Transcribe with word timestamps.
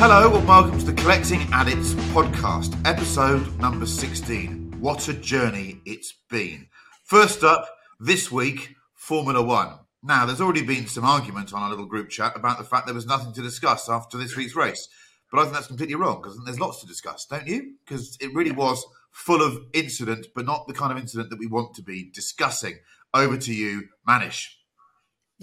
Hello 0.00 0.32
and 0.32 0.46
welcome 0.46 0.78
to 0.78 0.84
the 0.84 0.92
Collecting 0.92 1.40
Addicts 1.52 1.92
podcast, 2.14 2.80
episode 2.86 3.58
number 3.58 3.84
16. 3.84 4.76
What 4.78 5.08
a 5.08 5.12
journey 5.12 5.80
it's 5.84 6.14
been. 6.30 6.68
First 7.02 7.42
up, 7.42 7.68
this 7.98 8.30
week, 8.30 8.76
Formula 8.94 9.42
One. 9.42 9.80
Now, 10.04 10.24
there's 10.24 10.40
already 10.40 10.62
been 10.62 10.86
some 10.86 11.04
argument 11.04 11.52
on 11.52 11.64
our 11.64 11.70
little 11.70 11.84
group 11.84 12.10
chat 12.10 12.36
about 12.36 12.58
the 12.58 12.64
fact 12.64 12.86
there 12.86 12.94
was 12.94 13.08
nothing 13.08 13.32
to 13.32 13.42
discuss 13.42 13.88
after 13.88 14.16
this 14.16 14.36
week's 14.36 14.54
race. 14.54 14.86
But 15.32 15.40
I 15.40 15.42
think 15.42 15.54
that's 15.54 15.66
completely 15.66 15.96
wrong 15.96 16.22
because 16.22 16.38
there's 16.44 16.60
lots 16.60 16.80
to 16.80 16.86
discuss, 16.86 17.26
don't 17.26 17.48
you? 17.48 17.74
Because 17.84 18.16
it 18.20 18.32
really 18.32 18.52
was 18.52 18.86
full 19.10 19.42
of 19.42 19.58
incident, 19.74 20.28
but 20.32 20.46
not 20.46 20.68
the 20.68 20.74
kind 20.74 20.92
of 20.92 20.98
incident 20.98 21.30
that 21.30 21.40
we 21.40 21.48
want 21.48 21.74
to 21.74 21.82
be 21.82 22.08
discussing. 22.14 22.78
Over 23.12 23.36
to 23.36 23.52
you, 23.52 23.88
Manish. 24.08 24.46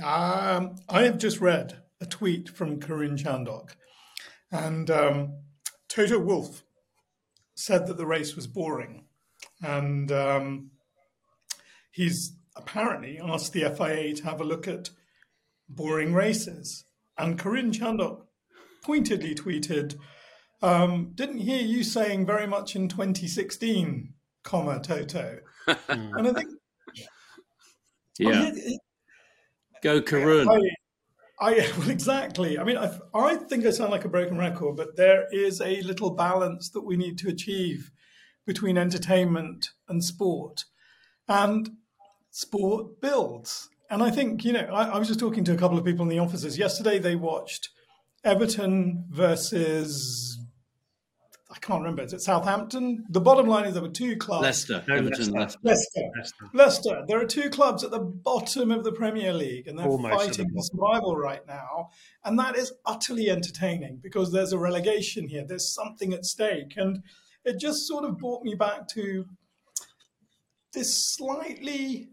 Um, 0.01 0.77
I 0.87 1.01
have 1.01 1.17
just 1.17 1.41
read 1.41 1.81
a 1.99 2.05
tweet 2.05 2.47
from 2.47 2.79
Karun 2.79 3.17
Chandhok, 3.21 3.71
and 4.51 4.89
um, 4.89 5.33
Toto 5.87 6.19
Wolff 6.19 6.63
said 7.55 7.87
that 7.87 7.97
the 7.97 8.05
race 8.05 8.35
was 8.35 8.47
boring, 8.47 9.05
and 9.61 10.11
um, 10.11 10.71
he's 11.91 12.35
apparently 12.55 13.19
asked 13.21 13.53
the 13.53 13.61
FIA 13.69 14.13
to 14.15 14.23
have 14.23 14.39
a 14.41 14.45
look 14.45 14.67
at 14.67 14.89
boring 15.69 16.13
races. 16.13 16.83
And 17.17 17.39
Karun 17.39 17.71
Chandhok 17.73 18.25
pointedly 18.83 19.33
tweeted, 19.35 19.95
um, 20.61 21.11
"Didn't 21.15 21.39
hear 21.39 21.61
you 21.61 21.83
saying 21.83 22.25
very 22.25 22.47
much 22.47 22.75
in 22.75 22.87
2016, 22.87 24.13
comma 24.43 24.79
Toto." 24.81 25.39
and 25.87 26.27
I 26.27 26.33
think, 26.33 26.49
Yeah. 28.19 28.51
I- 28.53 28.77
Go 29.81 30.01
Karun. 30.01 30.47
I, 31.39 31.69
well, 31.77 31.89
exactly. 31.89 32.57
I 32.57 32.63
mean, 32.63 32.77
I, 32.77 32.97
I 33.13 33.35
think 33.35 33.65
I 33.65 33.71
sound 33.71 33.91
like 33.91 34.05
a 34.05 34.09
broken 34.09 34.37
record, 34.37 34.75
but 34.75 34.95
there 34.95 35.25
is 35.31 35.61
a 35.61 35.81
little 35.81 36.11
balance 36.11 36.69
that 36.69 36.81
we 36.81 36.97
need 36.97 37.17
to 37.19 37.29
achieve 37.29 37.91
between 38.45 38.77
entertainment 38.77 39.69
and 39.89 40.03
sport, 40.03 40.65
and 41.27 41.71
sport 42.29 43.01
builds. 43.01 43.69
And 43.89 44.03
I 44.03 44.11
think 44.11 44.45
you 44.45 44.53
know, 44.53 44.67
I, 44.71 44.89
I 44.89 44.99
was 44.99 45.07
just 45.07 45.19
talking 45.19 45.43
to 45.45 45.53
a 45.53 45.57
couple 45.57 45.77
of 45.77 45.85
people 45.85 46.03
in 46.03 46.09
the 46.09 46.19
offices 46.19 46.57
yesterday. 46.57 46.99
They 46.99 47.15
watched 47.15 47.69
Everton 48.23 49.05
versus. 49.09 50.34
I 51.55 51.59
can't 51.59 51.81
remember. 51.81 52.03
Is 52.03 52.11
it 52.11 52.21
Southampton? 52.21 53.05
The 53.09 53.21
bottom 53.21 53.47
line 53.47 53.65
is 53.65 53.73
there 53.73 53.81
were 53.81 53.87
two 53.87 54.17
clubs. 54.17 54.43
Leicester. 54.43 54.83
Everton, 54.89 55.31
Leicester. 55.31 55.59
Leicester. 55.63 56.01
Leicester. 56.17 56.49
Leicester. 56.53 57.03
There 57.07 57.19
are 57.19 57.25
two 57.25 57.49
clubs 57.49 57.81
at 57.81 57.91
the 57.91 57.99
bottom 57.99 58.71
of 58.71 58.83
the 58.83 58.91
Premier 58.91 59.33
League, 59.33 59.67
and 59.67 59.79
they're 59.79 59.87
Almost 59.87 60.13
fighting 60.13 60.49
for 60.49 60.61
survival 60.61 61.15
right 61.15 61.47
now. 61.47 61.91
And 62.25 62.37
that 62.39 62.57
is 62.57 62.73
utterly 62.85 63.29
entertaining 63.29 63.99
because 64.03 64.33
there's 64.33 64.51
a 64.51 64.59
relegation 64.59 65.29
here. 65.29 65.45
There's 65.47 65.73
something 65.73 66.11
at 66.11 66.25
stake, 66.25 66.73
and 66.75 67.03
it 67.45 67.57
just 67.57 67.87
sort 67.87 68.03
of 68.03 68.17
brought 68.17 68.43
me 68.43 68.55
back 68.55 68.89
to 68.89 69.25
this 70.73 71.15
slightly 71.15 72.09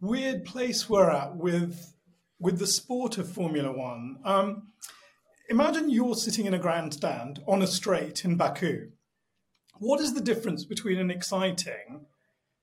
weird 0.00 0.44
place 0.44 0.90
we're 0.90 1.10
at 1.10 1.36
with 1.36 1.94
with 2.40 2.58
the 2.58 2.66
sport 2.66 3.18
of 3.18 3.30
Formula 3.30 3.70
One. 3.70 4.16
Um, 4.24 4.72
imagine 5.50 5.90
you're 5.90 6.14
sitting 6.14 6.46
in 6.46 6.54
a 6.54 6.58
grandstand 6.58 7.42
on 7.46 7.60
a 7.60 7.66
straight 7.66 8.24
in 8.24 8.36
Baku. 8.36 8.90
What 9.78 10.00
is 10.00 10.14
the 10.14 10.20
difference 10.20 10.64
between 10.64 10.98
an 10.98 11.10
exciting 11.10 12.06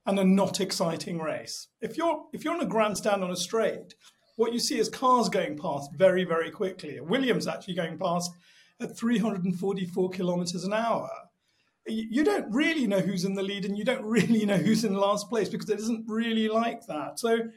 and 0.06 0.18
a 0.18 0.24
not 0.24 0.62
exciting 0.62 1.20
race? 1.20 1.68
If 1.82 1.98
you're 1.98 2.26
if 2.32 2.44
you're 2.44 2.54
on 2.54 2.62
a 2.62 2.66
grandstand 2.66 3.24
on 3.24 3.32
a 3.32 3.36
straight, 3.36 3.94
what 4.38 4.54
you 4.54 4.60
see 4.60 4.80
is 4.80 4.88
cars 4.88 5.28
going 5.28 5.58
past 5.58 5.92
very 5.96 6.24
very 6.24 6.50
quickly. 6.50 7.00
Williams 7.02 7.46
actually 7.46 7.76
going 7.76 7.98
past 7.98 8.32
at 8.80 8.98
344 8.98 10.10
kilometers 10.12 10.64
an 10.64 10.74
hour. 10.74 11.10
You 11.86 12.08
you 12.10 12.24
don't 12.24 12.50
really 12.54 12.88
know 12.88 13.02
who's 13.02 13.26
in 13.26 13.36
the 13.36 13.44
lead 13.44 13.66
and 13.66 13.78
you 13.78 13.84
don't 13.84 14.06
really 14.18 14.46
know 14.46 14.58
who's 14.58 14.86
in 14.86 14.94
last 14.94 15.28
place 15.28 15.50
because 15.50 15.70
it 15.70 15.80
isn't 15.80 16.06
really 16.08 16.48
like 16.48 16.86
that. 16.88 17.20
So, 17.20 17.50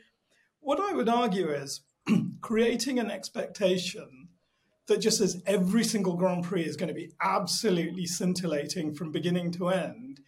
what 0.59 0.81
I 0.81 0.93
would 0.93 1.09
argue 1.09 1.51
is 1.51 1.83
creating 2.41 2.99
an 2.99 3.13
expectation 3.13 4.20
that 4.91 5.01
just 5.01 5.19
says 5.19 5.41
every 5.47 5.85
single 5.85 6.17
Grand 6.17 6.43
Prix 6.43 6.65
is 6.65 6.77
going 6.77 6.89
to 6.89 6.95
be 6.95 7.13
absolutely 7.23 8.07
scintillating 8.07 8.93
from 8.93 9.13
beginning 9.13 9.53
to 9.53 9.69
end. 9.69 10.21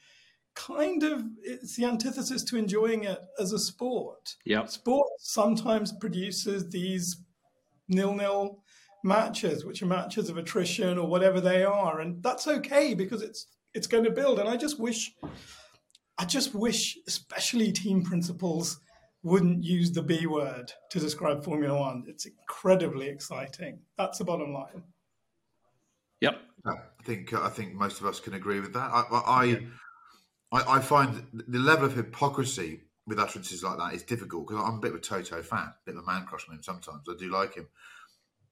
Kind 0.54 1.02
of, 1.02 1.24
it's 1.42 1.74
the 1.76 1.84
antithesis 1.84 2.44
to 2.44 2.56
enjoying 2.56 3.02
it 3.02 3.18
as 3.40 3.52
a 3.52 3.58
sport. 3.58 4.36
Yep. 4.44 4.68
Sport 4.68 5.08
sometimes 5.18 5.92
produces 5.92 6.70
these 6.70 7.16
nil-nil 7.88 8.62
matches, 9.02 9.64
which 9.64 9.82
are 9.82 9.86
matches 9.86 10.30
of 10.30 10.38
attrition 10.38 10.96
or 10.96 11.08
whatever 11.08 11.40
they 11.40 11.64
are, 11.64 12.00
and 12.00 12.22
that's 12.22 12.46
okay 12.46 12.94
because 12.94 13.20
it's 13.20 13.48
it's 13.74 13.88
going 13.88 14.04
to 14.04 14.10
build. 14.10 14.38
And 14.38 14.48
I 14.48 14.56
just 14.56 14.78
wish, 14.78 15.12
I 16.18 16.24
just 16.24 16.54
wish, 16.54 16.96
especially 17.08 17.72
team 17.72 18.04
principals 18.04 18.78
wouldn't 19.22 19.62
use 19.64 19.92
the 19.92 20.02
B 20.02 20.26
word 20.26 20.72
to 20.90 20.98
describe 20.98 21.44
Formula 21.44 21.78
One. 21.78 22.04
It's 22.08 22.26
incredibly 22.26 23.08
exciting. 23.08 23.80
That's 23.96 24.18
the 24.18 24.24
bottom 24.24 24.52
line. 24.52 24.82
Yep. 26.20 26.40
I 26.66 26.74
think 27.04 27.32
I 27.32 27.48
think 27.48 27.74
most 27.74 28.00
of 28.00 28.06
us 28.06 28.20
can 28.20 28.34
agree 28.34 28.60
with 28.60 28.72
that. 28.74 28.90
I 28.92 29.04
I, 29.10 29.66
I, 30.52 30.76
I 30.76 30.80
find 30.80 31.26
the 31.32 31.58
level 31.58 31.86
of 31.86 31.94
hypocrisy 31.94 32.82
with 33.06 33.18
utterances 33.18 33.64
like 33.64 33.78
that 33.78 33.94
is 33.94 34.04
difficult 34.04 34.46
because 34.46 34.62
I'm 34.64 34.76
a 34.76 34.80
bit 34.80 34.92
of 34.92 34.98
a 34.98 35.00
Toto 35.00 35.42
fan, 35.42 35.66
a 35.68 35.74
bit 35.84 35.96
of 35.96 36.02
a 36.02 36.06
man 36.06 36.24
crush 36.24 36.48
on 36.48 36.54
him 36.54 36.62
sometimes. 36.62 37.02
I 37.08 37.14
do 37.18 37.30
like 37.30 37.54
him, 37.54 37.66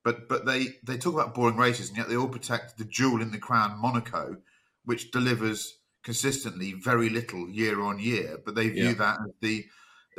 but 0.02 0.28
but 0.28 0.46
they 0.46 0.66
they 0.82 0.98
talk 0.98 1.14
about 1.14 1.34
boring 1.34 1.56
races 1.56 1.88
and 1.88 1.98
yet 1.98 2.08
they 2.08 2.16
all 2.16 2.28
protect 2.28 2.78
the 2.78 2.84
jewel 2.84 3.22
in 3.22 3.30
the 3.30 3.38
crown, 3.38 3.78
Monaco, 3.78 4.38
which 4.84 5.10
delivers 5.10 5.78
consistently 6.02 6.72
very 6.72 7.08
little 7.10 7.48
year 7.48 7.80
on 7.80 7.98
year. 8.00 8.38
But 8.44 8.54
they 8.56 8.70
view 8.70 8.86
Yeah. 8.86 8.92
that 8.94 9.18
as 9.20 9.32
the 9.40 9.66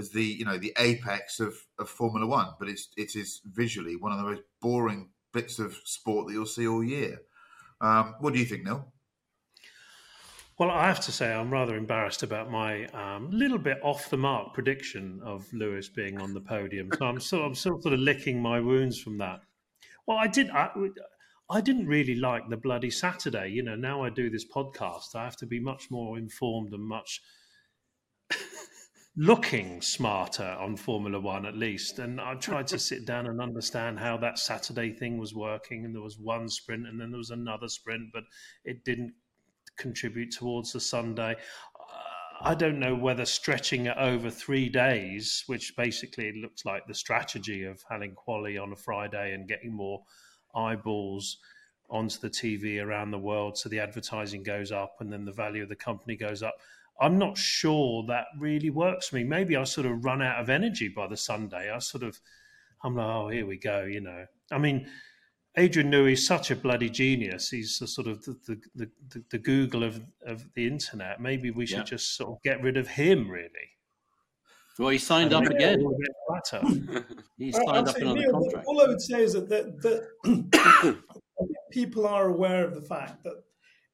as 0.01 0.09
the 0.09 0.23
you 0.23 0.45
know 0.45 0.57
the 0.57 0.73
apex 0.77 1.39
of, 1.39 1.53
of 1.79 1.87
Formula 1.89 2.27
One. 2.27 2.49
But 2.59 2.67
it's 2.67 2.89
it 2.97 3.15
is 3.15 3.41
visually 3.45 3.95
one 3.95 4.11
of 4.11 4.17
the 4.17 4.25
most 4.25 4.41
boring 4.61 5.09
bits 5.31 5.59
of 5.59 5.77
sport 5.85 6.27
that 6.27 6.33
you'll 6.33 6.45
see 6.45 6.67
all 6.67 6.83
year. 6.83 7.21
Um, 7.79 8.15
what 8.19 8.33
do 8.33 8.39
you 8.39 8.45
think, 8.45 8.65
Neil? 8.65 8.91
Well, 10.57 10.69
I 10.69 10.85
have 10.87 10.99
to 11.01 11.11
say, 11.11 11.33
I'm 11.33 11.49
rather 11.49 11.75
embarrassed 11.75 12.21
about 12.21 12.51
my 12.51 12.85
um, 12.87 13.31
little 13.31 13.57
bit 13.57 13.79
off 13.81 14.11
the 14.11 14.17
mark 14.17 14.53
prediction 14.53 15.19
of 15.23 15.51
Lewis 15.53 15.89
being 15.89 16.21
on 16.21 16.35
the 16.35 16.41
podium. 16.41 16.91
So 16.99 17.05
I'm 17.05 17.19
sort, 17.19 17.45
I'm 17.47 17.55
sort 17.55 17.83
of 17.83 17.99
licking 17.99 18.39
my 18.39 18.59
wounds 18.59 18.99
from 18.99 19.17
that. 19.17 19.39
Well, 20.05 20.17
I 20.17 20.27
did. 20.27 20.51
I, 20.51 20.69
I 21.49 21.61
didn't 21.61 21.87
really 21.87 22.15
like 22.15 22.47
the 22.47 22.57
bloody 22.57 22.91
Saturday. 22.91 23.49
You 23.49 23.63
know, 23.63 23.75
now 23.75 24.03
I 24.03 24.09
do 24.09 24.29
this 24.29 24.45
podcast, 24.45 25.15
I 25.15 25.23
have 25.23 25.37
to 25.37 25.47
be 25.47 25.59
much 25.59 25.89
more 25.89 26.17
informed 26.17 26.73
and 26.73 26.83
much 26.83 27.21
looking 29.15 29.81
smarter 29.81 30.55
on 30.59 30.77
Formula 30.77 31.19
One 31.19 31.45
at 31.45 31.57
least. 31.57 31.99
And 31.99 32.19
I 32.19 32.35
tried 32.35 32.67
to 32.67 32.79
sit 32.79 33.05
down 33.05 33.27
and 33.27 33.41
understand 33.41 33.99
how 33.99 34.17
that 34.17 34.39
Saturday 34.39 34.91
thing 34.91 35.17
was 35.17 35.33
working. 35.33 35.85
And 35.85 35.93
there 35.93 36.01
was 36.01 36.17
one 36.17 36.47
sprint 36.49 36.87
and 36.87 36.99
then 36.99 37.11
there 37.11 37.17
was 37.17 37.31
another 37.31 37.67
sprint, 37.67 38.11
but 38.13 38.23
it 38.63 38.85
didn't 38.85 39.13
contribute 39.77 40.31
towards 40.31 40.73
the 40.73 40.79
Sunday. 40.79 41.35
Uh, 41.79 42.49
I 42.49 42.55
don't 42.55 42.79
know 42.79 42.95
whether 42.95 43.25
stretching 43.25 43.87
it 43.87 43.97
over 43.97 44.29
three 44.29 44.69
days, 44.69 45.43
which 45.47 45.75
basically 45.75 46.41
looks 46.41 46.65
like 46.65 46.87
the 46.87 46.93
strategy 46.93 47.65
of 47.65 47.83
having 47.89 48.15
quali 48.15 48.57
on 48.57 48.71
a 48.71 48.77
Friday 48.77 49.33
and 49.33 49.47
getting 49.47 49.73
more 49.73 50.03
eyeballs 50.55 51.37
onto 51.89 52.19
the 52.19 52.29
TV 52.29 52.81
around 52.81 53.11
the 53.11 53.19
world, 53.19 53.57
so 53.57 53.67
the 53.67 53.79
advertising 53.79 54.43
goes 54.43 54.71
up 54.71 54.95
and 55.01 55.11
then 55.11 55.25
the 55.25 55.31
value 55.31 55.61
of 55.61 55.69
the 55.69 55.75
company 55.75 56.15
goes 56.15 56.41
up. 56.41 56.55
I'm 56.99 57.17
not 57.17 57.37
sure 57.37 58.03
that 58.07 58.25
really 58.37 58.69
works 58.69 59.09
for 59.09 59.15
me. 59.15 59.23
Maybe 59.23 59.55
I 59.55 59.63
sort 59.63 59.87
of 59.87 60.03
run 60.05 60.21
out 60.21 60.39
of 60.39 60.49
energy 60.49 60.87
by 60.87 61.07
the 61.07 61.17
Sunday. 61.17 61.71
I 61.71 61.79
sort 61.79 62.03
of, 62.03 62.19
I'm 62.83 62.95
like, 62.95 63.07
oh, 63.07 63.29
here 63.29 63.45
we 63.45 63.57
go, 63.57 63.83
you 63.83 64.01
know. 64.01 64.25
I 64.51 64.57
mean, 64.57 64.87
Adrian 65.57 65.91
Newey 65.91 66.13
is 66.13 66.25
such 66.25 66.51
a 66.51 66.55
bloody 66.55 66.89
genius. 66.89 67.49
He's 67.49 67.77
the 67.79 67.87
sort 67.87 68.07
of 68.07 68.23
the, 68.23 68.37
the, 68.75 68.89
the, 69.09 69.23
the 69.31 69.37
Google 69.37 69.83
of, 69.83 70.01
of 70.25 70.45
the 70.53 70.67
internet. 70.67 71.19
Maybe 71.19 71.51
we 71.51 71.65
should 71.65 71.79
yeah. 71.79 71.83
just 71.83 72.15
sort 72.15 72.31
of 72.31 72.41
get 72.43 72.61
rid 72.61 72.77
of 72.77 72.87
him, 72.87 73.29
really. 73.29 73.49
Well, 74.79 74.89
he 74.89 74.97
signed 74.97 75.33
up 75.33 75.45
again. 75.45 75.79
he 77.37 77.53
uh, 77.53 77.59
signed 77.65 77.87
up 77.89 77.97
another 77.97 78.19
Neil, 78.19 78.31
contract. 78.31 78.65
All 78.65 78.81
I 78.81 78.87
would 78.87 79.01
say 79.01 79.21
is 79.21 79.33
that, 79.33 79.49
that, 79.49 79.81
that 80.23 80.97
people 81.71 82.07
are 82.07 82.29
aware 82.29 82.65
of 82.65 82.73
the 82.73 82.81
fact 82.81 83.23
that, 83.23 83.43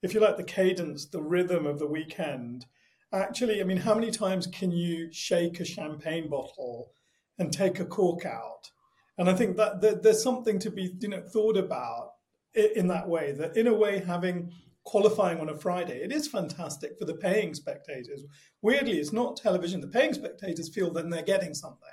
if 0.04 0.14
you 0.14 0.20
like, 0.20 0.38
the 0.38 0.44
cadence, 0.44 1.06
the 1.08 1.22
rhythm 1.22 1.66
of 1.66 1.80
the 1.80 1.88
weekend. 1.88 2.66
Actually, 3.14 3.62
I 3.62 3.64
mean, 3.64 3.78
how 3.78 3.96
many 3.96 4.12
times 4.12 4.48
can 4.48 4.72
you 4.72 5.12
shake 5.12 5.60
a 5.60 5.66
champagne 5.66 6.30
bottle 6.30 6.92
and 7.40 7.54
take 7.54 7.80
a 7.80 7.86
cork 7.86 8.26
out? 8.26 8.70
And 9.18 9.30
I 9.30 9.34
think 9.34 9.58
that, 9.58 9.82
that 9.82 10.04
there's 10.04 10.22
something 10.22 10.60
to 10.60 10.70
be 10.70 10.96
you 11.00 11.10
know 11.10 11.22
thought 11.22 11.58
about 11.58 12.12
in 12.54 12.88
that 12.88 13.08
way. 13.08 13.32
That 13.32 13.56
in 13.56 13.68
a 13.68 13.74
way, 13.74 14.00
having 14.00 14.52
qualifying 14.84 15.40
on 15.40 15.50
a 15.50 15.58
Friday, 15.58 16.02
it 16.04 16.12
is 16.12 16.28
fantastic 16.28 16.98
for 17.00 17.06
the 17.06 17.16
paying 17.16 17.54
spectators. 17.54 18.24
Weirdly, 18.62 18.98
it's 18.98 19.14
not 19.14 19.38
television. 19.38 19.82
The 19.82 19.88
paying 19.88 20.14
spectators 20.14 20.74
feel 20.74 20.92
that 20.94 21.10
they're 21.10 21.24
getting 21.24 21.54
something. 21.54 21.90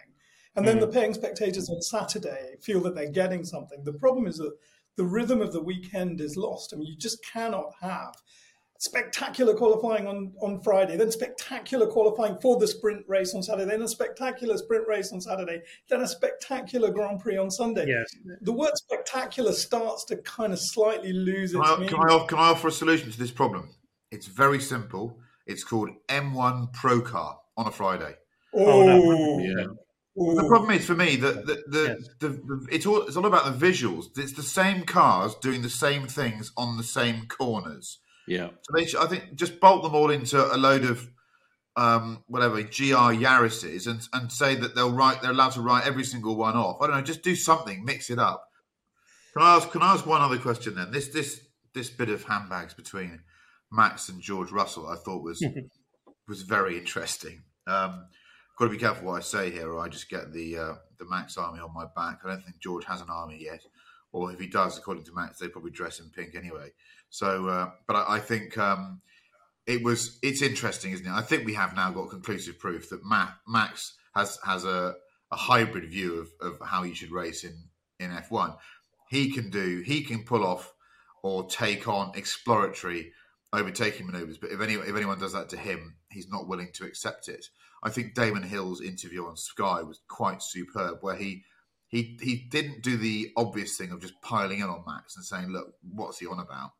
And 0.56 0.66
then 0.66 0.76
mm. 0.76 0.82
the 0.82 0.88
paying 0.88 1.14
spectators 1.14 1.68
on 1.68 1.82
Saturday 1.82 2.54
feel 2.62 2.80
that 2.82 2.94
they're 2.94 3.10
getting 3.10 3.44
something. 3.44 3.82
The 3.82 3.94
problem 3.94 4.26
is 4.26 4.36
that 4.36 4.52
the 4.96 5.04
rhythm 5.04 5.40
of 5.40 5.52
the 5.52 5.62
weekend 5.62 6.20
is 6.20 6.36
lost. 6.36 6.72
I 6.72 6.76
mean, 6.76 6.86
you 6.86 6.96
just 6.96 7.24
cannot 7.24 7.72
have 7.80 8.14
spectacular 8.78 9.54
qualifying 9.54 10.06
on, 10.06 10.32
on 10.42 10.60
Friday, 10.62 10.96
then 10.96 11.10
spectacular 11.10 11.86
qualifying 11.86 12.36
for 12.40 12.58
the 12.58 12.66
sprint 12.66 13.04
race 13.08 13.34
on 13.34 13.42
Saturday, 13.42 13.70
then 13.70 13.82
a 13.82 13.88
spectacular 13.88 14.56
sprint 14.58 14.86
race 14.86 15.12
on 15.12 15.20
Saturday, 15.20 15.62
then 15.88 16.00
a 16.02 16.08
spectacular 16.08 16.90
Grand 16.90 17.20
Prix 17.20 17.36
on 17.36 17.50
Sunday. 17.50 17.86
Yes. 17.86 18.14
The 18.42 18.52
word 18.52 18.76
spectacular 18.76 19.52
starts 19.52 20.04
to 20.06 20.16
kind 20.18 20.52
of 20.52 20.58
slightly 20.60 21.12
lose 21.12 21.54
its 21.54 21.62
can 21.62 21.62
I, 21.62 21.74
meaning. 21.76 21.88
Can 21.88 22.10
I, 22.10 22.26
can 22.26 22.38
I 22.38 22.48
offer 22.48 22.68
a 22.68 22.72
solution 22.72 23.10
to 23.10 23.18
this 23.18 23.30
problem? 23.30 23.70
It's 24.10 24.26
very 24.26 24.60
simple. 24.60 25.18
It's 25.46 25.64
called 25.64 25.90
M1 26.08 26.74
Procar 26.74 27.36
on 27.56 27.66
a 27.66 27.70
Friday. 27.70 28.14
Oh, 28.54 28.88
oh 28.88 29.38
yeah. 29.38 29.66
Oh. 30.16 30.36
The 30.36 30.46
problem 30.46 30.70
is 30.70 30.86
for 30.86 30.94
me 30.94 31.16
that 31.16 31.46
the, 31.46 31.62
the, 31.66 31.96
yes. 31.98 32.08
the, 32.20 32.28
the, 32.28 32.66
it's 32.70 32.86
all 32.86 33.02
it's 33.02 33.16
all 33.16 33.26
about 33.26 33.46
the 33.46 33.66
visuals. 33.66 34.16
It's 34.16 34.32
the 34.32 34.44
same 34.44 34.84
cars 34.84 35.34
doing 35.34 35.62
the 35.62 35.68
same 35.68 36.06
things 36.06 36.52
on 36.56 36.76
the 36.76 36.84
same 36.84 37.26
corners. 37.26 37.98
Yeah. 38.26 38.48
So 38.62 38.72
they 38.74 38.86
should, 38.86 39.00
I 39.00 39.06
think 39.06 39.34
just 39.34 39.60
bolt 39.60 39.82
them 39.82 39.94
all 39.94 40.10
into 40.10 40.42
a 40.54 40.56
load 40.56 40.84
of 40.84 41.08
um, 41.76 42.22
whatever 42.26 42.62
GR 42.62 43.12
Yaris's 43.12 43.86
and 43.86 44.00
and 44.12 44.30
say 44.30 44.54
that 44.54 44.74
they'll 44.74 44.92
write 44.92 45.22
they're 45.22 45.32
allowed 45.32 45.52
to 45.52 45.60
write 45.60 45.86
every 45.86 46.04
single 46.04 46.36
one 46.36 46.56
off. 46.56 46.80
I 46.80 46.86
don't 46.86 46.96
know, 46.96 47.02
just 47.02 47.22
do 47.22 47.34
something, 47.34 47.84
mix 47.84 48.10
it 48.10 48.18
up. 48.18 48.48
Can 49.32 49.42
I 49.42 49.56
ask 49.56 49.70
can 49.70 49.82
I 49.82 49.92
ask 49.92 50.06
one 50.06 50.22
other 50.22 50.38
question 50.38 50.74
then? 50.74 50.90
This 50.90 51.08
this 51.08 51.40
this 51.74 51.90
bit 51.90 52.08
of 52.08 52.24
handbags 52.24 52.74
between 52.74 53.20
Max 53.72 54.08
and 54.08 54.20
George 54.20 54.52
Russell 54.52 54.86
I 54.86 54.96
thought 54.96 55.22
was 55.22 55.44
was 56.28 56.42
very 56.42 56.78
interesting. 56.78 57.42
Um, 57.66 58.06
got 58.56 58.66
to 58.66 58.70
be 58.70 58.78
careful 58.78 59.08
what 59.08 59.16
I 59.16 59.20
say 59.20 59.50
here, 59.50 59.72
or 59.72 59.80
I 59.80 59.88
just 59.88 60.08
get 60.08 60.32
the 60.32 60.58
uh, 60.58 60.74
the 60.98 61.06
Max 61.08 61.36
army 61.36 61.60
on 61.60 61.74
my 61.74 61.86
back. 61.96 62.20
I 62.24 62.28
don't 62.28 62.42
think 62.42 62.60
George 62.60 62.84
has 62.84 63.00
an 63.00 63.10
army 63.10 63.38
yet, 63.40 63.62
or 64.12 64.32
if 64.32 64.38
he 64.38 64.46
does, 64.46 64.78
according 64.78 65.04
to 65.04 65.14
Max, 65.14 65.38
they 65.38 65.48
probably 65.48 65.72
dress 65.72 65.98
in 65.98 66.10
pink 66.10 66.34
anyway. 66.36 66.70
So, 67.14 67.46
uh, 67.46 67.70
but 67.86 67.94
I, 67.94 68.16
I 68.16 68.18
think 68.18 68.58
um, 68.58 69.00
it 69.68 69.84
was 69.84 70.18
it's 70.20 70.42
interesting, 70.42 70.90
isn't 70.90 71.06
it? 71.06 71.12
I 71.12 71.20
think 71.20 71.46
we 71.46 71.54
have 71.54 71.76
now 71.76 71.92
got 71.92 72.10
conclusive 72.10 72.58
proof 72.58 72.90
that 72.90 73.04
Max 73.46 73.94
has 74.16 74.36
has 74.44 74.64
a, 74.64 74.96
a 75.30 75.36
hybrid 75.36 75.88
view 75.88 76.18
of, 76.18 76.28
of 76.40 76.66
how 76.66 76.82
you 76.82 76.92
should 76.92 77.12
race 77.12 77.44
in 77.44 77.56
in 78.00 78.10
F1. 78.10 78.56
He 79.10 79.30
can 79.30 79.48
do 79.48 79.80
he 79.86 80.02
can 80.02 80.24
pull 80.24 80.44
off 80.44 80.74
or 81.22 81.48
take 81.48 81.86
on 81.86 82.10
exploratory 82.16 83.12
overtaking 83.52 84.06
maneuvers, 84.06 84.38
but 84.38 84.50
if 84.50 84.60
any 84.60 84.74
if 84.74 84.96
anyone 84.96 85.20
does 85.20 85.34
that 85.34 85.48
to 85.50 85.56
him, 85.56 85.94
he's 86.10 86.28
not 86.28 86.48
willing 86.48 86.70
to 86.74 86.84
accept 86.84 87.28
it. 87.28 87.46
I 87.84 87.90
think 87.90 88.16
Damon 88.16 88.42
Hill's 88.42 88.80
interview 88.80 89.24
on 89.24 89.36
Sky 89.36 89.82
was 89.82 90.00
quite 90.08 90.42
superb, 90.42 90.98
where 91.00 91.14
he 91.14 91.44
he 91.86 92.18
he 92.20 92.48
didn't 92.50 92.82
do 92.82 92.96
the 92.96 93.30
obvious 93.36 93.76
thing 93.76 93.92
of 93.92 94.00
just 94.00 94.20
piling 94.20 94.58
in 94.58 94.68
on 94.68 94.82
Max 94.84 95.14
and 95.14 95.24
saying, 95.24 95.50
"Look, 95.50 95.74
what's 95.80 96.18
he 96.18 96.26
on 96.26 96.40
about?" 96.40 96.72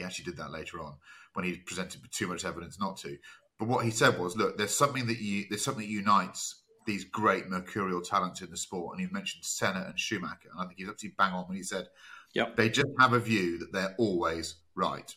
He 0.00 0.04
actually 0.04 0.26
did 0.26 0.38
that 0.38 0.50
later 0.50 0.80
on 0.80 0.94
when 1.34 1.44
he 1.44 1.56
presented 1.58 2.00
too 2.10 2.26
much 2.26 2.44
evidence 2.44 2.80
not 2.80 2.96
to. 2.98 3.16
But 3.58 3.68
what 3.68 3.84
he 3.84 3.90
said 3.90 4.18
was, 4.18 4.36
look, 4.36 4.56
there's 4.56 4.76
something 4.76 5.06
that 5.06 5.20
you, 5.20 5.44
there's 5.48 5.64
something 5.64 5.84
that 5.84 5.92
unites 5.92 6.62
these 6.86 7.04
great 7.04 7.48
mercurial 7.48 8.00
talents 8.00 8.40
in 8.40 8.50
the 8.50 8.56
sport. 8.56 8.96
And 8.96 9.06
he 9.06 9.12
mentioned 9.12 9.44
Senna 9.44 9.84
and 9.86 9.98
Schumacher. 9.98 10.48
And 10.50 10.60
I 10.60 10.66
think 10.66 10.78
he's 10.78 10.88
absolutely 10.88 11.14
bang 11.18 11.34
on 11.34 11.46
when 11.46 11.56
he 11.56 11.62
said, 11.62 11.88
yep. 12.32 12.56
they 12.56 12.70
just 12.70 12.88
have 12.98 13.12
a 13.12 13.20
view 13.20 13.58
that 13.58 13.72
they're 13.72 13.94
always 13.98 14.56
right. 14.74 15.14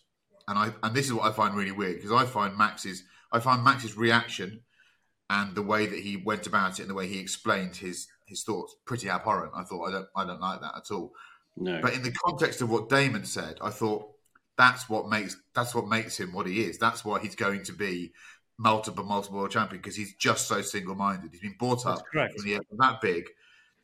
And 0.48 0.60
I 0.60 0.74
and 0.84 0.94
this 0.94 1.06
is 1.06 1.14
what 1.14 1.26
I 1.26 1.32
find 1.32 1.56
really 1.56 1.72
weird 1.72 1.96
because 1.96 2.12
I 2.12 2.26
find 2.26 2.58
Max's 2.58 3.04
I 3.32 3.40
find 3.40 3.64
Max's 3.64 3.96
reaction 3.96 4.60
and 5.30 5.56
the 5.56 5.62
way 5.62 5.86
that 5.86 6.00
he 6.00 6.18
went 6.18 6.46
about 6.48 6.80
it 6.80 6.82
and 6.82 6.90
the 6.90 6.96
way 6.96 7.08
he 7.08 7.20
explained 7.20 7.78
his 7.78 8.08
his 8.26 8.44
thoughts 8.44 8.76
pretty 8.86 9.10
abhorrent. 9.10 9.54
I 9.56 9.64
thought 9.64 9.88
I 9.88 9.92
don't 9.92 10.08
I 10.18 10.26
don't 10.26 10.42
like 10.42 10.60
that 10.60 10.74
at 10.76 10.92
all. 10.92 11.14
No. 11.56 11.80
But 11.82 11.94
in 11.94 12.04
the 12.04 12.12
context 12.12 12.62
of 12.62 12.70
what 12.70 12.90
Damon 12.90 13.26
said, 13.26 13.58
I 13.62 13.70
thought 13.70 14.13
that's 14.58 14.90
what 14.90 15.10
makes 15.10 15.38
that's 15.56 15.74
what 15.74 15.88
makes 15.88 16.20
him 16.20 16.34
what 16.34 16.48
he 16.48 16.64
is. 16.64 16.78
That's 16.78 17.04
why 17.04 17.20
he's 17.20 17.36
going 17.36 17.64
to 17.64 17.74
be 17.74 18.14
multiple 18.58 19.04
multiple 19.04 19.40
world 19.40 19.52
champion 19.52 19.82
because 19.82 19.96
he's 19.96 20.16
just 20.16 20.48
so 20.48 20.62
single 20.62 20.96
minded. 20.96 21.32
He's 21.32 21.42
been 21.42 21.56
brought 21.58 21.86
up 21.86 22.04
from 22.12 22.30
the, 22.44 22.56
air 22.56 22.62
that 22.78 23.02
big 23.02 23.26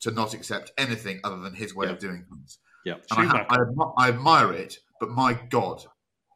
to 0.02 0.12
not 0.12 0.34
accept 0.34 0.72
anything 0.78 1.20
other 1.24 1.40
than 1.40 1.54
his 1.54 1.76
way 1.76 1.88
yeah. 1.88 1.94
of 1.94 2.00
doing 2.00 2.26
things. 2.30 2.60
Yeah, 2.86 2.96
I, 3.12 3.26
ha- 3.26 3.46
I, 3.50 4.06
I, 4.06 4.08
admire 4.10 4.54
it, 4.54 4.78
but 5.02 5.10
my 5.10 5.38
God, 5.50 5.84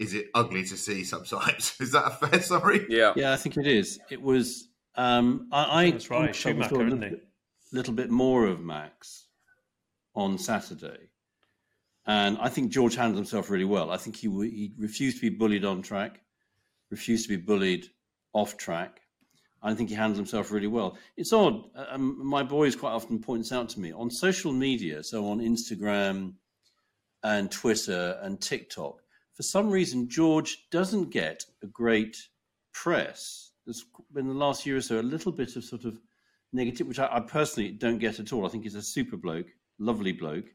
is 0.01 0.13
it 0.13 0.27
ugly 0.35 0.63
to 0.65 0.75
see 0.75 1.05
sometimes? 1.05 1.75
is 1.79 1.91
that 1.91 2.05
a 2.05 2.27
fair 2.27 2.41
summary? 2.41 2.85
Yeah, 2.89 3.13
yeah, 3.15 3.31
I 3.31 3.37
think 3.37 3.57
it 3.57 3.67
is. 3.67 3.99
It 4.09 4.21
was. 4.21 4.67
Um, 4.95 5.47
I, 5.51 5.83
I 5.83 5.91
that's 5.91 6.09
right. 6.09 6.35
Schumacher, 6.35 6.75
a 6.75 6.83
little, 6.83 7.17
little 7.71 7.93
bit 7.93 8.09
more 8.09 8.45
of 8.45 8.59
Max 8.59 9.27
on 10.15 10.37
Saturday 10.37 11.09
and 12.05 12.37
I 12.39 12.49
think 12.49 12.71
George 12.71 12.95
handled 12.95 13.17
himself 13.17 13.49
really 13.49 13.65
well. 13.65 13.91
I 13.91 13.97
think 13.97 14.15
he, 14.15 14.27
he 14.27 14.73
refused 14.77 15.17
to 15.17 15.29
be 15.29 15.35
bullied 15.35 15.65
on 15.65 15.81
track, 15.81 16.21
refused 16.89 17.27
to 17.27 17.37
be 17.37 17.41
bullied 17.41 17.87
off 18.33 18.57
track. 18.57 18.99
I 19.61 19.73
think 19.73 19.89
he 19.89 19.95
handled 19.95 20.17
himself 20.17 20.51
really 20.51 20.67
well. 20.67 20.97
It's 21.15 21.31
odd. 21.31 21.63
Um, 21.75 22.19
my 22.25 22.43
boys 22.43 22.75
quite 22.75 22.91
often 22.91 23.19
points 23.19 23.53
out 23.53 23.69
to 23.69 23.79
me 23.79 23.93
on 23.93 24.11
social 24.11 24.51
media, 24.51 25.03
so 25.03 25.25
on 25.29 25.39
Instagram 25.39 26.33
and 27.23 27.49
Twitter 27.49 28.19
and 28.21 28.41
TikTok, 28.41 29.01
for 29.33 29.43
some 29.43 29.69
reason 29.69 30.09
George 30.09 30.67
doesn't 30.69 31.11
get 31.11 31.45
a 31.63 31.67
great 31.67 32.17
press. 32.73 33.51
There's 33.65 33.85
been 34.13 34.27
the 34.27 34.33
last 34.33 34.65
year 34.65 34.75
or 34.75 34.81
so 34.81 34.99
a 34.99 35.01
little 35.01 35.31
bit 35.31 35.55
of 35.55 35.63
sort 35.63 35.85
of 35.85 35.97
negative, 36.51 36.85
which 36.87 36.99
I, 36.99 37.07
I 37.09 37.19
personally 37.21 37.71
don't 37.71 37.99
get 37.99 38.19
at 38.19 38.33
all. 38.33 38.45
I 38.45 38.49
think 38.49 38.63
he's 38.63 38.75
a 38.75 38.81
super 38.81 39.15
bloke, 39.15 39.47
lovely 39.79 40.11
bloke. 40.11 40.53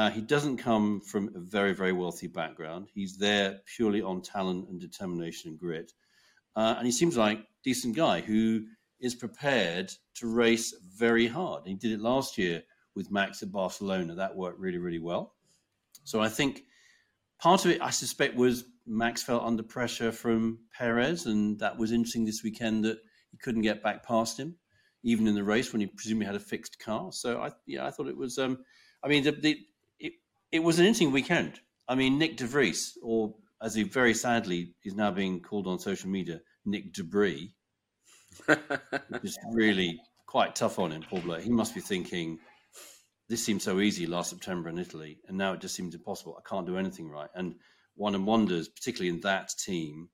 Uh, 0.00 0.08
he 0.08 0.22
doesn't 0.22 0.56
come 0.56 0.98
from 0.98 1.28
a 1.34 1.38
very, 1.38 1.74
very 1.74 1.92
wealthy 1.92 2.26
background. 2.26 2.88
He's 2.94 3.18
there 3.18 3.60
purely 3.66 4.00
on 4.00 4.22
talent 4.22 4.70
and 4.70 4.80
determination 4.80 5.50
and 5.50 5.58
grit. 5.58 5.92
Uh, 6.56 6.74
and 6.78 6.86
he 6.86 6.90
seems 6.90 7.18
like 7.18 7.40
a 7.40 7.44
decent 7.62 7.96
guy 7.96 8.22
who 8.22 8.64
is 8.98 9.14
prepared 9.14 9.92
to 10.14 10.26
race 10.26 10.74
very 10.96 11.26
hard. 11.26 11.66
He 11.66 11.74
did 11.74 11.92
it 11.92 12.00
last 12.00 12.38
year 12.38 12.62
with 12.94 13.10
Max 13.10 13.42
at 13.42 13.52
Barcelona. 13.52 14.14
That 14.14 14.34
worked 14.34 14.58
really, 14.58 14.78
really 14.78 14.98
well. 14.98 15.34
So 16.04 16.22
I 16.22 16.30
think 16.30 16.62
part 17.38 17.66
of 17.66 17.70
it, 17.70 17.82
I 17.82 17.90
suspect, 17.90 18.36
was 18.36 18.64
Max 18.86 19.22
felt 19.22 19.42
under 19.42 19.62
pressure 19.62 20.12
from 20.12 20.60
Perez, 20.72 21.26
and 21.26 21.58
that 21.58 21.76
was 21.76 21.92
interesting 21.92 22.24
this 22.24 22.42
weekend 22.42 22.86
that 22.86 23.00
he 23.32 23.36
couldn't 23.36 23.60
get 23.60 23.82
back 23.82 24.02
past 24.02 24.40
him, 24.40 24.56
even 25.02 25.26
in 25.26 25.34
the 25.34 25.44
race 25.44 25.74
when 25.74 25.82
he 25.82 25.88
presumably 25.88 26.24
had 26.24 26.36
a 26.36 26.40
fixed 26.40 26.78
car. 26.78 27.12
So 27.12 27.42
I, 27.42 27.50
yeah, 27.66 27.86
I 27.86 27.90
thought 27.90 28.08
it 28.08 28.16
was. 28.16 28.38
Um, 28.38 28.64
I 29.02 29.08
mean, 29.08 29.24
the, 29.24 29.32
the, 29.32 29.58
it 30.52 30.60
was 30.60 30.78
an 30.78 30.86
interesting 30.86 31.12
weekend. 31.12 31.60
I 31.88 31.94
mean, 31.94 32.18
Nick 32.18 32.36
De 32.36 32.46
Vries, 32.46 32.96
or 33.02 33.34
as 33.62 33.74
he 33.74 33.82
very 33.82 34.14
sadly 34.14 34.74
is 34.84 34.94
now 34.94 35.10
being 35.10 35.40
called 35.40 35.66
on 35.66 35.78
social 35.78 36.08
media, 36.08 36.40
Nick 36.64 36.92
Debris, 36.92 37.54
is 39.22 39.38
really 39.52 40.00
quite 40.26 40.54
tough 40.54 40.78
on 40.78 40.92
him, 40.92 41.02
Paul 41.02 41.20
Blair. 41.20 41.40
He 41.40 41.50
must 41.50 41.74
be 41.74 41.80
thinking, 41.80 42.38
this 43.28 43.44
seemed 43.44 43.62
so 43.62 43.80
easy 43.80 44.06
last 44.06 44.30
September 44.30 44.68
in 44.68 44.78
Italy, 44.78 45.18
and 45.28 45.36
now 45.36 45.52
it 45.52 45.60
just 45.60 45.74
seems 45.74 45.94
impossible. 45.94 46.36
I 46.38 46.48
can't 46.48 46.66
do 46.66 46.76
anything 46.76 47.08
right. 47.08 47.30
And 47.34 47.54
one 47.96 48.24
wonders, 48.24 48.68
particularly 48.68 49.10
in 49.10 49.20
that 49.20 49.50
team, 49.58 50.08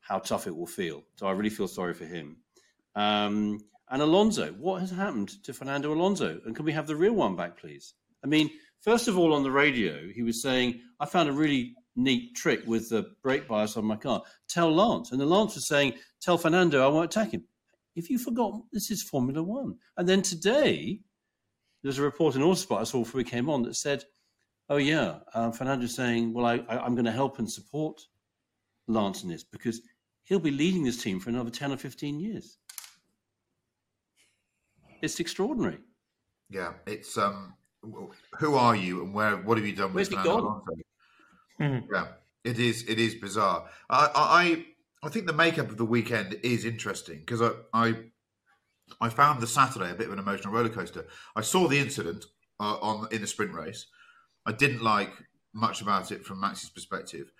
how 0.00 0.18
tough 0.18 0.46
it 0.46 0.56
will 0.56 0.66
feel. 0.66 1.02
So 1.16 1.26
I 1.26 1.32
really 1.32 1.50
feel 1.50 1.68
sorry 1.68 1.94
for 1.94 2.04
him. 2.04 2.38
Um, 2.94 3.60
and 3.90 4.00
Alonso, 4.02 4.52
what 4.52 4.80
has 4.80 4.90
happened 4.90 5.42
to 5.44 5.52
Fernando 5.52 5.92
Alonso? 5.92 6.40
And 6.44 6.56
can 6.56 6.64
we 6.64 6.72
have 6.72 6.86
the 6.86 6.96
real 6.96 7.14
one 7.14 7.36
back, 7.36 7.58
please? 7.58 7.94
I 8.24 8.26
mean, 8.26 8.50
first 8.84 9.08
of 9.08 9.18
all, 9.18 9.32
on 9.32 9.42
the 9.42 9.50
radio, 9.50 10.08
he 10.14 10.22
was 10.22 10.42
saying, 10.42 10.80
I 11.00 11.06
found 11.06 11.28
a 11.28 11.32
really 11.32 11.74
neat 11.96 12.34
trick 12.34 12.62
with 12.66 12.90
the 12.90 13.06
brake 13.22 13.48
bias 13.48 13.76
on 13.76 13.84
my 13.84 13.96
car. 13.96 14.22
Tell 14.48 14.72
Lance. 14.74 15.12
And 15.12 15.20
the 15.20 15.26
Lance 15.26 15.54
was 15.54 15.66
saying, 15.66 15.94
Tell 16.20 16.38
Fernando 16.38 16.84
I 16.84 16.88
won't 16.88 17.14
attack 17.14 17.32
him. 17.32 17.44
If 17.96 18.10
you 18.10 18.18
forgot, 18.18 18.60
this 18.72 18.90
is 18.90 19.02
Formula 19.02 19.42
One. 19.42 19.76
And 19.96 20.08
then 20.08 20.22
today, 20.22 21.00
there's 21.82 21.98
a 21.98 22.02
report 22.02 22.34
in 22.34 22.42
Autosport 22.42 22.80
I 22.80 22.84
saw 22.84 23.00
before 23.00 23.18
we 23.18 23.24
came 23.24 23.48
on 23.48 23.62
that 23.62 23.76
said, 23.76 24.04
Oh, 24.68 24.78
yeah, 24.78 25.18
um, 25.34 25.52
Fernando's 25.52 25.94
saying, 25.94 26.32
Well, 26.32 26.46
I, 26.46 26.56
I, 26.68 26.78
I'm 26.84 26.94
going 26.94 27.04
to 27.04 27.12
help 27.12 27.38
and 27.38 27.50
support 27.50 28.00
Lance 28.88 29.22
in 29.22 29.28
this 29.28 29.44
because 29.44 29.80
he'll 30.24 30.38
be 30.38 30.50
leading 30.50 30.84
this 30.84 31.02
team 31.02 31.20
for 31.20 31.30
another 31.30 31.50
10 31.50 31.72
or 31.72 31.76
15 31.76 32.20
years. 32.20 32.58
It's 35.02 35.20
extraordinary. 35.20 35.78
Yeah, 36.48 36.72
it's 36.86 37.18
um, 37.18 37.54
who 38.38 38.54
are 38.54 38.76
you 38.76 39.02
and 39.02 39.14
where? 39.14 39.36
What 39.36 39.58
have 39.58 39.66
you 39.66 39.74
done 39.74 39.92
Where's 39.92 40.10
with 40.10 40.18
he 40.18 40.24
Fernando 40.24 40.42
gone? 40.42 40.62
Alonso? 41.60 41.86
Yeah, 41.92 42.06
it 42.44 42.58
is. 42.58 42.84
It 42.88 42.98
is 42.98 43.14
bizarre. 43.14 43.68
I, 43.88 44.10
I, 44.14 45.06
I 45.06 45.10
think 45.10 45.26
the 45.26 45.32
makeup 45.32 45.70
of 45.70 45.76
the 45.76 45.84
weekend 45.84 46.38
is 46.42 46.64
interesting 46.64 47.20
because 47.20 47.42
I, 47.42 47.50
I, 47.72 47.94
I 49.00 49.08
found 49.08 49.40
the 49.40 49.46
Saturday 49.46 49.90
a 49.90 49.94
bit 49.94 50.06
of 50.06 50.12
an 50.12 50.18
emotional 50.18 50.52
roller 50.52 50.68
coaster. 50.68 51.06
I 51.36 51.42
saw 51.42 51.68
the 51.68 51.78
incident 51.78 52.24
uh, 52.60 52.76
on 52.80 53.08
in 53.12 53.20
the 53.20 53.26
sprint 53.26 53.52
race. 53.52 53.86
I 54.46 54.52
didn't 54.52 54.82
like 54.82 55.12
much 55.52 55.80
about 55.80 56.12
it 56.12 56.24
from 56.24 56.40
Max's 56.40 56.70
perspective. 56.70 57.30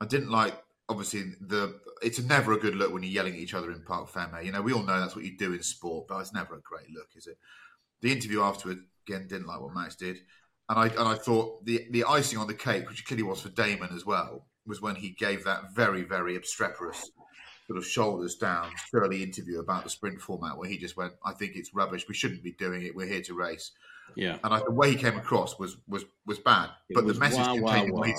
I 0.00 0.06
didn't 0.06 0.30
like 0.30 0.54
obviously 0.88 1.34
the. 1.40 1.80
It's 2.02 2.22
never 2.22 2.52
a 2.52 2.58
good 2.58 2.76
look 2.76 2.92
when 2.92 3.02
you're 3.02 3.12
yelling 3.12 3.34
at 3.34 3.40
each 3.40 3.54
other 3.54 3.72
in 3.72 3.82
Parc 3.82 4.10
Fermé. 4.10 4.44
You 4.44 4.52
know, 4.52 4.62
we 4.62 4.72
all 4.72 4.82
know 4.82 5.00
that's 5.00 5.16
what 5.16 5.24
you 5.24 5.36
do 5.36 5.52
in 5.52 5.62
sport, 5.62 6.06
but 6.08 6.20
it's 6.20 6.32
never 6.32 6.54
a 6.54 6.60
great 6.60 6.90
look, 6.94 7.08
is 7.16 7.26
it? 7.26 7.38
The 8.00 8.12
interview 8.12 8.42
afterward 8.42 8.78
again 9.08 9.26
didn't 9.28 9.46
like 9.46 9.60
what 9.60 9.74
Max 9.74 9.96
did, 9.96 10.18
and 10.68 10.78
I 10.78 10.86
and 10.86 11.08
I 11.08 11.14
thought 11.14 11.64
the 11.64 11.86
the 11.90 12.04
icing 12.04 12.38
on 12.38 12.46
the 12.46 12.54
cake, 12.54 12.88
which 12.88 13.04
clearly 13.04 13.22
was 13.22 13.40
for 13.40 13.48
Damon 13.50 13.90
as 13.94 14.04
well, 14.04 14.46
was 14.66 14.82
when 14.82 14.96
he 14.96 15.10
gave 15.10 15.44
that 15.44 15.74
very 15.74 16.02
very 16.02 16.36
obstreperous 16.36 17.10
sort 17.66 17.78
of 17.78 17.86
shoulders 17.86 18.36
down 18.36 18.70
Shirley 18.90 19.22
interview 19.22 19.60
about 19.60 19.84
the 19.84 19.90
sprint 19.90 20.20
format, 20.20 20.56
where 20.56 20.68
he 20.68 20.78
just 20.78 20.96
went, 20.96 21.12
"I 21.24 21.32
think 21.32 21.52
it's 21.54 21.74
rubbish. 21.74 22.06
We 22.08 22.14
shouldn't 22.14 22.42
be 22.42 22.52
doing 22.52 22.82
it. 22.82 22.94
We're 22.94 23.06
here 23.06 23.22
to 23.22 23.34
race." 23.34 23.72
Yeah. 24.16 24.38
And 24.42 24.54
I, 24.54 24.60
the 24.60 24.72
way 24.72 24.90
he 24.90 24.96
came 24.96 25.16
across 25.16 25.58
was 25.58 25.76
was 25.86 26.04
was 26.26 26.38
bad. 26.38 26.70
It 26.88 26.94
but 26.94 27.04
was 27.04 27.14
the 27.14 27.20
message 27.20 27.46
contained 27.46 27.88
in 27.88 27.94
what 27.94 28.08
he, 28.08 28.14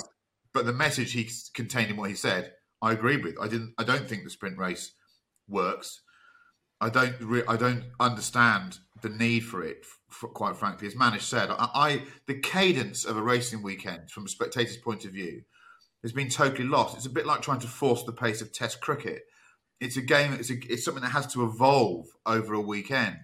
but 0.52 0.66
the 0.66 0.72
message 0.72 1.12
he 1.12 1.28
contained 1.54 1.90
in 1.90 1.96
what 1.96 2.10
he 2.10 2.16
said, 2.16 2.52
I 2.82 2.92
agreed 2.92 3.24
with. 3.24 3.36
I 3.40 3.48
didn't. 3.48 3.74
I 3.78 3.84
don't 3.84 4.08
think 4.08 4.24
the 4.24 4.30
sprint 4.30 4.58
race 4.58 4.92
works. 5.48 6.00
I 6.80 6.88
don't. 6.88 7.20
Re- 7.20 7.44
I 7.46 7.56
don't 7.56 7.84
understand 7.98 8.78
the 9.02 9.08
need 9.08 9.40
for 9.40 9.62
it. 9.62 9.84
f 10.10 10.24
quite 10.34 10.56
frankly, 10.56 10.86
as 10.86 10.94
Manish 10.94 11.22
said, 11.22 11.50
I, 11.50 11.68
I 11.74 12.02
the 12.26 12.38
cadence 12.38 13.04
of 13.04 13.16
a 13.16 13.22
racing 13.22 13.62
weekend 13.62 14.10
from 14.10 14.26
a 14.26 14.28
spectator's 14.28 14.76
point 14.76 15.04
of 15.04 15.12
view 15.12 15.42
has 16.02 16.12
been 16.12 16.28
totally 16.28 16.66
lost. 16.66 16.96
It's 16.96 17.06
a 17.06 17.10
bit 17.10 17.26
like 17.26 17.42
trying 17.42 17.60
to 17.60 17.66
force 17.66 18.02
the 18.04 18.12
pace 18.12 18.40
of 18.40 18.52
Test 18.52 18.80
cricket. 18.80 19.22
It's 19.80 19.96
a 19.96 20.02
game. 20.02 20.32
It's 20.34 20.50
a, 20.50 20.54
it's 20.68 20.84
something 20.84 21.02
that 21.02 21.10
has 21.10 21.32
to 21.34 21.44
evolve 21.44 22.06
over 22.26 22.54
a 22.54 22.60
weekend. 22.60 23.18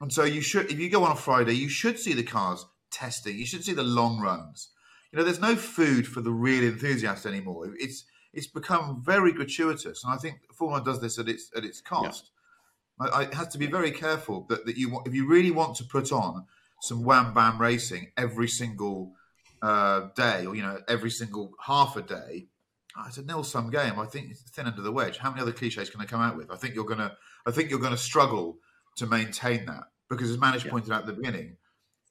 And 0.00 0.12
so 0.12 0.24
you 0.24 0.40
should, 0.40 0.70
if 0.70 0.78
you 0.78 0.90
go 0.90 1.04
on 1.04 1.12
a 1.12 1.16
Friday, 1.16 1.54
you 1.54 1.68
should 1.68 1.98
see 1.98 2.12
the 2.12 2.24
cars 2.24 2.66
testing. 2.90 3.38
You 3.38 3.46
should 3.46 3.64
see 3.64 3.72
the 3.72 3.82
long 3.82 4.20
runs. 4.20 4.70
You 5.12 5.18
know, 5.18 5.24
there's 5.24 5.40
no 5.40 5.56
food 5.56 6.06
for 6.06 6.20
the 6.20 6.32
real 6.32 6.64
enthusiast 6.64 7.26
anymore. 7.26 7.68
It's 7.78 8.04
it's 8.32 8.46
become 8.46 9.02
very 9.04 9.32
gratuitous, 9.32 10.04
and 10.04 10.12
I 10.12 10.16
think 10.16 10.38
Formula 10.54 10.82
does 10.82 11.00
this 11.00 11.18
at 11.18 11.28
its 11.28 11.50
at 11.54 11.64
its 11.64 11.80
cost. 11.82 12.30
I, 13.00 13.06
I, 13.08 13.22
it 13.24 13.34
has 13.34 13.48
to 13.48 13.58
be 13.58 13.66
very 13.66 13.90
careful 13.90 14.46
that, 14.48 14.66
that 14.66 14.76
you 14.76 14.90
want, 14.90 15.06
if 15.06 15.14
you 15.14 15.26
really 15.26 15.50
want 15.50 15.76
to 15.76 15.84
put 15.84 16.12
on 16.12 16.46
some 16.80 17.04
wham 17.04 17.32
bam 17.34 17.60
racing 17.60 18.10
every 18.16 18.48
single 18.48 19.12
uh, 19.62 20.08
day, 20.16 20.44
or 20.46 20.54
you 20.54 20.62
know, 20.62 20.78
every 20.88 21.10
single 21.10 21.52
half 21.64 21.96
a 21.96 22.02
day. 22.02 22.46
ah, 22.96 23.06
It's 23.08 23.18
a 23.18 23.22
nil 23.24 23.44
sum 23.44 23.70
game. 23.70 23.98
I 23.98 24.06
think 24.06 24.30
it's 24.30 24.42
thin 24.50 24.66
end 24.66 24.78
of 24.78 24.84
the 24.84 24.92
wedge. 24.92 25.18
How 25.18 25.30
many 25.30 25.42
other 25.42 25.52
cliches 25.52 25.90
can 25.90 26.00
I 26.00 26.04
come 26.04 26.20
out 26.20 26.36
with? 26.36 26.50
I 26.50 26.56
think 26.56 26.74
you're 26.74 26.84
gonna. 26.84 27.16
I 27.46 27.50
think 27.50 27.70
you're 27.70 27.78
gonna 27.80 27.96
struggle 27.96 28.58
to 28.96 29.06
maintain 29.06 29.66
that 29.66 29.84
because, 30.10 30.30
as 30.30 30.36
Manish 30.38 30.68
pointed 30.68 30.92
out 30.92 31.00
at 31.02 31.06
the 31.06 31.12
beginning, 31.12 31.56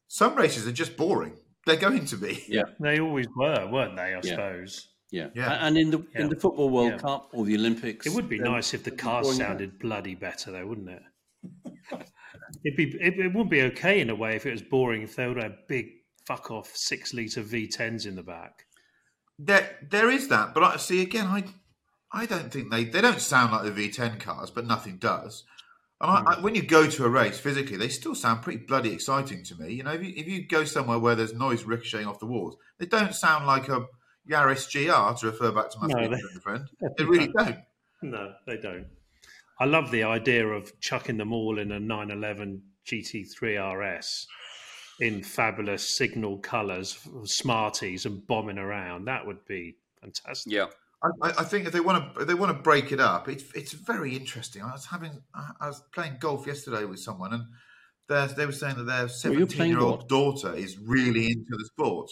some 0.07 0.35
races 0.35 0.65
are 0.67 0.71
just 0.71 0.95
boring. 0.97 1.33
They're 1.65 1.75
going 1.75 2.05
to 2.05 2.15
be. 2.17 2.43
Yeah. 2.47 2.63
They 2.79 2.99
always 2.99 3.27
were, 3.35 3.67
weren't 3.67 3.95
they? 3.95 4.13
I 4.15 4.21
Yeah. 4.23 4.31
suppose. 4.31 4.87
Yeah. 5.11 5.27
Yeah. 5.35 5.67
And 5.67 5.77
in 5.77 5.91
the 5.91 6.05
in 6.15 6.29
the 6.29 6.37
Football 6.37 6.69
World 6.69 6.93
Yeah. 6.93 6.97
Cup 6.97 7.29
or 7.33 7.45
the 7.45 7.55
Olympics. 7.55 8.07
It 8.07 8.13
would 8.13 8.29
be 8.29 8.37
then 8.37 8.51
nice 8.51 8.73
if 8.73 8.83
the 8.83 8.91
it'd 8.91 8.99
cars 8.99 9.35
sounded 9.35 9.77
bloody 9.77 10.15
better, 10.15 10.51
though, 10.51 10.65
wouldn't 10.65 10.89
it? 10.89 11.03
It'd 12.65 12.77
be 12.77 12.95
it, 12.99 13.17
it 13.17 13.33
would 13.33 13.49
be 13.49 13.61
okay 13.63 14.01
in 14.01 14.09
a 14.09 14.15
way 14.15 14.35
if 14.35 14.45
it 14.45 14.51
was 14.51 14.61
boring 14.61 15.01
if 15.03 15.15
they 15.15 15.27
would 15.27 15.41
have 15.41 15.67
big 15.67 15.87
fuck 16.27 16.51
off 16.51 16.71
six 16.75 17.13
liter 17.13 17.41
V10s 17.41 18.05
in 18.05 18.15
the 18.15 18.23
back. 18.23 18.65
There, 19.39 19.77
there 19.89 20.09
is 20.09 20.27
that, 20.27 20.53
but 20.53 20.63
I 20.63 20.77
see 20.77 21.01
again. 21.01 21.27
I, 21.27 21.45
I 22.11 22.25
don't 22.25 22.51
think 22.51 22.69
they 22.71 22.83
they 22.83 23.01
don't 23.01 23.21
sound 23.21 23.51
like 23.51 23.63
the 23.63 23.89
V10 23.89 24.19
cars, 24.19 24.51
but 24.51 24.67
nothing 24.67 24.97
does. 24.97 25.43
And 25.99 26.11
I, 26.11 26.31
I, 26.31 26.35
hmm. 26.35 26.43
when 26.43 26.55
you 26.55 26.61
go 26.61 26.87
to 26.87 27.05
a 27.05 27.09
race 27.09 27.39
physically, 27.39 27.77
they 27.77 27.89
still 27.89 28.15
sound 28.15 28.41
pretty 28.41 28.65
bloody 28.65 28.91
exciting 28.91 29.43
to 29.45 29.55
me. 29.55 29.73
You 29.73 29.83
know, 29.83 29.91
if 29.93 30.03
you, 30.03 30.13
if 30.15 30.27
you 30.27 30.47
go 30.47 30.63
somewhere 30.65 30.99
where 30.99 31.15
there's 31.15 31.33
noise 31.33 31.63
ricocheting 31.63 32.07
off 32.07 32.19
the 32.19 32.25
walls, 32.25 32.57
they 32.79 32.85
don't 32.85 33.15
sound 33.15 33.47
like 33.47 33.69
a 33.69 33.85
Yaris 34.29 34.71
GR 34.71 35.17
to 35.19 35.25
refer 35.27 35.51
back 35.51 35.69
to 35.71 35.79
my 35.79 35.87
No, 35.87 36.03
speaker 36.05 36.29
they- 36.33 36.39
friend. 36.39 36.67
They 36.97 37.03
really 37.03 37.27
don't. 37.27 37.57
No, 38.01 38.33
they 38.47 38.57
don't. 38.57 38.87
I 39.59 39.65
love 39.65 39.91
the 39.91 40.03
idea 40.03 40.47
of 40.47 40.79
chucking 40.79 41.17
them 41.17 41.31
all 41.31 41.59
in 41.59 41.71
a 41.71 41.79
911 41.79 42.61
GT3 42.87 43.99
RS 43.99 44.27
in 44.99 45.23
fabulous 45.23 45.87
signal 45.97 46.39
colours, 46.39 46.97
Smarties, 47.25 48.05
and 48.05 48.25
bombing 48.27 48.57
around. 48.57 49.05
That 49.05 49.25
would 49.25 49.45
be 49.45 49.75
fantastic. 50.01 50.51
Yeah. 50.53 50.65
I, 51.03 51.29
I- 51.29 51.33
I 51.39 51.43
think 51.43 51.65
if 51.67 51.73
they 51.73 51.79
want 51.79 52.15
to, 52.15 52.25
they 52.25 52.33
want 52.33 52.55
to 52.55 52.61
break 52.61 52.91
it 52.91 52.99
up, 52.99 53.27
it's 53.29 53.43
it's 53.55 53.71
very 53.73 54.15
interesting. 54.15 54.61
I 54.63 54.71
was 54.71 54.85
having, 54.85 55.21
I 55.33 55.51
I 55.61 55.67
was 55.67 55.81
playing 55.93 56.17
golf 56.19 56.45
yesterday 56.47 56.85
with 56.85 56.99
someone, 56.99 57.33
and 57.33 57.43
they 58.07 58.27
they 58.35 58.45
were 58.45 58.51
saying 58.51 58.75
that 58.77 58.83
their 58.85 59.07
Well, 59.07 59.39
you're 59.39 59.47
playing 59.47 59.47
seventeen-year-old 59.47 60.07
daughter 60.09 60.53
is 60.53 60.77
really 60.79 61.27
into 61.27 61.57
the 61.57 61.65
sport. 61.65 62.09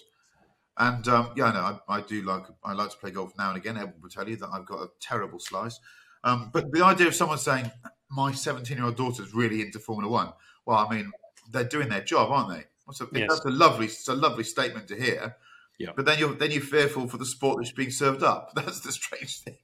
And 0.79 1.05
um, 1.09 1.31
yeah, 1.36 1.45
I 1.45 1.53
know 1.53 1.79
I, 1.89 1.98
I 1.98 2.01
do 2.01 2.21
like 2.24 2.43
I 2.63 2.71
like 2.74 2.89
to 2.91 2.98
play 2.98 3.12
golf 3.12 3.33
now 3.38 3.50
and 3.50 3.57
again. 3.57 3.75
Everyone 3.75 4.01
will 4.01 4.09
tell 4.09 4.27
you 4.27 4.38
that 4.38 4.50
I've 4.51 4.65
got 4.65 4.81
a 4.81 4.88
terrible 5.01 5.39
slice. 5.39 5.79
Um, 6.24 6.50
but 6.53 6.71
the 6.71 6.83
idea 6.83 7.07
of 7.07 7.15
someone 7.15 7.38
saying 7.38 7.69
my 8.09 8.31
seventeen-year-old 8.31 8.95
daughter's 8.95 9.33
really 9.33 9.62
into 9.62 9.77
Formula 9.79 10.09
One, 10.12 10.31
well, 10.65 10.77
I 10.77 10.95
mean, 10.95 11.12
they're 11.51 11.65
doing 11.65 11.89
their 11.89 12.01
job, 12.01 12.31
aren't 12.31 12.50
they? 12.50 12.63
That's 12.88 13.01
a, 13.01 13.07
Yes. 13.13 13.29
that's 13.29 13.45
a 13.45 13.50
lovely, 13.50 13.86
it's 13.88 14.07
a 14.07 14.15
lovely 14.15 14.43
statement 14.43 14.88
to 14.88 14.95
hear. 14.95 15.36
Yeah. 15.77 15.91
But 15.95 16.05
then 16.05 16.17
you're 16.17 16.33
then 16.33 16.51
you're 16.51 16.62
fearful 16.62 17.07
for 17.07 17.17
the 17.17 17.25
sport 17.25 17.57
that's 17.59 17.71
being 17.71 17.91
served 17.91 18.24
up. 18.24 18.51
That's 18.55 18.81
the 18.81 18.91
strange 18.91 19.39
thing. 19.39 19.57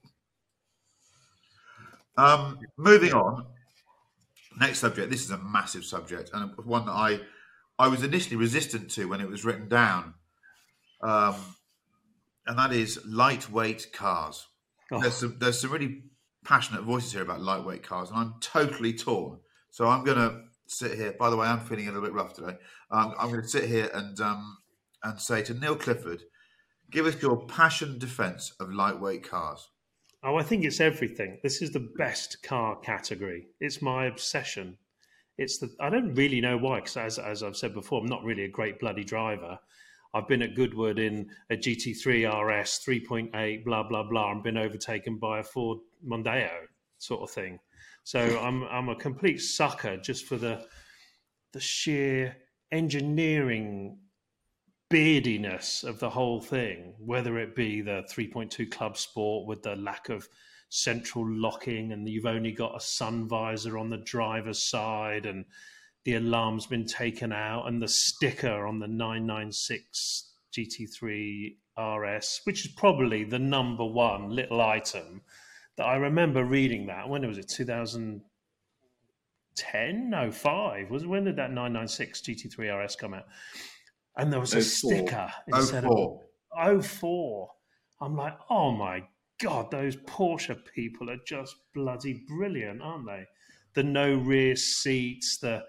Um, 2.16 2.58
moving 2.78 3.12
on. 3.12 3.46
Next 4.58 4.78
subject. 4.78 5.10
This 5.10 5.22
is 5.22 5.30
a 5.30 5.36
massive 5.38 5.84
subject 5.84 6.30
and 6.32 6.56
one 6.64 6.86
that 6.86 6.92
I 6.92 7.20
I 7.78 7.88
was 7.88 8.02
initially 8.02 8.36
resistant 8.36 8.90
to 8.92 9.06
when 9.06 9.20
it 9.20 9.28
was 9.28 9.44
written 9.44 9.68
down, 9.68 10.14
um, 11.00 11.34
and 12.46 12.58
that 12.58 12.72
is 12.72 13.00
lightweight 13.06 13.92
cars. 13.92 14.46
Oh. 14.90 15.00
There's 15.00 15.14
some 15.14 15.36
there's 15.38 15.60
some 15.60 15.72
really 15.72 16.02
passionate 16.44 16.82
voices 16.82 17.12
here 17.12 17.22
about 17.22 17.40
lightweight 17.40 17.82
cars, 17.82 18.10
and 18.10 18.18
I'm 18.18 18.34
totally 18.40 18.92
torn. 18.92 19.38
So 19.70 19.86
I'm 19.86 20.04
going 20.04 20.18
to 20.18 20.42
sit 20.66 20.96
here. 20.96 21.14
By 21.18 21.30
the 21.30 21.36
way, 21.36 21.46
I'm 21.46 21.60
feeling 21.60 21.88
a 21.88 21.92
little 21.92 22.02
bit 22.02 22.14
rough 22.14 22.34
today. 22.34 22.56
Um, 22.90 23.14
I'm 23.18 23.30
going 23.30 23.42
to 23.42 23.48
sit 23.48 23.64
here 23.64 23.90
and 23.92 24.18
um, 24.20 24.58
and 25.02 25.20
say 25.20 25.42
to 25.42 25.54
Neil 25.54 25.76
Clifford, 25.76 26.22
give 26.90 27.06
us 27.06 27.20
your 27.20 27.44
passionate 27.46 27.98
defence 27.98 28.52
of 28.60 28.72
lightweight 28.72 29.28
cars. 29.28 29.68
Oh, 30.22 30.36
I 30.36 30.42
think 30.42 30.64
it's 30.64 30.80
everything. 30.80 31.38
This 31.42 31.62
is 31.62 31.70
the 31.70 31.88
best 31.96 32.42
car 32.42 32.76
category. 32.76 33.48
It's 33.60 33.82
my 33.82 34.06
obsession. 34.06 34.78
It's 35.38 35.58
the 35.58 35.74
I 35.80 35.90
don't 35.90 36.14
really 36.14 36.40
know 36.40 36.56
why 36.56 36.80
because 36.80 36.96
as 36.96 37.18
as 37.18 37.42
I've 37.42 37.56
said 37.56 37.74
before, 37.74 38.00
I'm 38.00 38.06
not 38.06 38.24
really 38.24 38.44
a 38.44 38.48
great 38.48 38.80
bloody 38.80 39.04
driver. 39.04 39.58
I've 40.16 40.28
been 40.28 40.40
at 40.40 40.54
Goodwood 40.54 40.98
in 40.98 41.28
a 41.50 41.56
GT3 41.56 42.24
RS 42.26 42.80
3.8, 42.86 43.64
blah 43.64 43.82
blah 43.82 44.02
blah, 44.02 44.32
and 44.32 44.42
been 44.42 44.56
overtaken 44.56 45.18
by 45.18 45.40
a 45.40 45.42
Ford 45.42 45.78
Mondeo 46.06 46.48
sort 46.96 47.20
of 47.20 47.30
thing. 47.30 47.58
So 48.02 48.38
I'm 48.40 48.64
I'm 48.64 48.88
a 48.88 48.96
complete 48.96 49.38
sucker 49.38 49.98
just 49.98 50.24
for 50.24 50.38
the 50.38 50.66
the 51.52 51.60
sheer 51.60 52.34
engineering 52.72 53.98
beardiness 54.88 55.84
of 55.84 55.98
the 55.98 56.08
whole 56.08 56.40
thing, 56.40 56.94
whether 56.98 57.38
it 57.38 57.54
be 57.54 57.82
the 57.82 58.06
3.2 58.10 58.70
Club 58.70 58.96
Sport 58.96 59.46
with 59.46 59.62
the 59.62 59.76
lack 59.76 60.08
of 60.08 60.26
central 60.70 61.28
locking 61.28 61.92
and 61.92 62.08
you've 62.08 62.26
only 62.26 62.52
got 62.52 62.76
a 62.76 62.80
sun 62.80 63.28
visor 63.28 63.78
on 63.78 63.90
the 63.90 63.98
driver's 63.98 64.62
side 64.62 65.26
and 65.26 65.44
the 66.06 66.14
alarm's 66.14 66.66
been 66.66 66.86
taken 66.86 67.32
out 67.32 67.66
and 67.66 67.82
the 67.82 67.88
sticker 67.88 68.64
on 68.64 68.78
the 68.78 68.86
996 68.86 70.34
GT3 70.56 71.56
RS, 71.76 72.42
which 72.44 72.64
is 72.64 72.70
probably 72.76 73.24
the 73.24 73.40
number 73.40 73.84
one 73.84 74.30
little 74.30 74.60
item 74.60 75.22
that 75.76 75.82
I 75.82 75.96
remember 75.96 76.44
reading 76.44 76.86
that. 76.86 77.08
When 77.08 77.24
it 77.24 77.26
was 77.26 77.38
it? 77.38 77.48
2010? 77.48 80.10
No, 80.10 80.30
five. 80.30 80.92
Was 80.92 81.04
when 81.04 81.24
did 81.24 81.34
that 81.36 81.50
996 81.50 82.20
GT3 82.20 82.84
RS 82.84 82.94
come 82.94 83.12
out? 83.12 83.26
And 84.16 84.32
there 84.32 84.38
was 84.38 84.54
a 84.54 84.60
04. 84.60 84.62
sticker 84.62 85.32
oh 85.52 85.58
instead 85.58 85.82
04. 85.82 86.20
of 86.56 86.86
04. 86.86 87.50
I'm 88.00 88.16
like, 88.16 88.38
oh 88.48 88.70
my 88.70 89.02
God, 89.42 89.72
those 89.72 89.96
Porsche 89.96 90.56
people 90.72 91.10
are 91.10 91.18
just 91.26 91.56
bloody 91.74 92.22
brilliant, 92.28 92.80
aren't 92.80 93.06
they? 93.06 93.24
The 93.74 93.82
no 93.82 94.14
rear 94.14 94.54
seats, 94.54 95.38
the 95.38 95.64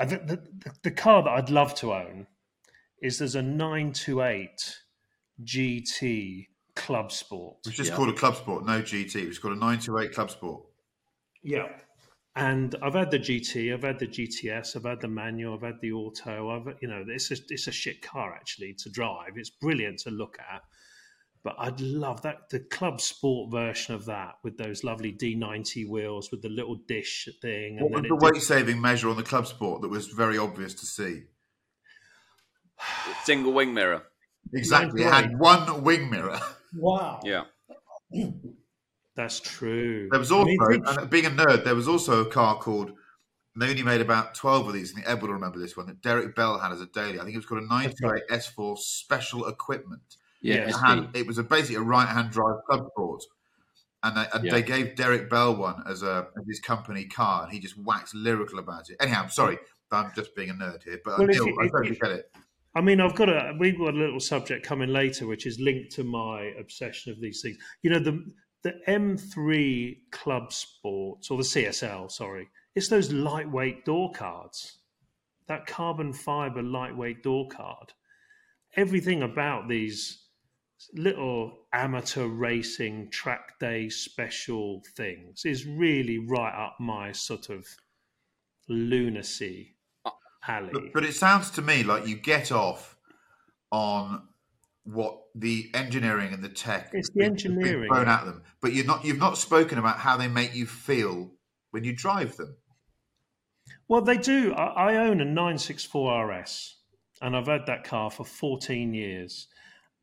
Uh, 0.00 0.06
the, 0.06 0.16
the, 0.16 0.42
the 0.84 0.90
car 0.90 1.22
that 1.22 1.30
I'd 1.30 1.50
love 1.50 1.74
to 1.76 1.92
own 1.92 2.26
is 3.02 3.18
there's 3.18 3.34
a 3.34 3.42
928 3.42 4.78
GT 5.44 6.46
Club 6.74 7.12
Sport. 7.12 7.58
It's 7.66 7.76
just 7.76 7.90
yeah. 7.90 7.96
called 7.96 8.08
a 8.08 8.14
Club 8.14 8.36
Sport, 8.36 8.64
no 8.64 8.80
GT. 8.80 9.16
It's 9.16 9.38
called 9.38 9.52
a 9.52 9.60
928 9.60 10.14
Club 10.14 10.30
Sport. 10.30 10.62
Yeah. 11.42 11.68
And 12.36 12.74
I've 12.82 12.94
had 12.94 13.10
the 13.10 13.18
GT, 13.18 13.74
I've 13.74 13.82
had 13.82 13.98
the 13.98 14.06
GTS, 14.06 14.76
I've 14.76 14.84
had 14.84 15.00
the 15.00 15.08
manual, 15.08 15.54
I've 15.54 15.62
had 15.62 15.80
the 15.82 15.92
auto. 15.92 16.50
I've, 16.50 16.76
you 16.80 16.88
know, 16.88 17.04
it's 17.08 17.30
a, 17.30 17.36
it's 17.48 17.66
a 17.66 17.72
shit 17.72 18.00
car 18.00 18.32
actually 18.32 18.74
to 18.78 18.88
drive. 18.88 19.32
It's 19.36 19.50
brilliant 19.50 19.98
to 20.00 20.10
look 20.10 20.38
at 20.38 20.62
but 21.42 21.56
I'd 21.58 21.80
love 21.80 22.22
that 22.22 22.50
the 22.50 22.60
club 22.60 23.00
sport 23.00 23.50
version 23.50 23.94
of 23.94 24.04
that 24.06 24.34
with 24.42 24.58
those 24.58 24.84
lovely 24.84 25.12
D90 25.12 25.88
wheels 25.88 26.30
with 26.30 26.42
the 26.42 26.50
little 26.50 26.76
dish 26.86 27.28
thing. 27.40 27.78
What 27.80 27.90
was 27.90 28.02
the 28.08 28.16
weight 28.16 28.42
saving 28.42 28.80
measure 28.80 29.08
on 29.08 29.16
the 29.16 29.22
club 29.22 29.46
sport 29.46 29.80
that 29.82 29.88
was 29.88 30.08
very 30.08 30.36
obvious 30.36 30.74
to 30.74 30.86
see? 30.86 31.22
Single 33.24 33.52
wing 33.52 33.72
mirror. 33.72 34.02
Exactly. 34.52 35.02
It 35.02 35.12
had 35.12 35.38
one 35.38 35.84
wing 35.84 36.10
mirror. 36.10 36.40
Wow. 36.72 37.18
Yeah. 37.24 37.46
That's 39.16 39.40
true. 39.40 40.06
There 40.08 40.20
was 40.20 40.30
also, 40.30 40.48
I 40.48 40.68
mean, 40.68 40.84
and 40.86 41.10
being 41.10 41.26
a 41.26 41.30
nerd, 41.30 41.64
there 41.64 41.74
was 41.74 41.88
also 41.88 42.20
a 42.20 42.30
car 42.30 42.58
called. 42.58 42.92
They 43.56 43.68
only 43.68 43.82
made 43.82 44.00
about 44.00 44.36
twelve 44.36 44.68
of 44.68 44.72
these. 44.72 44.90
And 44.90 45.00
I 45.00 45.08
think 45.08 45.18
Ed 45.18 45.22
will 45.22 45.32
remember 45.32 45.58
this 45.58 45.76
one 45.76 45.86
that 45.86 46.00
Derek 46.00 46.36
Bell 46.36 46.60
had 46.60 46.70
as 46.70 46.80
a 46.80 46.86
daily. 46.86 47.18
I 47.18 47.24
think 47.24 47.34
it 47.34 47.38
was 47.38 47.46
called 47.46 47.64
a 47.64 47.66
98 47.66 48.22
S4 48.30 48.78
Special 48.78 49.48
Equipment 49.48 50.16
yeah, 50.40 50.70
it, 51.14 51.26
was 51.26 51.38
a, 51.38 51.42
basically 51.42 51.76
a 51.76 51.82
right-hand 51.82 52.30
drive 52.30 52.64
club 52.68 52.86
sport, 52.92 53.22
and, 54.02 54.16
they, 54.16 54.24
and 54.32 54.44
yeah. 54.44 54.52
they, 54.52 54.62
gave 54.62 54.96
Derek 54.96 55.28
Bell 55.28 55.54
one 55.54 55.82
as 55.86 56.02
a 56.02 56.28
as 56.38 56.46
his 56.46 56.60
company 56.60 57.04
car, 57.04 57.44
and 57.44 57.52
he 57.52 57.60
just 57.60 57.76
waxed 57.76 58.14
lyrical 58.14 58.58
about 58.58 58.88
it. 58.88 58.96
Anyhow, 59.00 59.24
I'm 59.24 59.30
sorry, 59.30 59.58
I'm 59.92 60.12
just 60.14 60.34
being 60.34 60.50
a 60.50 60.54
nerd 60.54 60.82
here, 60.84 61.00
but 61.04 61.18
well, 61.18 61.28
I, 61.28 61.64
I 61.64 61.68
totally 61.68 61.96
get 61.96 62.10
it. 62.10 62.30
I 62.74 62.80
mean, 62.80 63.00
I've 63.00 63.16
got 63.16 63.28
a 63.28 63.54
we've 63.58 63.78
got 63.78 63.94
a 63.94 63.98
little 63.98 64.20
subject 64.20 64.64
coming 64.64 64.90
later, 64.90 65.26
which 65.26 65.46
is 65.46 65.58
linked 65.58 65.92
to 65.92 66.04
my 66.04 66.52
obsession 66.58 67.12
of 67.12 67.20
these 67.20 67.42
things. 67.42 67.56
You 67.82 67.90
know, 67.90 67.98
the 67.98 68.24
the 68.62 68.74
M3 68.86 69.96
Club 70.10 70.52
Sports 70.52 71.30
or 71.30 71.38
the 71.38 71.44
CSL, 71.44 72.10
sorry, 72.10 72.48
it's 72.74 72.88
those 72.88 73.12
lightweight 73.12 73.84
door 73.84 74.12
cards, 74.12 74.78
that 75.48 75.66
carbon 75.66 76.12
fiber 76.12 76.62
lightweight 76.62 77.22
door 77.22 77.48
card. 77.48 77.92
Everything 78.76 79.22
about 79.22 79.68
these 79.68 80.19
little 80.94 81.52
amateur 81.72 82.26
racing 82.26 83.10
track 83.10 83.58
day 83.58 83.88
special 83.88 84.82
things 84.96 85.44
is 85.44 85.66
really 85.66 86.18
right 86.18 86.54
up 86.54 86.76
my 86.80 87.12
sort 87.12 87.50
of 87.50 87.66
lunacy 88.68 89.76
uh, 90.04 90.10
alley. 90.46 90.70
But, 90.72 90.92
but, 90.94 91.04
it 91.04 91.14
sounds 91.14 91.50
to 91.52 91.62
me 91.62 91.82
like 91.82 92.06
you 92.06 92.16
get 92.16 92.50
off 92.50 92.96
on 93.70 94.22
what 94.84 95.18
the 95.34 95.70
engineering 95.74 96.32
and 96.32 96.42
the 96.42 96.48
tech 96.48 96.90
it's 96.92 97.10
the 97.14 97.24
engineering 97.24 97.88
thrown 97.88 98.08
at 98.08 98.24
them, 98.24 98.42
but 98.60 98.72
you're 98.72 98.86
not 98.86 99.04
you've 99.04 99.18
not 99.18 99.36
spoken 99.36 99.78
about 99.78 99.98
how 99.98 100.16
they 100.16 100.28
make 100.28 100.54
you 100.54 100.66
feel 100.66 101.30
when 101.70 101.84
you 101.84 101.94
drive 101.94 102.36
them. 102.36 102.56
Well, 103.86 104.00
they 104.00 104.16
do. 104.16 104.52
I, 104.54 104.92
I 104.92 104.96
own 104.96 105.20
a 105.20 105.24
964 105.24 106.26
RS, 106.26 106.76
and 107.20 107.36
I've 107.36 107.46
had 107.46 107.66
that 107.66 107.84
car 107.84 108.10
for 108.10 108.24
14 108.24 108.94
years 108.94 109.48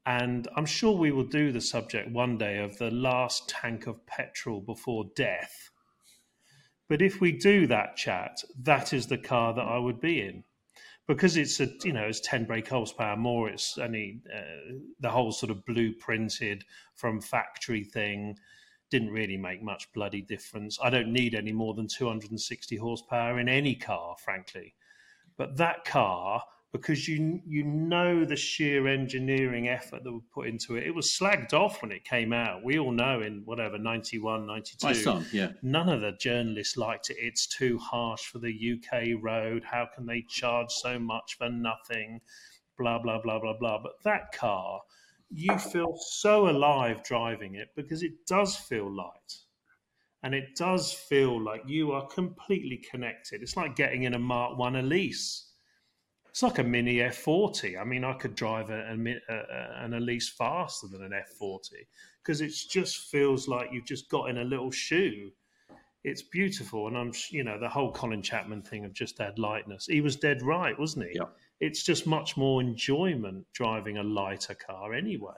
and 0.07 0.47
I'm 0.55 0.65
sure 0.65 0.97
we 0.97 1.11
will 1.11 1.25
do 1.25 1.51
the 1.51 1.59
subject 1.59 2.09
one 2.09 2.37
day 2.37 2.59
of 2.59 2.77
the 2.77 2.89
last 2.89 3.49
tank 3.49 3.87
of 3.87 4.05
petrol 4.07 4.61
before 4.61 5.11
death. 5.17 5.69
But 6.87 7.01
if 7.01 7.19
we 7.19 7.33
do 7.33 7.67
that 7.67 7.97
chat, 7.97 8.41
that 8.61 8.93
is 8.93 9.07
the 9.07 9.17
car 9.17 9.53
that 9.53 9.67
I 9.67 9.77
would 9.77 9.99
be 9.99 10.21
in. 10.21 10.45
Because 11.09 11.35
it's 11.35 11.59
a 11.59 11.67
you 11.83 11.91
know 11.91 12.03
it's 12.03 12.21
ten 12.21 12.45
brake 12.45 12.69
horsepower 12.69 13.17
more. 13.17 13.49
It's 13.49 13.77
only 13.77 14.21
uh, 14.33 14.75
the 15.01 15.09
whole 15.09 15.33
sort 15.33 15.51
of 15.51 15.65
blueprinted 15.65 16.61
from 16.95 17.19
factory 17.19 17.83
thing 17.83 18.37
didn't 18.89 19.11
really 19.11 19.35
make 19.35 19.61
much 19.61 19.91
bloody 19.91 20.21
difference. 20.21 20.79
I 20.81 20.89
don't 20.89 21.11
need 21.11 21.35
any 21.35 21.51
more 21.51 21.73
than 21.73 21.87
260 21.87 22.77
horsepower 22.77 23.39
in 23.39 23.49
any 23.49 23.75
car, 23.75 24.15
frankly. 24.23 24.73
But 25.35 25.57
that 25.57 25.83
car 25.83 26.43
because 26.77 27.07
you 27.07 27.41
you 27.45 27.63
know 27.63 28.23
the 28.23 28.35
sheer 28.35 28.87
engineering 28.87 29.67
effort 29.67 30.03
that 30.03 30.11
was 30.11 30.23
put 30.33 30.47
into 30.47 30.75
it. 30.75 30.85
It 30.85 30.95
was 30.95 31.07
slagged 31.07 31.53
off 31.53 31.81
when 31.81 31.91
it 31.91 32.03
came 32.03 32.33
out. 32.33 32.63
We 32.63 32.79
all 32.79 32.91
know 32.91 33.21
in 33.21 33.41
whatever 33.45 33.77
91, 33.77 34.45
92. 34.45 34.93
Some, 34.93 35.25
yeah. 35.31 35.51
None 35.61 35.89
of 35.89 36.01
the 36.01 36.13
journalists 36.13 36.77
liked 36.77 37.09
it. 37.09 37.17
It's 37.19 37.47
too 37.47 37.77
harsh 37.77 38.21
for 38.21 38.39
the 38.39 38.73
UK 38.73 39.21
road. 39.21 39.63
How 39.63 39.87
can 39.93 40.05
they 40.05 40.23
charge 40.29 40.71
so 40.71 40.99
much 40.99 41.37
for 41.37 41.49
nothing? 41.49 42.21
Blah 42.77 42.99
blah 42.99 43.21
blah 43.21 43.39
blah 43.39 43.57
blah. 43.59 43.81
But 43.81 44.03
that 44.03 44.31
car, 44.31 44.81
you 45.29 45.57
feel 45.57 45.97
so 45.97 46.49
alive 46.49 47.03
driving 47.03 47.55
it 47.55 47.69
because 47.75 48.03
it 48.03 48.25
does 48.27 48.55
feel 48.55 48.89
light. 48.89 49.37
And 50.23 50.33
it 50.33 50.55
does 50.55 50.91
feel 50.91 51.39
like 51.41 51.61
you 51.67 51.91
are 51.91 52.07
completely 52.07 52.83
connected. 52.89 53.41
It's 53.41 53.55
like 53.55 53.75
getting 53.75 54.03
in 54.03 54.13
a 54.13 54.19
Mark 54.19 54.57
One 54.57 54.75
Elise 54.75 55.46
it's 56.37 56.43
like 56.43 56.59
a 56.59 56.63
mini 56.63 56.97
F40. 56.97 57.81
I 57.81 57.83
mean, 57.83 58.03
I 58.03 58.13
could 58.13 58.35
drive 58.35 58.69
a, 58.69 58.83
a, 58.91 59.33
a, 59.33 59.83
an 59.83 59.95
Elise 59.95 60.29
faster 60.29 60.85
than 60.87 61.01
an 61.01 61.11
F40 61.11 61.71
because 62.21 62.41
it 62.41 62.53
just 62.69 63.09
feels 63.09 63.47
like 63.47 63.69
you've 63.71 63.87
just 63.87 64.07
got 64.07 64.29
in 64.29 64.37
a 64.37 64.43
little 64.43 64.69
shoe. 64.69 65.31
It's 66.03 66.21
beautiful, 66.21 66.89
and 66.89 66.95
I'm, 66.95 67.11
you 67.31 67.43
know, 67.43 67.59
the 67.59 67.67
whole 67.67 67.91
Colin 67.91 68.21
Chapman 68.21 68.61
thing 68.61 68.85
of 68.85 68.93
just 68.93 69.19
add 69.19 69.39
lightness. 69.39 69.87
He 69.87 69.99
was 69.99 70.15
dead 70.15 70.43
right, 70.43 70.77
wasn't 70.77 71.07
he? 71.07 71.13
Yeah. 71.15 71.25
It's 71.59 71.81
just 71.81 72.05
much 72.05 72.37
more 72.37 72.61
enjoyment 72.61 73.47
driving 73.55 73.97
a 73.97 74.03
lighter 74.03 74.53
car 74.53 74.93
anyway, 74.93 75.33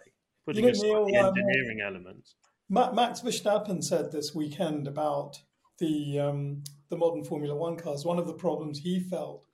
putting 0.45 0.65
you 0.65 0.73
know, 0.73 0.81
Neil, 0.81 1.05
the 1.05 1.15
um, 1.15 1.27
engineering 1.27 1.79
um, 1.81 1.95
elements. 1.95 2.35
Max 2.67 3.21
Verstappen 3.21 3.81
said 3.81 4.11
this 4.11 4.35
weekend 4.35 4.85
about 4.85 5.39
the 5.77 6.19
um, 6.19 6.61
the 6.89 6.97
modern 6.97 7.23
Formula 7.23 7.55
One 7.55 7.77
cars. 7.77 8.03
One 8.03 8.19
of 8.19 8.27
the 8.27 8.33
problems 8.33 8.79
he 8.79 8.99
felt 8.99 9.45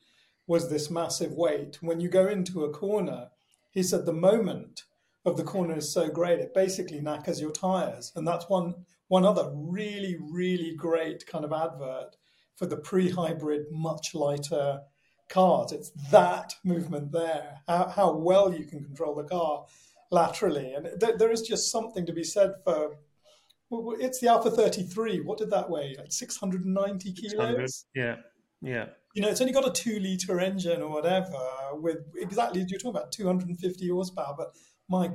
was 0.47 0.69
this 0.69 0.89
massive 0.89 1.31
weight. 1.31 1.77
When 1.81 1.99
you 1.99 2.10
go 2.10 2.27
into 2.27 2.63
a 2.63 2.71
corner, 2.71 3.29
he 3.71 3.84
said 3.84 4.05
the 4.05 4.13
moment 4.13 4.84
of 5.25 5.38
the 5.38 5.43
corner 5.43 5.77
is 5.77 5.91
so 5.91 6.08
great, 6.08 6.39
it 6.39 6.53
basically 6.53 7.01
knackers 7.01 7.41
your 7.41 7.51
tires. 7.51 8.12
And 8.15 8.27
that's 8.27 8.49
one 8.49 8.75
one 9.08 9.25
other 9.25 9.51
really, 9.53 10.17
really 10.19 10.73
great 10.75 11.27
kind 11.27 11.45
of 11.45 11.53
advert 11.53 12.15
for 12.55 12.65
the 12.65 12.77
pre-hybrid, 12.77 13.65
much 13.71 14.15
lighter 14.15 14.81
cars. 15.29 15.71
It's 15.71 15.91
that 16.10 16.55
movement 16.63 17.12
there, 17.12 17.60
how, 17.67 17.88
how 17.88 18.15
well 18.15 18.51
you 18.51 18.65
can 18.65 18.84
control 18.84 19.13
the 19.13 19.23
car 19.23 19.65
laterally. 20.10 20.73
And 20.73 20.89
th- 20.99 21.17
there 21.17 21.31
is 21.31 21.43
just 21.43 21.71
something 21.71 22.05
to 22.08 22.13
be 22.13 22.23
said 22.23 22.53
for 22.63 22.97
it's 23.71 24.19
the 24.19 24.27
Alfa 24.27 24.49
33. 24.49 25.19
What 25.21 25.38
did 25.38 25.51
that 25.51 25.69
weigh? 25.69 25.95
Like 25.99 26.12
690 26.12 27.13
kilos? 27.13 27.86
Yeah, 27.93 28.15
yeah 28.62 28.86
you 29.15 29.21
know, 29.21 29.30
it's 29.30 29.39
only 29.39 29.54
got 29.54 29.67
a 29.67 29.71
two 29.71 29.97
liter 29.99 30.39
engine 30.41 30.82
or 30.82 30.91
whatever 30.91 31.39
with 31.73 31.99
exactly, 32.17 32.60
you're 32.67 32.78
talking 32.78 32.91
about 32.91 33.12
250 33.13 33.89
horsepower, 33.89 34.36
but 34.38 34.54
my 34.89 35.12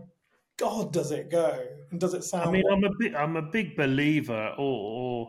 God, 0.56 0.92
does 0.92 1.10
it 1.10 1.30
go? 1.30 1.58
And 1.90 2.00
does 2.00 2.14
it 2.14 2.24
sound? 2.24 2.48
I 2.48 2.52
mean, 2.52 2.64
I'm 2.70 2.84
a 2.84 2.90
big, 2.98 3.14
I'm 3.14 3.36
a 3.36 3.42
big 3.42 3.76
believer 3.76 4.54
or, 4.56 5.28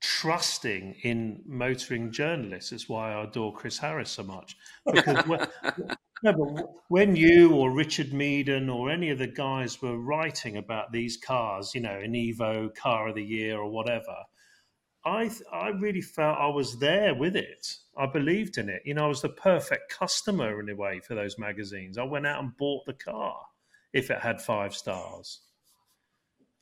trusting 0.00 0.94
in 1.02 1.42
motoring 1.44 2.12
journalists. 2.12 2.70
It's 2.70 2.88
why 2.88 3.14
I 3.14 3.24
adore 3.24 3.52
Chris 3.52 3.78
Harris 3.78 4.10
so 4.10 4.22
much. 4.22 4.56
Because 4.92 5.26
when, 5.26 5.46
no, 6.22 6.82
when 6.88 7.16
you 7.16 7.52
or 7.52 7.72
Richard 7.72 8.12
Meaden 8.12 8.72
or 8.72 8.90
any 8.90 9.10
of 9.10 9.18
the 9.18 9.26
guys 9.26 9.82
were 9.82 9.98
writing 9.98 10.56
about 10.56 10.92
these 10.92 11.16
cars, 11.16 11.72
you 11.74 11.80
know, 11.80 11.98
an 11.98 12.12
Evo 12.12 12.72
Car 12.74 13.08
of 13.08 13.16
the 13.16 13.24
Year 13.24 13.58
or 13.58 13.70
whatever, 13.70 14.14
I 15.04 15.30
I 15.52 15.68
really 15.68 16.00
felt 16.00 16.38
I 16.38 16.48
was 16.48 16.78
there 16.78 17.14
with 17.14 17.36
it. 17.36 17.76
I 17.96 18.06
believed 18.06 18.58
in 18.58 18.68
it. 18.68 18.82
You 18.84 18.94
know, 18.94 19.04
I 19.04 19.08
was 19.08 19.22
the 19.22 19.28
perfect 19.28 19.90
customer 19.90 20.60
in 20.60 20.68
a 20.68 20.74
way 20.74 21.00
for 21.00 21.14
those 21.14 21.38
magazines. 21.38 21.98
I 21.98 22.04
went 22.04 22.26
out 22.26 22.42
and 22.42 22.56
bought 22.56 22.86
the 22.86 22.94
car 22.94 23.36
if 23.92 24.10
it 24.10 24.20
had 24.20 24.40
five 24.40 24.74
stars. 24.74 25.40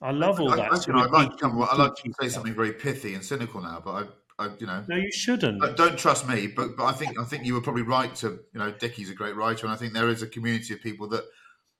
I 0.00 0.10
love 0.10 0.40
all 0.40 0.52
I, 0.52 0.56
that. 0.56 0.72
I, 0.72 1.04
of 1.04 1.12
like 1.12 1.30
to 1.30 1.36
come. 1.36 1.62
I'd 1.62 1.78
like 1.78 1.94
to 1.94 2.12
say 2.20 2.28
something 2.28 2.54
very 2.54 2.72
pithy 2.72 3.14
and 3.14 3.24
cynical 3.24 3.62
now, 3.62 3.80
but 3.84 4.08
I, 4.38 4.44
I 4.44 4.50
you 4.58 4.66
know, 4.66 4.84
No, 4.88 4.96
you 4.96 5.12
shouldn't. 5.12 5.76
Don't 5.76 5.96
trust 5.96 6.28
me. 6.28 6.48
But 6.48 6.76
but 6.76 6.84
I 6.84 6.92
think 6.92 7.18
I 7.18 7.24
think 7.24 7.46
you 7.46 7.54
were 7.54 7.60
probably 7.60 7.82
right 7.82 8.12
to 8.16 8.40
you 8.52 8.58
know 8.58 8.72
Dickie's 8.72 9.10
a 9.10 9.14
great 9.14 9.36
writer, 9.36 9.66
and 9.66 9.72
I 9.72 9.76
think 9.76 9.92
there 9.92 10.08
is 10.08 10.22
a 10.22 10.26
community 10.26 10.74
of 10.74 10.82
people 10.82 11.08
that 11.10 11.24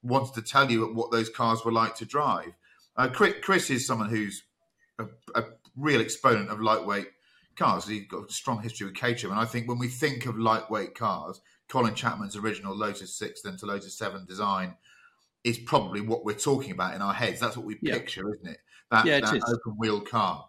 wanted 0.03 0.35
to 0.35 0.42
tell 0.42 0.70
you 0.70 0.87
what 0.94 1.11
those 1.11 1.29
cars 1.29 1.64
were 1.64 1.72
like 1.72 1.96
to 1.96 2.05
drive. 2.05 2.53
Uh, 2.96 3.09
Chris, 3.09 3.35
Chris 3.42 3.70
is 3.70 3.87
someone 3.87 4.09
who's 4.09 4.44
a, 4.98 5.07
a 5.35 5.44
real 5.76 6.00
exponent 6.00 6.50
of 6.50 6.61
lightweight 6.61 7.08
cars. 7.56 7.87
He's 7.87 8.06
got 8.08 8.28
a 8.28 8.32
strong 8.32 8.62
history 8.62 8.87
with 8.87 8.96
Caterham, 8.96 9.32
and 9.32 9.40
I 9.40 9.44
think 9.44 9.68
when 9.68 9.78
we 9.78 9.88
think 9.88 10.26
of 10.26 10.38
lightweight 10.38 10.94
cars, 10.94 11.40
Colin 11.68 11.94
Chapman's 11.94 12.37
original 12.37 12.76
Lotus 12.76 13.16
Six 13.16 13.42
then 13.42 13.56
to 13.58 13.66
Lotus 13.66 13.96
Seven 13.96 14.26
design 14.26 14.76
is 15.44 15.58
probably 15.58 16.00
what 16.00 16.24
we're 16.24 16.35
talking 16.38 16.70
about 16.72 16.94
in 16.94 17.02
our 17.02 17.14
heads. 17.14 17.40
That's 17.40 17.56
what 17.56 17.66
we 17.66 17.78
Yeah. 17.82 17.94
picture, 17.94 18.32
isn't 18.35 18.46
it? 18.48 18.61
That, 18.90 19.06
Yeah, 19.06 19.16
it 19.18 19.24
that 19.24 19.37
is. 19.37 19.44
open 19.44 19.76
wheel 19.78 20.00
car. 20.00 20.48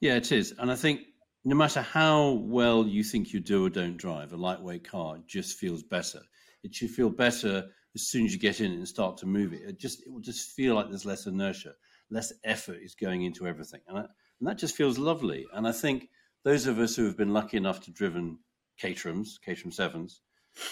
Yeah, 0.00 0.14
it 0.16 0.30
is. 0.30 0.52
And 0.58 0.70
I 0.70 0.76
think 0.76 1.00
no 1.44 1.56
matter 1.56 1.80
how 1.82 2.32
well 2.32 2.86
you 2.86 3.02
think 3.02 3.32
you 3.32 3.40
do 3.40 3.64
or 3.66 3.70
don't 3.70 3.96
drive, 3.96 4.32
a 4.32 4.36
lightweight 4.36 4.84
car 4.84 5.18
just 5.26 5.58
feels 5.58 5.82
better. 5.82 6.20
It 6.62 6.74
should 6.74 6.90
feel 6.90 7.10
better 7.10 7.68
as 7.94 8.08
soon 8.08 8.26
as 8.26 8.32
you 8.32 8.38
get 8.38 8.60
in 8.60 8.72
and 8.72 8.86
start 8.86 9.16
to 9.18 9.26
move 9.26 9.52
it. 9.54 9.62
It 9.62 9.78
just 9.78 10.02
it 10.06 10.10
will 10.12 10.20
just 10.20 10.50
feel 10.50 10.74
like 10.74 10.88
there's 10.88 11.06
less 11.06 11.26
inertia, 11.26 11.74
less 12.10 12.32
effort 12.44 12.78
is 12.82 12.94
going 12.94 13.22
into 13.22 13.46
everything, 13.46 13.80
and, 13.88 13.98
I, 13.98 14.04
and 14.40 14.48
that 14.48 14.58
just 14.58 14.76
feels 14.76 14.98
lovely. 14.98 15.46
And 15.52 15.66
I 15.66 15.72
think 15.72 16.08
those 16.44 16.66
of 16.66 16.78
us 16.78 16.96
who 16.96 17.04
have 17.04 17.16
been 17.16 17.32
lucky 17.32 17.56
enough 17.56 17.80
to 17.82 17.90
driven 17.90 18.38
Caterhams, 18.80 19.40
Caterham 19.44 19.72
Sevens, 19.72 20.20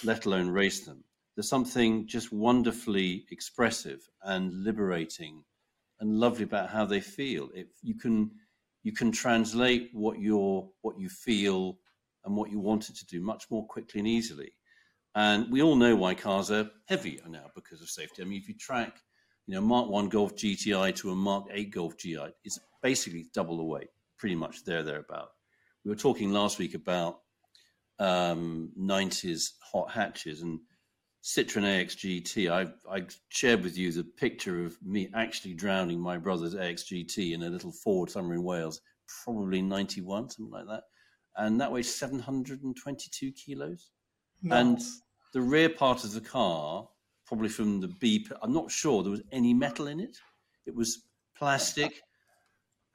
let 0.05 0.26
alone 0.26 0.48
race 0.48 0.85
them, 0.85 1.05
there's 1.35 1.48
something 1.48 2.07
just 2.07 2.33
wonderfully 2.33 3.26
expressive 3.31 4.09
and 4.22 4.64
liberating 4.64 5.44
and 6.00 6.18
lovely 6.18 6.44
about 6.44 6.70
how 6.70 6.85
they 6.87 7.00
feel. 7.00 7.50
If 7.55 7.68
you 7.83 7.94
can 7.94 8.31
you 8.83 8.92
can 8.92 9.11
translate 9.11 9.90
what 9.92 10.20
you're 10.20 10.68
what 10.83 10.98
you 10.98 11.09
feel 11.09 11.79
and 12.24 12.37
what 12.37 12.50
you 12.50 12.59
want 12.59 12.88
it 12.88 12.96
to 12.96 13.07
do 13.07 13.20
much 13.20 13.50
more 13.50 13.66
quickly 13.66 14.00
and 14.00 14.09
easily. 14.09 14.52
And 15.14 15.50
we 15.50 15.62
all 15.62 15.76
know 15.76 15.96
why 15.96 16.14
cars 16.14 16.50
are 16.50 16.70
heavier 16.87 17.22
now 17.29 17.50
because 17.55 17.81
of 17.81 17.88
safety. 17.88 18.22
I 18.22 18.26
mean, 18.26 18.40
if 18.40 18.48
you 18.48 18.55
track, 18.55 18.98
you 19.46 19.55
know, 19.55 19.61
Mark 19.61 19.88
One 19.88 20.09
Golf 20.09 20.35
GTI 20.37 20.94
to 20.96 21.11
a 21.11 21.14
Mark 21.14 21.46
Eight 21.50 21.72
Golf 21.72 21.96
GI, 21.96 22.29
it's 22.44 22.59
basically 22.87 23.27
double 23.35 23.57
the 23.57 23.64
weight, 23.64 23.88
pretty 24.16 24.37
much 24.37 24.62
there 24.62 24.85
thereabout. 24.85 25.31
We 25.85 25.90
were 25.90 25.96
talking 25.96 26.31
last 26.31 26.61
week 26.61 26.75
about 26.75 27.18
um, 27.99 28.70
90s 28.79 29.55
hot 29.61 29.90
hatches 29.90 30.42
and 30.42 30.61
Citroen 31.25 31.64
AX 31.64 31.96
GT. 31.96 32.49
I, 32.49 32.68
I 32.88 33.03
shared 33.31 33.64
with 33.64 33.77
you 33.77 33.90
the 33.90 34.05
picture 34.05 34.64
of 34.64 34.77
me 34.85 35.09
actually 35.14 35.55
drowning 35.55 35.99
my 35.99 36.16
brother's 36.16 36.55
AX 36.55 36.85
GT 36.85 37.35
in 37.35 37.42
a 37.42 37.51
little 37.51 37.72
Ford 37.72 38.09
somewhere 38.09 38.37
in 38.37 38.44
Wales, 38.44 38.81
probably 39.25 39.61
91, 39.61 40.31
something 40.31 40.53
like 40.53 40.68
that. 40.68 40.85
And 41.38 41.61
that 41.61 41.72
weighs 41.72 41.92
722 41.92 43.33
kilos. 43.33 43.90
And 44.53 44.81
the 45.35 45.40
rear 45.40 45.70
part 45.70 46.05
of 46.05 46.12
the 46.12 46.20
car, 46.20 46.87
probably 47.27 47.49
from 47.49 47.81
the 47.81 47.88
B, 47.88 48.29
I'm 48.42 48.53
not 48.53 48.70
sure 48.70 49.03
there 49.03 49.11
was 49.11 49.25
any 49.33 49.53
metal 49.55 49.88
in 49.88 49.99
it. 49.99 50.16
It 50.66 50.75
was 50.77 51.03
plastic. 51.37 52.01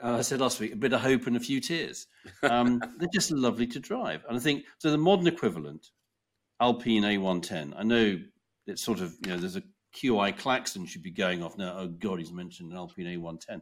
Uh, 0.04 0.18
I 0.18 0.22
said 0.22 0.42
last 0.42 0.60
week, 0.60 0.74
a 0.74 0.78
bit 0.78 0.94
of 0.94 1.02
hope 1.02 1.28
and 1.28 1.38
a 1.38 1.40
few 1.40 1.60
tears. 1.60 2.08
Um, 2.44 2.82
they're 2.98 3.10
just 3.14 3.32
lovely 3.32 3.68
to 3.68 3.80
drive. 3.80 4.24
And 4.28 4.38
I 4.38 4.40
think, 4.40 4.64
so 4.80 4.90
the 4.90 4.98
modern 4.98 5.28
equivalent, 5.28 5.88
Alpine 6.60 7.04
A110. 7.04 7.74
I 7.76 7.84
know 7.84 8.20
it's 8.68 8.84
sort 8.84 9.00
of, 9.00 9.16
you 9.24 9.32
know, 9.32 9.38
there's 9.38 9.58
a 9.58 9.64
QI 9.96 10.38
klaxon 10.38 10.86
should 10.86 11.04
be 11.04 11.12
going 11.12 11.44
off 11.44 11.58
now. 11.58 11.76
Oh, 11.78 11.88
God, 11.88 12.20
he's 12.20 12.32
mentioned 12.32 12.72
an 12.72 12.78
Alpine 12.78 13.06
A110. 13.06 13.62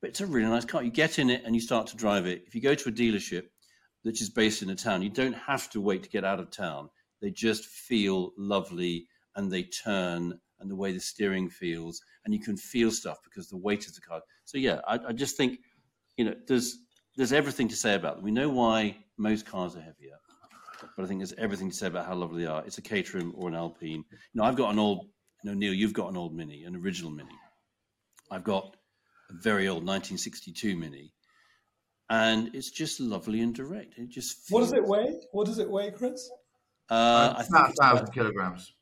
But 0.00 0.10
it's 0.10 0.20
a 0.20 0.26
really 0.26 0.48
nice 0.48 0.64
car. 0.64 0.82
You 0.82 0.90
get 0.90 1.18
in 1.18 1.30
it 1.30 1.42
and 1.44 1.54
you 1.54 1.60
start 1.60 1.86
to 1.88 1.96
drive 1.96 2.26
it. 2.26 2.42
If 2.46 2.54
you 2.54 2.60
go 2.60 2.74
to 2.74 2.88
a 2.88 2.92
dealership 2.92 3.44
which 4.02 4.20
is 4.20 4.30
based 4.30 4.62
in 4.62 4.70
a 4.70 4.74
town, 4.74 5.02
you 5.02 5.10
don't 5.10 5.34
have 5.34 5.70
to 5.70 5.80
wait 5.80 6.02
to 6.02 6.08
get 6.08 6.24
out 6.24 6.40
of 6.40 6.50
town. 6.50 6.88
They 7.20 7.30
just 7.30 7.66
feel 7.66 8.32
lovely 8.36 9.06
and 9.36 9.50
they 9.50 9.62
turn 9.62 10.40
and 10.62 10.70
the 10.70 10.76
way 10.76 10.92
the 10.92 11.00
steering 11.00 11.50
feels 11.50 12.00
and 12.24 12.32
you 12.32 12.40
can 12.40 12.56
feel 12.56 12.90
stuff 12.90 13.18
because 13.22 13.48
the 13.48 13.56
weight 13.56 13.86
of 13.86 13.94
the 13.94 14.00
car. 14.00 14.22
So 14.46 14.56
yeah, 14.56 14.80
I, 14.86 14.98
I 15.08 15.12
just 15.12 15.36
think, 15.36 15.58
you 16.16 16.24
know, 16.24 16.34
there's 16.46 16.78
there's 17.16 17.32
everything 17.32 17.68
to 17.68 17.76
say 17.76 17.94
about 17.94 18.16
them. 18.16 18.24
We 18.24 18.30
know 18.30 18.48
why 18.48 18.96
most 19.18 19.44
cars 19.44 19.76
are 19.76 19.80
heavier 19.82 20.16
but 20.96 21.04
I 21.04 21.06
think 21.06 21.20
there's 21.20 21.32
everything 21.34 21.70
to 21.70 21.76
say 21.76 21.86
about 21.86 22.06
how 22.06 22.14
lovely 22.14 22.44
they 22.44 22.50
are. 22.50 22.64
It's 22.64 22.78
a 22.78 22.82
Caterham 22.82 23.32
or 23.36 23.48
an 23.48 23.54
Alpine. 23.54 24.04
You 24.10 24.18
know, 24.34 24.44
I've 24.44 24.56
got 24.56 24.72
an 24.72 24.78
old, 24.78 25.06
you 25.42 25.50
know, 25.50 25.54
Neil, 25.54 25.72
you've 25.72 25.92
got 25.92 26.10
an 26.10 26.16
old 26.16 26.34
Mini, 26.34 26.64
an 26.64 26.76
original 26.76 27.10
Mini. 27.10 27.34
I've 28.30 28.44
got 28.44 28.76
a 29.30 29.34
very 29.34 29.68
old 29.68 29.84
1962 29.84 30.76
Mini, 30.76 31.12
and 32.10 32.54
it's 32.54 32.70
just 32.70 33.00
lovely 33.00 33.40
and 33.40 33.54
direct. 33.54 33.98
It 33.98 34.08
just 34.08 34.38
feels... 34.46 34.50
What 34.50 34.60
does 34.60 34.72
it 34.72 34.86
weigh? 34.86 35.20
What 35.32 35.46
does 35.46 35.58
it 35.58 35.68
weigh, 35.68 35.90
Chris? 35.90 36.30
Uh, 36.90 37.34
I 37.36 37.40
It's 37.40 37.50
think 37.50 37.68
a 37.68 37.72
thousand 37.82 38.12
kilograms. 38.12 38.74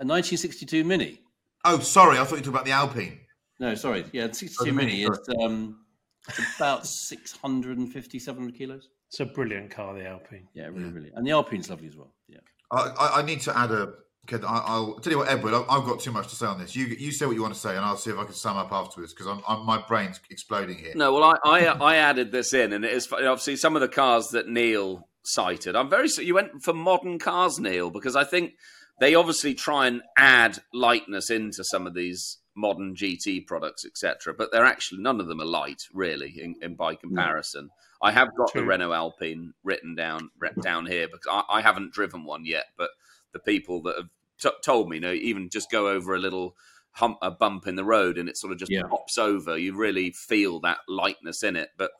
A 0.00 0.04
1962 0.04 0.82
Mini. 0.82 1.20
Oh, 1.64 1.78
sorry, 1.78 2.18
I 2.18 2.24
thought 2.24 2.30
you 2.30 2.36
were 2.36 2.38
talking 2.38 2.52
about 2.54 2.64
the 2.64 2.72
Alpine. 2.72 3.20
No, 3.58 3.74
sorry, 3.74 4.06
yeah, 4.12 4.28
the 4.28 4.34
62 4.34 4.56
Oh, 4.60 4.64
the 4.64 4.72
Mini 4.72 4.92
Mini, 4.92 5.02
is 5.04 5.28
um, 5.44 5.80
it's 6.26 6.56
about 6.56 6.86
650, 6.86 8.18
700 8.18 8.54
kilos. 8.56 8.88
It's 9.08 9.20
a 9.20 9.26
brilliant 9.26 9.70
car, 9.70 9.92
the 9.94 10.06
Alpine. 10.06 10.48
Yeah, 10.54 10.68
really, 10.68 10.90
really, 10.90 11.10
and 11.14 11.26
the 11.26 11.32
Alpine's 11.32 11.68
lovely 11.68 11.88
as 11.88 11.96
well. 11.96 12.14
Yeah. 12.28 12.38
I, 12.70 12.94
I, 12.98 13.18
I 13.18 13.22
need 13.22 13.42
to 13.42 13.56
add 13.56 13.70
a. 13.72 13.92
Okay, 14.30 14.44
I, 14.46 14.62
I'll 14.66 14.94
tell 15.00 15.12
you 15.12 15.18
what, 15.18 15.28
Edward. 15.28 15.52
I, 15.52 15.60
I've 15.68 15.84
got 15.84 16.00
too 16.00 16.12
much 16.12 16.28
to 16.28 16.36
say 16.36 16.46
on 16.46 16.58
this. 16.58 16.74
You 16.74 16.86
you 16.86 17.12
say 17.12 17.26
what 17.26 17.34
you 17.34 17.42
want 17.42 17.52
to 17.52 17.60
say, 17.60 17.76
and 17.76 17.84
I'll 17.84 17.96
see 17.98 18.10
if 18.10 18.18
I 18.18 18.24
can 18.24 18.32
sum 18.32 18.56
up 18.56 18.72
afterwards 18.72 19.12
because 19.12 19.26
I'm, 19.26 19.42
I'm 19.46 19.66
my 19.66 19.82
brain's 19.86 20.18
exploding 20.30 20.78
here. 20.78 20.92
No, 20.94 21.12
well, 21.12 21.24
I, 21.24 21.36
I 21.44 21.64
I 21.66 21.96
added 21.96 22.32
this 22.32 22.54
in, 22.54 22.72
and 22.72 22.86
it 22.86 22.92
is 22.92 23.12
obviously 23.12 23.56
some 23.56 23.76
of 23.76 23.82
the 23.82 23.88
cars 23.88 24.28
that 24.28 24.48
Neil 24.48 25.08
cited. 25.24 25.76
I'm 25.76 25.90
very 25.90 26.08
sorry 26.08 26.26
you 26.26 26.34
went 26.34 26.62
for 26.62 26.72
modern 26.72 27.18
cars, 27.18 27.58
Neil, 27.58 27.90
because 27.90 28.16
I 28.16 28.24
think 28.24 28.54
they 29.00 29.14
obviously 29.14 29.54
try 29.54 29.86
and 29.86 30.02
add 30.16 30.58
lightness 30.72 31.30
into 31.30 31.64
some 31.64 31.86
of 31.86 31.94
these 31.94 32.38
modern 32.54 32.94
GT 32.94 33.46
products, 33.46 33.84
etc. 33.84 34.34
But 34.36 34.50
they're 34.52 34.64
actually 34.64 35.00
none 35.02 35.20
of 35.20 35.26
them 35.26 35.40
are 35.40 35.46
light, 35.46 35.82
really, 35.92 36.34
in, 36.40 36.54
in 36.62 36.74
by 36.76 36.94
comparison. 36.94 37.70
I 38.02 38.12
have 38.12 38.34
got 38.36 38.52
the 38.52 38.60
True. 38.60 38.68
Renault 38.68 38.92
Alpine 38.92 39.52
written 39.64 39.94
down 39.94 40.30
down 40.62 40.86
here 40.86 41.06
because 41.06 41.26
I, 41.30 41.58
I 41.58 41.60
haven't 41.62 41.92
driven 41.92 42.24
one 42.24 42.44
yet, 42.44 42.66
but 42.76 42.90
the 43.32 43.38
people 43.38 43.82
that 43.82 43.96
have 43.96 44.08
t- 44.40 44.58
told 44.64 44.88
me, 44.88 44.96
you 44.96 45.00
know, 45.02 45.12
even 45.12 45.48
just 45.50 45.70
go 45.70 45.88
over 45.88 46.14
a 46.14 46.18
little 46.18 46.54
hump, 46.92 47.18
a 47.22 47.30
bump 47.30 47.66
in 47.66 47.76
the 47.76 47.84
road, 47.84 48.18
and 48.18 48.28
it 48.28 48.36
sort 48.36 48.52
of 48.52 48.58
just 48.58 48.70
Yeah. 48.70 48.82
pops 48.88 49.16
over. 49.18 49.56
You 49.56 49.76
really 49.76 50.10
feel 50.10 50.60
that 50.60 50.78
lightness 50.88 51.42
in 51.42 51.56
it. 51.56 51.70
But 51.78 51.90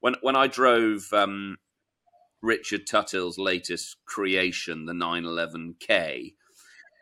when 0.00 0.14
when 0.22 0.36
I 0.36 0.46
drove 0.46 1.12
um, 1.12 1.58
Richard 2.42 2.86
Tuthill's 2.86 3.38
latest 3.38 3.96
creation, 4.06 4.86
the 4.86 4.92
911K, 4.94 6.34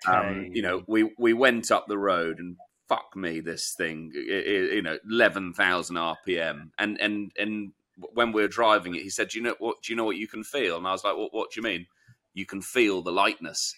um, 0.07 0.51
you 0.53 0.63
know, 0.63 0.83
we 0.87 1.15
we 1.19 1.33
went 1.33 1.71
up 1.71 1.87
the 1.89 1.99
road 1.99 2.39
and 2.39 2.57
fuck 2.89 3.15
me, 3.17 3.41
this 3.41 3.75
thing, 3.77 4.13
i- 4.15 4.19
i- 4.19 4.75
you 4.77 4.83
know, 4.83 4.99
eleven 5.11 5.53
thousand 5.53 5.97
RPM, 5.97 6.71
and 6.79 7.01
and 7.01 7.33
and 7.39 7.73
when 8.15 8.33
we 8.33 8.43
were 8.43 8.49
driving 8.49 8.95
it, 8.95 9.03
he 9.03 9.11
said, 9.11 9.29
"Do 9.29 9.39
you 9.39 9.45
know 9.45 9.57
what? 9.59 9.83
Do 9.83 9.93
you 9.93 9.97
know 9.97 10.05
what 10.05 10.17
you 10.17 10.29
can 10.29 10.45
feel?" 10.45 10.77
And 10.77 10.87
I 10.87 10.93
was 10.93 11.05
like, 11.05 11.17
"What? 11.17 11.33
What 11.35 11.51
do 11.51 11.61
you 11.61 11.65
mean?" 11.65 11.87
You 12.35 12.47
can 12.47 12.63
feel 12.63 13.03
the 13.03 13.13
lightness, 13.13 13.75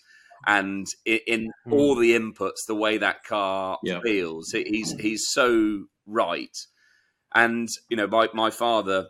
and 0.46 0.86
i- 1.06 1.22
in 1.26 1.50
Hmm. 1.64 1.72
all 1.72 1.94
the 1.94 2.12
inputs, 2.12 2.66
the 2.66 2.74
way 2.74 2.98
that 2.98 3.24
car 3.24 3.78
Yeah. 3.82 4.00
feels, 4.02 4.50
he- 4.52 4.64
he's 4.64 4.92
he's 4.98 5.26
so 5.30 5.86
right. 6.06 6.56
And 7.34 7.68
you 7.88 7.96
know, 7.96 8.06
my 8.06 8.28
my 8.34 8.50
father 8.50 9.08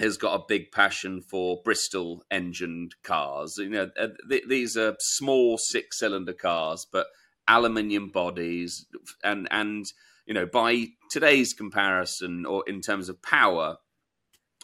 has 0.00 0.16
got 0.16 0.34
a 0.34 0.44
big 0.48 0.72
passion 0.72 1.20
for 1.20 1.60
Bristol 1.62 2.24
engined 2.30 2.94
cars. 3.02 3.58
You 3.58 3.68
know, 3.68 3.90
uh, 3.98 4.08
th- 4.28 4.48
these 4.48 4.76
are 4.76 4.96
small 4.98 5.58
six 5.58 5.98
cylinder 5.98 6.32
cars, 6.32 6.86
but 6.90 7.06
aluminium 7.46 8.08
bodies, 8.08 8.86
and 9.22 9.46
and 9.50 9.86
you 10.26 10.34
know, 10.34 10.46
by 10.46 10.86
today's 11.10 11.52
comparison, 11.52 12.46
or 12.46 12.64
in 12.66 12.80
terms 12.80 13.08
of 13.08 13.22
power, 13.22 13.76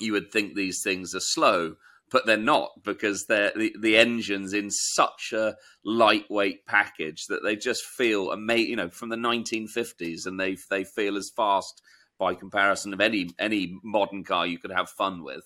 you 0.01 0.12
would 0.12 0.31
think 0.31 0.55
these 0.55 0.81
things 0.83 1.14
are 1.14 1.20
slow, 1.20 1.77
but 2.11 2.25
they're 2.27 2.37
not 2.37 2.70
because 2.85 3.27
they're 3.27 3.53
the, 3.57 3.75
the 3.81 3.96
engines 3.96 4.53
in 4.53 4.70
such 4.70 5.33
a 5.33 5.57
lightweight 5.85 6.66
package 6.66 7.27
that 7.29 7.42
they 7.42 7.57
just 7.57 7.85
feel 7.85 8.31
amazing. 8.31 8.70
You 8.70 8.77
know, 8.77 8.90
from 8.90 9.11
the 9.11 9.16
1950s, 9.16 10.27
and 10.27 10.40
they 10.40 10.57
they 10.70 10.85
feel 10.85 11.16
as 11.16 11.31
fast 11.37 11.83
by 12.18 12.35
comparison 12.35 12.92
of 12.92 13.00
any 13.00 13.31
any 13.38 13.79
modern 13.83 14.24
car 14.24 14.46
you 14.46 14.59
could 14.59 14.72
have 14.72 14.88
fun 14.88 15.22
with. 15.22 15.44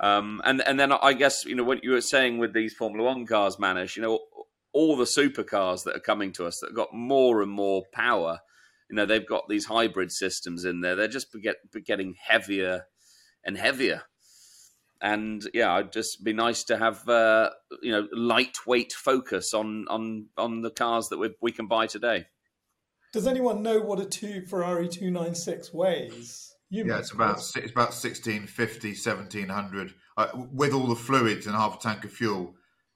Um, 0.00 0.42
and 0.44 0.60
and 0.66 0.80
then 0.80 0.92
I 0.92 1.12
guess 1.12 1.44
you 1.44 1.54
know 1.54 1.64
what 1.64 1.84
you 1.84 1.92
were 1.92 2.00
saying 2.00 2.38
with 2.38 2.52
these 2.52 2.74
Formula 2.74 3.04
One 3.04 3.26
cars, 3.26 3.56
Manish. 3.56 3.96
You 3.96 4.02
know 4.02 4.20
all 4.72 4.96
the 4.96 5.04
supercars 5.04 5.84
that 5.84 5.94
are 5.94 6.00
coming 6.00 6.32
to 6.32 6.46
us 6.46 6.58
that 6.60 6.68
have 6.68 6.76
got 6.76 6.94
more 6.94 7.42
and 7.42 7.50
more 7.50 7.84
power. 7.92 8.40
You 8.90 8.96
know 8.96 9.06
they've 9.06 9.26
got 9.26 9.48
these 9.48 9.66
hybrid 9.66 10.10
systems 10.10 10.64
in 10.64 10.80
there. 10.80 10.96
They're 10.96 11.08
just 11.08 11.28
get, 11.40 11.56
getting 11.86 12.16
heavier 12.20 12.86
and 13.44 13.56
heavier. 13.56 14.02
And 15.00 15.48
yeah, 15.52 15.78
it'd 15.78 15.92
just 15.92 16.22
be 16.22 16.32
nice 16.32 16.64
to 16.64 16.78
have 16.78 17.08
uh, 17.08 17.50
you 17.82 17.92
know 17.92 18.08
lightweight 18.12 18.92
focus 18.92 19.54
on 19.54 19.86
on 19.88 20.26
on 20.36 20.62
the 20.62 20.70
cars 20.70 21.08
that 21.08 21.18
we 21.18 21.30
we 21.40 21.52
can 21.52 21.68
buy 21.68 21.86
today. 21.86 22.26
Does 23.12 23.26
anyone 23.26 23.62
know 23.62 23.80
what 23.80 24.00
a 24.00 24.06
two 24.06 24.46
Ferrari 24.46 24.88
two 24.88 25.10
nine 25.10 25.34
six 25.34 25.72
weighs? 25.72 26.54
You 26.70 26.86
yeah, 26.86 26.98
it's 26.98 27.12
about 27.12 27.36
it's 27.36 27.70
about 27.70 27.92
1650, 27.92 28.88
1700 28.88 29.94
uh, 30.16 30.28
with 30.50 30.72
all 30.72 30.86
the 30.86 30.96
fluids 30.96 31.46
and 31.46 31.54
half 31.54 31.76
a 31.76 31.78
tank 31.78 32.04
of 32.04 32.12
fuel. 32.12 32.54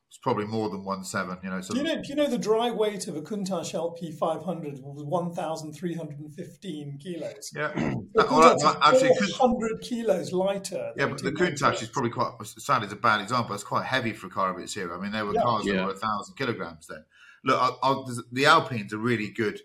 It's 0.08 0.18
probably 0.18 0.46
more 0.46 0.70
than 0.70 0.84
one 0.84 1.04
seven. 1.04 1.36
You 1.42 1.50
know. 1.50 1.60
So 1.60 1.74
do 1.74 1.80
you 1.80 1.84
know? 1.84 1.96
Do 1.96 2.08
you 2.08 2.14
know 2.14 2.28
the 2.28 2.38
dry 2.38 2.70
weight 2.70 3.08
of 3.08 3.16
a 3.16 3.20
Countach 3.20 3.74
LP 3.74 4.12
five 4.12 4.42
hundred 4.42 4.78
was 4.78 5.04
one 5.04 5.34
thousand 5.34 5.74
three 5.74 5.94
hundred 5.94 6.20
and 6.20 6.34
fifteen 6.34 6.96
kilos? 6.98 7.50
Yeah, 7.54 7.72
well, 8.14 8.26
well, 8.30 8.78
actually, 8.82 9.10
hundred 9.34 9.80
kilos 9.82 10.32
lighter. 10.32 10.92
Yeah, 10.96 11.08
but 11.08 11.22
the 11.22 11.32
Countach 11.32 11.82
is 11.82 11.88
probably 11.88 12.12
quite 12.12 12.32
sad. 12.42 12.84
It's 12.84 12.92
a 12.92 12.96
bad 12.96 13.20
example. 13.20 13.54
It's 13.54 13.64
quite 13.64 13.84
heavy 13.84 14.12
for 14.12 14.28
a 14.28 14.30
car 14.30 14.54
of 14.54 14.58
its 14.58 14.74
era. 14.76 14.96
I 14.96 15.02
mean, 15.02 15.12
there 15.12 15.26
were 15.26 15.34
yeah. 15.34 15.42
cars 15.42 15.66
yeah. 15.66 15.74
that 15.74 15.86
were 15.86 15.92
a 15.92 15.96
thousand 15.96 16.36
kilograms 16.36 16.86
then. 16.86 17.04
Look, 17.44 17.60
I'll, 17.60 17.78
I'll, 17.82 18.10
the 18.32 18.46
Alpine's 18.46 18.92
a 18.92 18.98
really 18.98 19.28
good, 19.28 19.60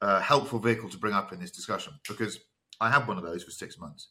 uh, 0.00 0.20
helpful 0.20 0.58
vehicle 0.58 0.88
to 0.88 0.98
bring 0.98 1.14
up 1.14 1.32
in 1.32 1.40
this 1.40 1.50
discussion 1.50 1.94
because 2.08 2.40
I 2.80 2.90
had 2.90 3.06
one 3.06 3.18
of 3.18 3.24
those 3.24 3.44
for 3.44 3.50
six 3.50 3.78
months. 3.78 4.08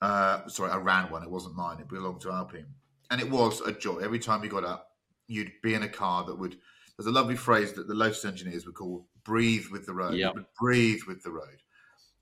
Uh, 0.00 0.46
sorry, 0.46 0.70
I 0.70 0.76
ran 0.76 1.10
one. 1.10 1.22
It 1.22 1.30
wasn't 1.30 1.56
mine. 1.56 1.80
It 1.80 1.88
belonged 1.88 2.20
to 2.22 2.30
Alpine, 2.30 2.66
and 3.10 3.20
it 3.20 3.28
was 3.28 3.60
a 3.62 3.72
joy. 3.72 3.98
Every 3.98 4.20
time 4.20 4.44
you 4.44 4.50
got 4.50 4.64
up, 4.64 4.92
you'd 5.26 5.52
be 5.62 5.74
in 5.74 5.82
a 5.82 5.88
car 5.88 6.24
that 6.24 6.38
would. 6.38 6.56
There's 6.96 7.06
a 7.06 7.12
lovely 7.12 7.36
phrase 7.36 7.72
that 7.72 7.88
the 7.88 7.94
Lotus 7.94 8.24
engineers 8.24 8.64
would 8.64 8.76
call 8.76 9.06
"breathe 9.24 9.66
with 9.72 9.86
the 9.86 9.94
road." 9.94 10.14
Yep. 10.14 10.34
breathe 10.60 11.00
with 11.08 11.24
the 11.24 11.32
road, 11.32 11.62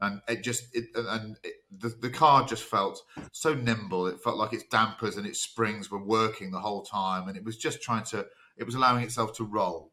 and 0.01 0.23
it 0.27 0.43
just 0.43 0.75
it, 0.75 0.87
and 0.95 1.37
it, 1.45 1.57
the 1.71 1.89
the 2.01 2.11
car 2.11 2.47
just 2.47 2.63
felt 2.63 3.03
so 3.33 3.53
nimble. 3.53 4.07
It 4.07 4.23
felt 4.23 4.39
like 4.39 4.55
its 4.55 4.65
dampers 4.65 5.19
and 5.19 5.27
its 5.27 5.43
springs 5.43 5.91
were 5.91 6.03
working 6.03 6.51
the 6.51 6.61
whole 6.61 6.83
time, 6.83 7.29
and 7.29 7.37
it 7.37 7.45
was 7.45 7.59
just 7.59 7.83
trying 7.83 8.05
to. 8.05 8.27
It 8.57 8.65
was 8.65 8.75
allowing 8.75 9.05
itself 9.05 9.35
to 9.35 9.45
roll. 9.45 9.93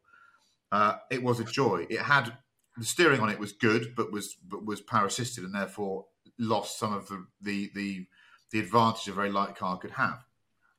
Uh, 0.72 0.96
it 1.10 1.22
was 1.22 1.38
a 1.38 1.44
joy. 1.44 1.86
It 1.90 2.00
had 2.00 2.32
the 2.76 2.84
steering 2.84 3.20
on 3.20 3.30
it 3.30 3.38
was 3.38 3.52
good, 3.52 3.94
but 3.96 4.12
was 4.12 4.36
but 4.48 4.64
was 4.64 4.80
power 4.80 5.06
assisted, 5.06 5.44
and 5.44 5.54
therefore 5.54 6.06
lost 6.38 6.78
some 6.78 6.92
of 6.92 7.08
the, 7.08 7.24
the 7.40 7.70
the 7.74 8.06
the 8.52 8.60
advantage 8.60 9.08
a 9.08 9.12
very 9.12 9.30
light 9.30 9.56
car 9.56 9.78
could 9.78 9.92
have. 9.92 10.24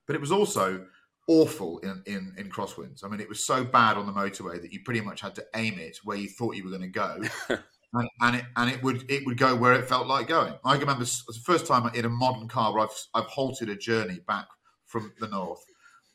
But 0.07 0.15
it 0.15 0.21
was 0.21 0.31
also 0.31 0.85
awful 1.27 1.79
in, 1.79 2.03
in 2.05 2.33
in 2.37 2.49
crosswinds. 2.49 3.03
I 3.03 3.07
mean, 3.07 3.19
it 3.19 3.29
was 3.29 3.45
so 3.45 3.63
bad 3.63 3.97
on 3.97 4.05
the 4.05 4.13
motorway 4.13 4.61
that 4.61 4.73
you 4.73 4.81
pretty 4.83 5.01
much 5.01 5.21
had 5.21 5.35
to 5.35 5.45
aim 5.55 5.79
it 5.79 5.97
where 6.03 6.17
you 6.17 6.29
thought 6.29 6.55
you 6.55 6.63
were 6.63 6.69
going 6.69 6.81
to 6.81 6.87
go, 6.87 7.21
and, 7.49 8.09
and, 8.21 8.35
it 8.35 8.45
and 8.55 8.69
it 8.69 8.83
would 8.83 9.09
it 9.09 9.25
would 9.25 9.37
go 9.37 9.55
where 9.55 9.73
it 9.73 9.85
felt 9.85 10.07
like 10.07 10.27
going. 10.27 10.53
I 10.63 10.77
remember 10.77 11.05
the 11.05 11.39
first 11.43 11.65
time 11.65 11.89
in 11.93 12.05
a 12.05 12.09
modern 12.09 12.47
car 12.47 12.73
where 12.73 12.83
I've 12.83 13.07
I've 13.13 13.25
halted 13.25 13.69
a 13.69 13.75
journey 13.75 14.19
back 14.27 14.47
from 14.85 15.13
the 15.19 15.27
north 15.27 15.63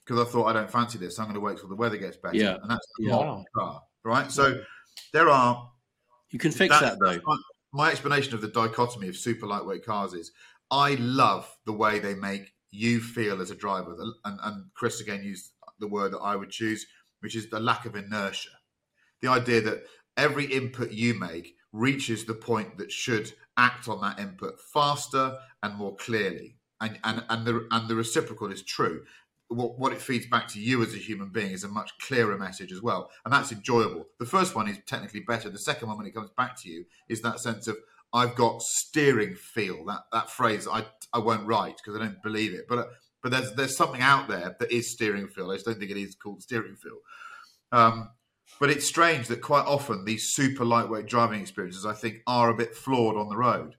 because 0.05 0.27
I 0.27 0.31
thought 0.31 0.47
I 0.47 0.53
don't 0.53 0.71
fancy 0.71 0.99
this. 0.99 1.19
I'm 1.19 1.27
going 1.27 1.35
to 1.35 1.40
wait 1.40 1.59
till 1.59 1.69
the 1.69 1.77
weather 1.77 1.97
gets 1.97 2.16
better, 2.16 2.37
yeah. 2.37 2.57
and 2.61 2.71
that's 2.71 2.87
a 3.01 3.03
yeah. 3.03 3.11
modern 3.11 3.45
car, 3.57 3.83
right? 4.05 4.31
So 4.31 4.62
there 5.12 5.28
are. 5.28 5.70
You 6.30 6.38
can 6.38 6.52
fix 6.52 6.78
that, 6.78 6.98
that 6.98 7.04
though. 7.04 7.20
My, 7.24 7.36
my 7.72 7.90
explanation 7.90 8.34
of 8.34 8.40
the 8.40 8.48
dichotomy 8.48 9.08
of 9.08 9.16
super 9.16 9.46
lightweight 9.46 9.84
cars 9.84 10.14
is 10.14 10.32
I 10.70 10.94
love 10.94 11.48
the 11.66 11.72
way 11.72 11.98
they 11.98 12.14
make 12.14 12.52
you 12.70 13.00
feel 13.00 13.40
as 13.40 13.50
a 13.50 13.56
driver. 13.56 13.96
And, 14.24 14.38
and 14.42 14.64
Chris 14.74 15.00
again 15.00 15.24
used 15.24 15.52
the 15.78 15.88
word 15.88 16.12
that 16.12 16.18
I 16.18 16.36
would 16.36 16.50
choose, 16.50 16.86
which 17.20 17.34
is 17.34 17.48
the 17.48 17.60
lack 17.60 17.86
of 17.86 17.96
inertia. 17.96 18.50
The 19.22 19.28
idea 19.28 19.60
that 19.62 19.84
every 20.16 20.46
input 20.46 20.92
you 20.92 21.14
make 21.14 21.54
reaches 21.72 22.24
the 22.24 22.34
point 22.34 22.78
that 22.78 22.90
should 22.90 23.32
act 23.56 23.88
on 23.88 24.00
that 24.00 24.18
input 24.18 24.60
faster 24.72 25.36
and 25.62 25.74
more 25.74 25.96
clearly. 25.96 26.56
And, 26.80 26.98
and, 27.04 27.24
and, 27.28 27.46
the, 27.46 27.66
and 27.70 27.88
the 27.88 27.94
reciprocal 27.94 28.50
is 28.50 28.62
true 28.62 29.02
what, 29.50 29.78
what 29.78 29.92
it 29.92 30.00
feeds 30.00 30.26
back 30.26 30.46
to 30.48 30.60
you 30.60 30.82
as 30.82 30.94
a 30.94 30.98
human 30.98 31.28
being 31.28 31.50
is 31.50 31.64
a 31.64 31.68
much 31.68 31.90
clearer 31.98 32.38
message 32.38 32.70
as 32.70 32.80
well. 32.80 33.10
And 33.24 33.34
that's 33.34 33.50
enjoyable. 33.50 34.06
The 34.20 34.26
first 34.26 34.54
one 34.54 34.68
is 34.68 34.78
technically 34.86 35.20
better. 35.20 35.50
The 35.50 35.58
second 35.58 35.88
one, 35.88 35.98
when 35.98 36.06
it 36.06 36.14
comes 36.14 36.30
back 36.36 36.60
to 36.62 36.70
you, 36.70 36.84
is 37.08 37.20
that 37.22 37.40
sense 37.40 37.66
of 37.66 37.76
I've 38.12 38.36
got 38.36 38.62
steering 38.62 39.34
feel. 39.34 39.84
That 39.86 40.02
that 40.12 40.30
phrase 40.30 40.68
I 40.70 40.86
I 41.12 41.18
won't 41.18 41.46
write 41.46 41.76
because 41.78 42.00
I 42.00 42.04
don't 42.04 42.22
believe 42.22 42.54
it. 42.54 42.66
But 42.68 42.90
but 43.22 43.32
there's 43.32 43.52
there's 43.54 43.76
something 43.76 44.00
out 44.00 44.28
there 44.28 44.56
that 44.60 44.72
is 44.72 44.92
steering 44.92 45.28
feel. 45.28 45.50
I 45.50 45.54
just 45.54 45.66
don't 45.66 45.78
think 45.78 45.90
it 45.90 45.96
is 45.96 46.14
called 46.14 46.42
steering 46.42 46.76
feel. 46.76 46.98
Um, 47.72 48.10
but 48.60 48.70
it's 48.70 48.86
strange 48.86 49.28
that 49.28 49.42
quite 49.42 49.66
often 49.66 50.04
these 50.04 50.32
super 50.32 50.64
lightweight 50.64 51.06
driving 51.06 51.40
experiences, 51.40 51.86
I 51.86 51.92
think, 51.92 52.22
are 52.26 52.50
a 52.50 52.56
bit 52.56 52.74
flawed 52.74 53.16
on 53.16 53.28
the 53.28 53.36
road 53.36 53.76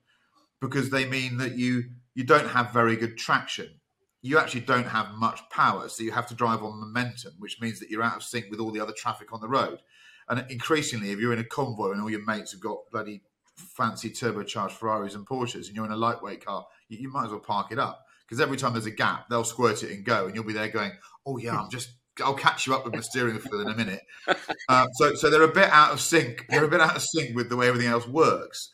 because 0.60 0.90
they 0.90 1.06
mean 1.06 1.38
that 1.38 1.56
you 1.56 1.84
you 2.14 2.24
don't 2.24 2.48
have 2.48 2.72
very 2.72 2.96
good 2.96 3.16
traction 3.16 3.80
you 4.22 4.38
actually 4.38 4.60
don't 4.60 4.86
have 4.86 5.12
much 5.14 5.40
power. 5.50 5.88
So 5.88 6.04
you 6.04 6.12
have 6.12 6.28
to 6.28 6.34
drive 6.34 6.62
on 6.62 6.80
momentum, 6.80 7.34
which 7.38 7.60
means 7.60 7.80
that 7.80 7.90
you're 7.90 8.02
out 8.02 8.16
of 8.16 8.22
sync 8.22 8.46
with 8.50 8.60
all 8.60 8.70
the 8.70 8.80
other 8.80 8.92
traffic 8.96 9.32
on 9.32 9.40
the 9.40 9.48
road. 9.48 9.80
And 10.28 10.44
increasingly, 10.48 11.10
if 11.10 11.18
you're 11.18 11.32
in 11.32 11.40
a 11.40 11.44
convoy 11.44 11.90
and 11.90 12.00
all 12.00 12.10
your 12.10 12.24
mates 12.24 12.52
have 12.52 12.60
got 12.60 12.90
bloody 12.90 13.22
fancy 13.56 14.10
turbocharged 14.10 14.72
Ferraris 14.72 15.14
and 15.14 15.26
Porsches 15.26 15.66
and 15.66 15.76
you're 15.76 15.84
in 15.84 15.92
a 15.92 15.96
lightweight 15.96 16.44
car, 16.44 16.64
you, 16.88 16.98
you 16.98 17.10
might 17.10 17.24
as 17.24 17.30
well 17.30 17.40
park 17.40 17.72
it 17.72 17.78
up. 17.78 18.06
Because 18.24 18.40
every 18.40 18.56
time 18.56 18.72
there's 18.72 18.86
a 18.86 18.90
gap, 18.90 19.28
they'll 19.28 19.44
squirt 19.44 19.82
it 19.82 19.90
and 19.90 20.04
go, 20.04 20.26
and 20.26 20.34
you'll 20.34 20.44
be 20.44 20.54
there 20.54 20.68
going, 20.68 20.92
"Oh 21.26 21.36
yeah, 21.36 21.60
I'm 21.60 21.68
just 21.68 21.90
I'll 22.22 22.34
catch 22.34 22.66
you 22.66 22.74
up 22.74 22.84
with 22.84 22.94
my 22.94 23.00
steering 23.00 23.36
wheel 23.36 23.60
in 23.60 23.68
a 23.68 23.76
minute. 23.76 24.02
Uh, 24.68 24.86
so, 24.94 25.14
so 25.14 25.28
they're 25.28 25.42
a 25.42 25.52
bit 25.52 25.68
out 25.70 25.92
of 25.92 26.00
sync. 26.00 26.46
They're 26.48 26.64
a 26.64 26.68
bit 26.68 26.80
out 26.80 26.94
of 26.94 27.02
sync 27.02 27.34
with 27.34 27.48
the 27.48 27.56
way 27.56 27.68
everything 27.68 27.90
else 27.90 28.06
works. 28.06 28.70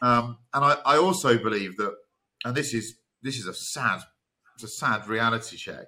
Um, 0.00 0.38
and 0.54 0.64
I, 0.64 0.76
I, 0.86 0.96
also 0.96 1.36
believe 1.36 1.76
that, 1.76 1.92
and 2.44 2.54
this 2.54 2.72
is 2.72 2.94
this 3.22 3.36
is 3.36 3.46
a 3.46 3.52
sad 3.52 4.00
it's 4.54 4.64
a 4.64 4.68
sad 4.68 5.06
reality 5.08 5.56
check. 5.56 5.86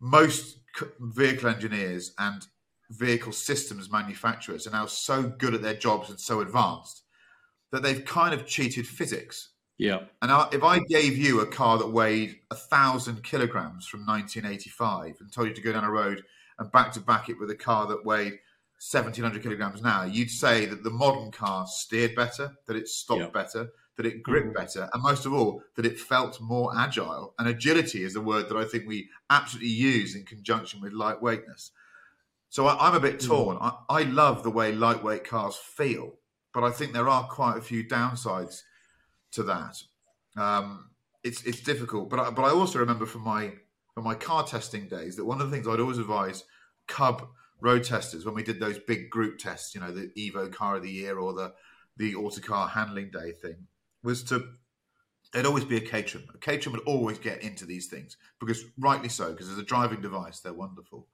Most 0.00 0.58
vehicle 1.00 1.48
engineers 1.48 2.12
and 2.18 2.46
vehicle 2.90 3.32
systems 3.32 3.90
manufacturers 3.90 4.66
are 4.66 4.70
now 4.70 4.86
so 4.86 5.22
good 5.22 5.54
at 5.54 5.62
their 5.62 5.74
jobs 5.74 6.10
and 6.10 6.20
so 6.20 6.40
advanced 6.40 7.02
that 7.72 7.82
they've 7.82 8.04
kind 8.04 8.34
of 8.34 8.46
cheated 8.46 8.86
physics. 8.86 9.50
Yeah. 9.78 10.02
And 10.22 10.30
if 10.52 10.62
I 10.62 10.78
gave 10.88 11.16
you 11.16 11.40
a 11.40 11.46
car 11.46 11.78
that 11.78 11.90
weighed 11.90 12.36
a 12.50 12.54
thousand 12.54 13.24
kilograms 13.24 13.86
from 13.86 14.06
1985 14.06 15.16
and 15.20 15.32
told 15.32 15.48
you 15.48 15.54
to 15.54 15.60
go 15.60 15.72
down 15.72 15.84
a 15.84 15.90
road 15.90 16.22
and 16.58 16.70
back 16.70 16.92
to 16.92 17.00
back 17.00 17.28
it 17.28 17.38
with 17.40 17.50
a 17.50 17.56
car 17.56 17.86
that 17.88 18.04
weighed 18.04 18.38
1700 18.90 19.42
kilograms 19.42 19.82
now, 19.82 20.04
you'd 20.04 20.30
say 20.30 20.66
that 20.66 20.84
the 20.84 20.90
modern 20.90 21.32
car 21.32 21.66
steered 21.66 22.14
better, 22.14 22.52
that 22.66 22.76
it 22.76 22.86
stopped 22.86 23.20
yeah. 23.20 23.28
better, 23.28 23.70
that 23.96 24.06
it 24.06 24.22
gripped 24.22 24.48
mm-hmm. 24.48 24.56
better, 24.56 24.88
and 24.92 25.02
most 25.02 25.26
of 25.26 25.32
all, 25.32 25.62
that 25.76 25.86
it 25.86 25.98
felt 25.98 26.40
more 26.40 26.72
agile. 26.76 27.34
And 27.38 27.48
agility 27.48 28.02
is 28.02 28.16
a 28.16 28.20
word 28.20 28.48
that 28.48 28.56
I 28.56 28.64
think 28.64 28.86
we 28.86 29.08
absolutely 29.30 29.70
use 29.70 30.14
in 30.14 30.24
conjunction 30.24 30.80
with 30.80 30.92
lightweightness. 30.92 31.70
So 32.48 32.66
I, 32.66 32.88
am 32.88 32.94
a 32.94 33.00
bit 33.00 33.18
mm. 33.18 33.26
torn. 33.26 33.58
I, 33.60 33.72
I, 33.88 34.02
love 34.02 34.44
the 34.44 34.50
way 34.50 34.72
lightweight 34.72 35.24
cars 35.24 35.56
feel, 35.56 36.14
but 36.52 36.62
I 36.62 36.70
think 36.70 36.92
there 36.92 37.08
are 37.08 37.26
quite 37.26 37.56
a 37.56 37.62
few 37.62 37.84
downsides 37.84 38.62
to 39.32 39.42
that. 39.44 39.82
Um, 40.36 40.90
it's 41.24 41.42
it's 41.44 41.60
difficult, 41.60 42.10
but 42.10 42.20
I, 42.20 42.30
but 42.30 42.42
I 42.42 42.50
also 42.50 42.78
remember 42.78 43.06
from 43.06 43.22
my 43.22 43.52
from 43.94 44.04
my 44.04 44.14
car 44.14 44.44
testing 44.44 44.86
days 44.88 45.16
that 45.16 45.24
one 45.24 45.40
of 45.40 45.50
the 45.50 45.56
things 45.56 45.66
I'd 45.66 45.80
always 45.80 45.98
advise 45.98 46.44
Cub 46.86 47.26
road 47.60 47.82
testers 47.82 48.24
when 48.24 48.34
we 48.34 48.42
did 48.42 48.60
those 48.60 48.78
big 48.78 49.08
group 49.10 49.38
tests, 49.38 49.74
you 49.74 49.80
know, 49.80 49.90
the 49.90 50.10
Evo 50.16 50.52
Car 50.52 50.76
of 50.76 50.82
the 50.82 50.90
Year 50.90 51.18
or 51.18 51.32
the 51.32 51.54
the 51.96 52.14
Autocar 52.14 52.68
Handling 52.68 53.10
Day 53.10 53.32
thing, 53.32 53.66
was 54.04 54.22
to 54.24 54.46
there'd 55.32 55.46
always 55.46 55.64
be 55.64 55.76
a 55.76 55.80
Caterham. 55.80 56.28
A 56.32 56.38
Caterham 56.38 56.72
would 56.72 56.86
always 56.86 57.18
get 57.18 57.42
into 57.42 57.66
these 57.66 57.88
things 57.88 58.16
because, 58.38 58.64
rightly 58.78 59.08
so, 59.08 59.32
because 59.32 59.50
as 59.50 59.58
a 59.58 59.64
driving 59.64 60.00
device, 60.00 60.38
they're 60.38 60.52
wonderful. 60.52 61.08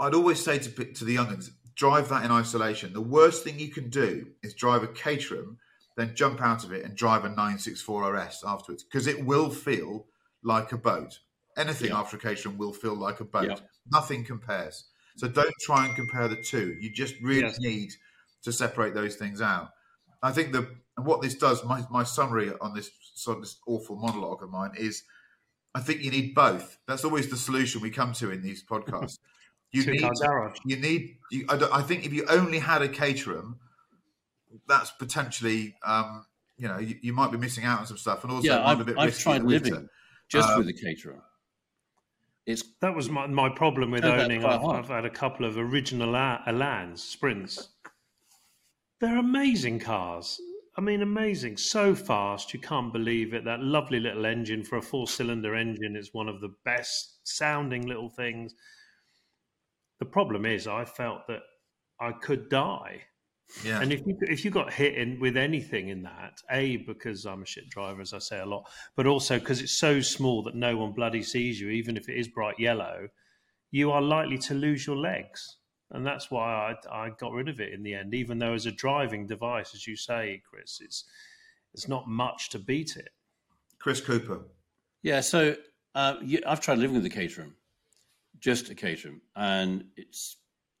I'd 0.00 0.14
always 0.14 0.42
say 0.42 0.58
to 0.58 0.84
to 0.84 1.04
the 1.04 1.16
youngins, 1.16 1.50
drive 1.76 2.08
that 2.08 2.24
in 2.24 2.32
isolation. 2.32 2.92
The 2.92 3.00
worst 3.00 3.44
thing 3.44 3.58
you 3.58 3.70
can 3.70 3.88
do 3.88 4.26
is 4.42 4.54
drive 4.54 4.82
a 4.82 4.88
Caterham, 4.88 5.58
then 5.96 6.14
jump 6.14 6.40
out 6.40 6.64
of 6.64 6.72
it 6.72 6.84
and 6.84 6.96
drive 6.96 7.24
a 7.24 7.28
964 7.28 8.14
RS 8.14 8.44
afterwards 8.46 8.82
because 8.82 9.06
it 9.06 9.24
will 9.24 9.50
feel 9.50 10.06
like 10.42 10.72
a 10.72 10.78
boat. 10.78 11.20
Anything 11.56 11.90
yeah. 11.90 11.98
after 11.98 12.16
a 12.16 12.20
Caterham 12.20 12.58
will 12.58 12.72
feel 12.72 12.94
like 12.94 13.20
a 13.20 13.24
boat. 13.24 13.48
Yeah. 13.48 13.56
Nothing 13.92 14.24
compares. 14.24 14.84
So 15.16 15.26
don't 15.26 15.54
try 15.60 15.86
and 15.86 15.96
compare 15.96 16.28
the 16.28 16.40
two. 16.40 16.76
You 16.80 16.90
just 16.90 17.16
really 17.20 17.40
yes. 17.40 17.58
need 17.58 17.90
to 18.44 18.52
separate 18.52 18.94
those 18.94 19.16
things 19.16 19.40
out. 19.40 19.70
I 20.22 20.32
think 20.32 20.52
the 20.52 20.68
and 20.98 21.06
what 21.06 21.22
this 21.22 21.36
does, 21.36 21.64
my, 21.64 21.84
my 21.90 22.02
summary 22.02 22.50
on 22.60 22.74
this 22.74 22.90
sort 23.14 23.36
of 23.36 23.44
this 23.44 23.58
awful 23.68 23.94
monologue 23.94 24.42
of 24.42 24.50
mine 24.50 24.72
is, 24.76 25.04
I 25.72 25.80
think 25.80 26.02
you 26.02 26.10
need 26.10 26.34
both. 26.34 26.76
That's 26.88 27.04
always 27.04 27.30
the 27.30 27.36
solution 27.36 27.80
we 27.80 27.90
come 27.90 28.12
to 28.14 28.32
in 28.32 28.42
these 28.42 28.64
podcasts. 28.64 29.18
You 29.70 29.84
need, 29.84 30.02
you 30.64 30.76
need. 30.76 31.18
You, 31.30 31.44
I, 31.50 31.68
I, 31.80 31.82
think 31.82 32.06
if 32.06 32.12
you 32.14 32.24
only 32.30 32.58
had 32.58 32.80
a 32.80 32.88
Caterham, 32.88 33.58
that's 34.66 34.90
potentially 34.92 35.76
um, 35.84 36.24
you 36.56 36.68
know 36.68 36.78
you, 36.78 36.96
you, 37.02 37.12
might 37.12 37.30
be 37.30 37.36
missing 37.36 37.64
out 37.64 37.80
on 37.80 37.86
some 37.86 37.98
stuff, 37.98 38.24
and 38.24 38.32
also 38.32 38.48
yeah, 38.48 38.66
I've, 38.66 38.80
a 38.80 38.84
bit 38.84 38.96
I've 38.96 39.18
tried 39.18 39.42
living 39.42 39.74
winter. 39.74 39.90
just 40.26 40.48
um, 40.48 40.60
with 40.60 40.68
a 40.68 40.72
Caterham. 40.72 41.20
It's 42.46 42.64
that 42.80 42.96
was 42.96 43.10
my, 43.10 43.26
my 43.26 43.50
problem 43.50 43.90
with 43.90 44.06
owning. 44.06 44.42
I've, 44.42 44.64
I've, 44.64 44.88
had 44.88 45.04
a 45.04 45.10
couple 45.10 45.44
of 45.44 45.58
original 45.58 46.14
Elans 46.14 47.00
sprints. 47.00 47.68
They're 49.00 49.18
amazing 49.18 49.78
cars. 49.80 50.40
I 50.76 50.80
mean, 50.80 51.02
amazing. 51.02 51.56
So 51.56 51.94
fast, 51.94 52.54
you 52.54 52.60
can't 52.60 52.92
believe 52.92 53.34
it. 53.34 53.44
That 53.44 53.60
lovely 53.60 54.00
little 54.00 54.26
engine 54.26 54.64
for 54.64 54.78
a 54.78 54.82
four 54.82 55.08
cylinder 55.08 55.54
engine 55.54 55.96
is 55.96 56.10
one 56.12 56.28
of 56.28 56.40
the 56.40 56.54
best 56.64 57.18
sounding 57.24 57.86
little 57.86 58.10
things. 58.10 58.54
The 59.98 60.06
problem 60.06 60.46
is, 60.46 60.66
I 60.66 60.84
felt 60.84 61.26
that 61.26 61.40
I 62.00 62.12
could 62.12 62.48
die. 62.48 63.02
Yeah. 63.64 63.80
And 63.80 63.92
if 63.92 64.06
you 64.06 64.16
if 64.22 64.44
you 64.44 64.50
got 64.50 64.72
hit 64.72 64.94
in 64.94 65.18
with 65.18 65.36
anything 65.36 65.88
in 65.88 66.02
that, 66.02 66.34
a 66.50 66.76
because 66.76 67.24
I'm 67.24 67.42
a 67.42 67.46
shit 67.46 67.68
driver, 67.70 68.00
as 68.00 68.12
I 68.12 68.18
say 68.18 68.38
a 68.40 68.46
lot, 68.46 68.68
but 68.94 69.06
also 69.06 69.38
because 69.38 69.60
it's 69.60 69.78
so 69.78 70.00
small 70.00 70.42
that 70.44 70.54
no 70.54 70.76
one 70.76 70.92
bloody 70.92 71.22
sees 71.22 71.60
you, 71.60 71.70
even 71.70 71.96
if 71.96 72.08
it 72.08 72.18
is 72.18 72.28
bright 72.28 72.58
yellow, 72.58 73.08
you 73.70 73.90
are 73.90 74.02
likely 74.02 74.38
to 74.38 74.54
lose 74.54 74.86
your 74.86 74.96
legs 74.96 75.56
and 75.90 76.06
that's 76.06 76.30
why 76.30 76.74
I, 76.90 77.04
I 77.06 77.10
got 77.10 77.32
rid 77.32 77.48
of 77.48 77.60
it 77.60 77.72
in 77.72 77.82
the 77.82 77.94
end. 77.94 78.14
Even 78.14 78.38
though 78.38 78.54
as 78.54 78.66
a 78.66 78.72
driving 78.72 79.26
device, 79.26 79.74
as 79.74 79.86
you 79.86 79.96
say, 79.96 80.42
Chris, 80.48 80.80
it's 80.82 81.04
it's 81.74 81.88
not 81.88 82.08
much 82.08 82.50
to 82.50 82.58
beat 82.58 82.96
it. 82.96 83.10
Chris 83.78 84.00
Cooper. 84.00 84.40
Yeah, 85.02 85.20
so 85.20 85.56
uh, 85.94 86.14
I've 86.46 86.60
tried 86.60 86.78
living 86.78 86.96
with 86.96 87.06
a 87.06 87.10
Caterham, 87.10 87.54
just 88.40 88.70
a 88.70 88.74
Caterham, 88.74 89.20
and 89.36 89.84
it's 89.96 90.36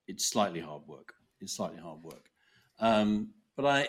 it's 0.06 0.24
slightly 0.24 0.60
hard 0.60 0.82
work. 0.86 1.14
It's 1.40 1.52
slightly 1.52 1.78
hard 1.78 2.02
work, 2.02 2.30
um, 2.80 3.30
but 3.56 3.64
I. 3.66 3.88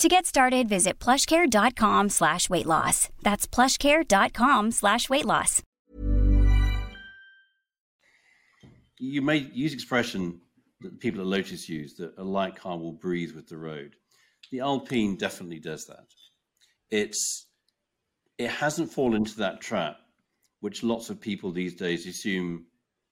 To 0.00 0.08
get 0.08 0.26
started, 0.26 0.68
visit 0.68 0.98
plushcare.com 0.98 2.10
slash 2.10 2.50
weight 2.50 2.66
loss. 2.66 3.08
That's 3.22 3.46
plushcare.com 3.46 4.72
slash 4.72 5.08
weight 5.08 5.24
loss. 5.24 5.62
You 8.98 9.22
may 9.22 9.38
use 9.38 9.72
expression 9.72 10.40
that 10.82 11.00
people 11.00 11.22
at 11.22 11.26
Lotus 11.26 11.66
use 11.68 11.94
that 11.94 12.12
a 12.18 12.24
light 12.24 12.56
car 12.56 12.78
will 12.78 12.92
breathe 12.92 13.34
with 13.34 13.48
the 13.48 13.56
road. 13.56 13.96
The 14.52 14.60
Alpine 14.60 15.16
definitely 15.16 15.60
does 15.60 15.86
that. 15.86 16.06
It's 16.90 17.46
it 18.36 18.50
hasn't 18.50 18.92
fallen 18.92 19.16
into 19.16 19.38
that 19.38 19.62
trap, 19.62 19.96
which 20.60 20.82
lots 20.82 21.08
of 21.08 21.20
people 21.20 21.52
these 21.52 21.74
days 21.74 22.06
assume 22.06 22.66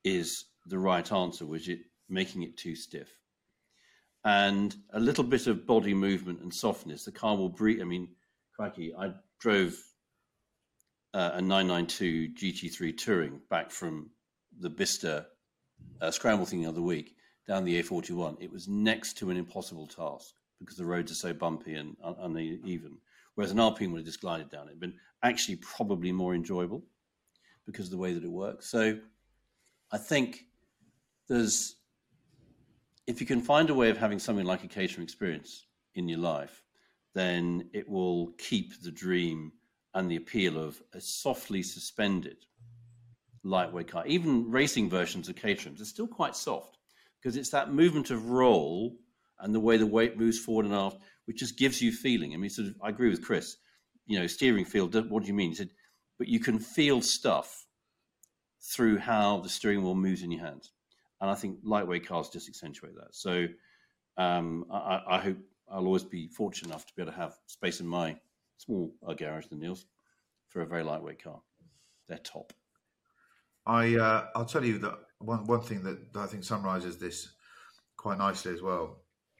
is 0.04 0.44
the 0.66 0.78
right 0.78 1.10
answer, 1.10 1.46
which 1.46 1.68
is 1.68 1.78
making 2.10 2.42
it 2.42 2.58
too 2.58 2.76
stiff 2.76 3.08
and 4.24 4.74
a 4.92 5.00
little 5.00 5.24
bit 5.24 5.46
of 5.46 5.66
body 5.66 5.94
movement 5.94 6.40
and 6.40 6.52
softness, 6.52 7.04
the 7.04 7.12
car 7.12 7.36
will 7.36 7.50
breathe. 7.50 7.80
I 7.80 7.84
mean, 7.84 8.08
crikey, 8.56 8.94
I 8.94 9.12
drove 9.38 9.74
uh, 11.12 11.32
a 11.34 11.42
992 11.42 12.30
GT3 12.34 12.96
Touring 12.96 13.40
back 13.50 13.70
from 13.70 14.10
the 14.60 14.70
Bicester 14.70 15.26
uh, 16.00 16.10
scramble 16.10 16.46
thing 16.46 16.62
the 16.62 16.68
other 16.68 16.80
week 16.80 17.16
down 17.46 17.64
the 17.64 17.82
A41. 17.82 18.36
It 18.40 18.50
was 18.50 18.66
next 18.66 19.18
to 19.18 19.30
an 19.30 19.36
impossible 19.36 19.86
task 19.86 20.34
because 20.58 20.76
the 20.76 20.86
roads 20.86 21.12
are 21.12 21.16
so 21.16 21.32
bumpy 21.32 21.74
and 21.74 21.96
uneven. 22.02 22.98
Whereas 23.34 23.50
an 23.50 23.60
Alpine 23.60 23.92
would 23.92 23.98
have 23.98 24.06
just 24.06 24.20
glided 24.20 24.50
down 24.50 24.68
it, 24.68 24.80
but 24.80 24.90
actually 25.22 25.56
probably 25.56 26.12
more 26.12 26.34
enjoyable 26.34 26.82
because 27.66 27.86
of 27.86 27.90
the 27.90 27.98
way 27.98 28.14
that 28.14 28.24
it 28.24 28.30
works. 28.30 28.70
So 28.70 28.98
I 29.92 29.98
think 29.98 30.46
there's 31.28 31.76
if 33.06 33.20
you 33.20 33.26
can 33.26 33.40
find 33.40 33.70
a 33.70 33.74
way 33.74 33.90
of 33.90 33.98
having 33.98 34.18
something 34.18 34.46
like 34.46 34.64
a 34.64 34.68
Caterham 34.68 35.02
experience 35.02 35.66
in 35.94 36.08
your 36.08 36.18
life, 36.18 36.62
then 37.14 37.68
it 37.72 37.88
will 37.88 38.32
keep 38.38 38.82
the 38.82 38.90
dream 38.90 39.52
and 39.94 40.10
the 40.10 40.16
appeal 40.16 40.58
of 40.58 40.82
a 40.92 41.00
softly 41.00 41.62
suspended 41.62 42.36
lightweight 43.44 43.88
car. 43.88 44.06
Even 44.06 44.50
racing 44.50 44.88
versions 44.88 45.28
of 45.28 45.36
Caterhams 45.36 45.80
are 45.80 45.86
still 45.86 46.08
quite 46.08 46.34
soft 46.34 46.78
because 47.20 47.36
it's 47.36 47.50
that 47.50 47.72
movement 47.72 48.10
of 48.10 48.30
roll 48.30 48.96
and 49.40 49.54
the 49.54 49.60
way 49.60 49.76
the 49.76 49.86
weight 49.86 50.18
moves 50.18 50.38
forward 50.38 50.64
and 50.64 50.74
aft, 50.74 50.96
which 51.26 51.38
just 51.38 51.58
gives 51.58 51.82
you 51.82 51.92
feeling. 51.92 52.32
I 52.32 52.36
mean, 52.36 52.50
sort 52.50 52.68
of, 52.68 52.74
I 52.82 52.88
agree 52.88 53.10
with 53.10 53.24
Chris. 53.24 53.56
You 54.06 54.18
know, 54.18 54.26
steering 54.26 54.64
feel. 54.64 54.88
What 54.88 55.22
do 55.22 55.28
you 55.28 55.34
mean? 55.34 55.50
He 55.50 55.56
said, 55.56 55.70
but 56.18 56.28
you 56.28 56.40
can 56.40 56.58
feel 56.58 57.00
stuff 57.00 57.66
through 58.60 58.98
how 58.98 59.40
the 59.40 59.48
steering 59.48 59.82
wheel 59.82 59.94
moves 59.94 60.22
in 60.22 60.30
your 60.30 60.44
hands 60.44 60.72
and 61.20 61.30
I 61.30 61.34
think 61.34 61.58
lightweight 61.62 62.06
cars 62.06 62.28
just 62.28 62.48
accentuate 62.48 62.94
that. 62.96 63.14
So 63.14 63.46
um, 64.16 64.66
I, 64.70 65.00
I, 65.08 65.18
hope 65.18 65.38
I'll 65.70 65.86
always 65.86 66.04
be 66.04 66.28
fortunate 66.28 66.68
enough 66.68 66.86
to 66.86 66.92
be 66.94 67.02
able 67.02 67.12
to 67.12 67.18
have 67.18 67.34
space 67.46 67.80
in 67.80 67.86
my 67.86 68.16
small 68.58 68.94
uh, 69.06 69.14
garage, 69.14 69.46
the 69.46 69.56
Neils, 69.56 69.86
for 70.48 70.62
a 70.62 70.66
very 70.66 70.82
lightweight 70.82 71.22
car. 71.22 71.40
They're 72.08 72.18
top. 72.18 72.52
I 73.66 73.96
uh, 73.96 74.26
I'll 74.36 74.44
tell 74.44 74.64
you 74.64 74.78
that 74.78 74.98
one 75.18 75.46
one 75.46 75.62
thing 75.62 75.82
that 75.84 75.98
I 76.16 76.26
think 76.26 76.44
summarizes 76.44 76.98
this 76.98 77.32
quite 77.96 78.18
nicely 78.18 78.52
as 78.52 78.60
well. 78.60 78.98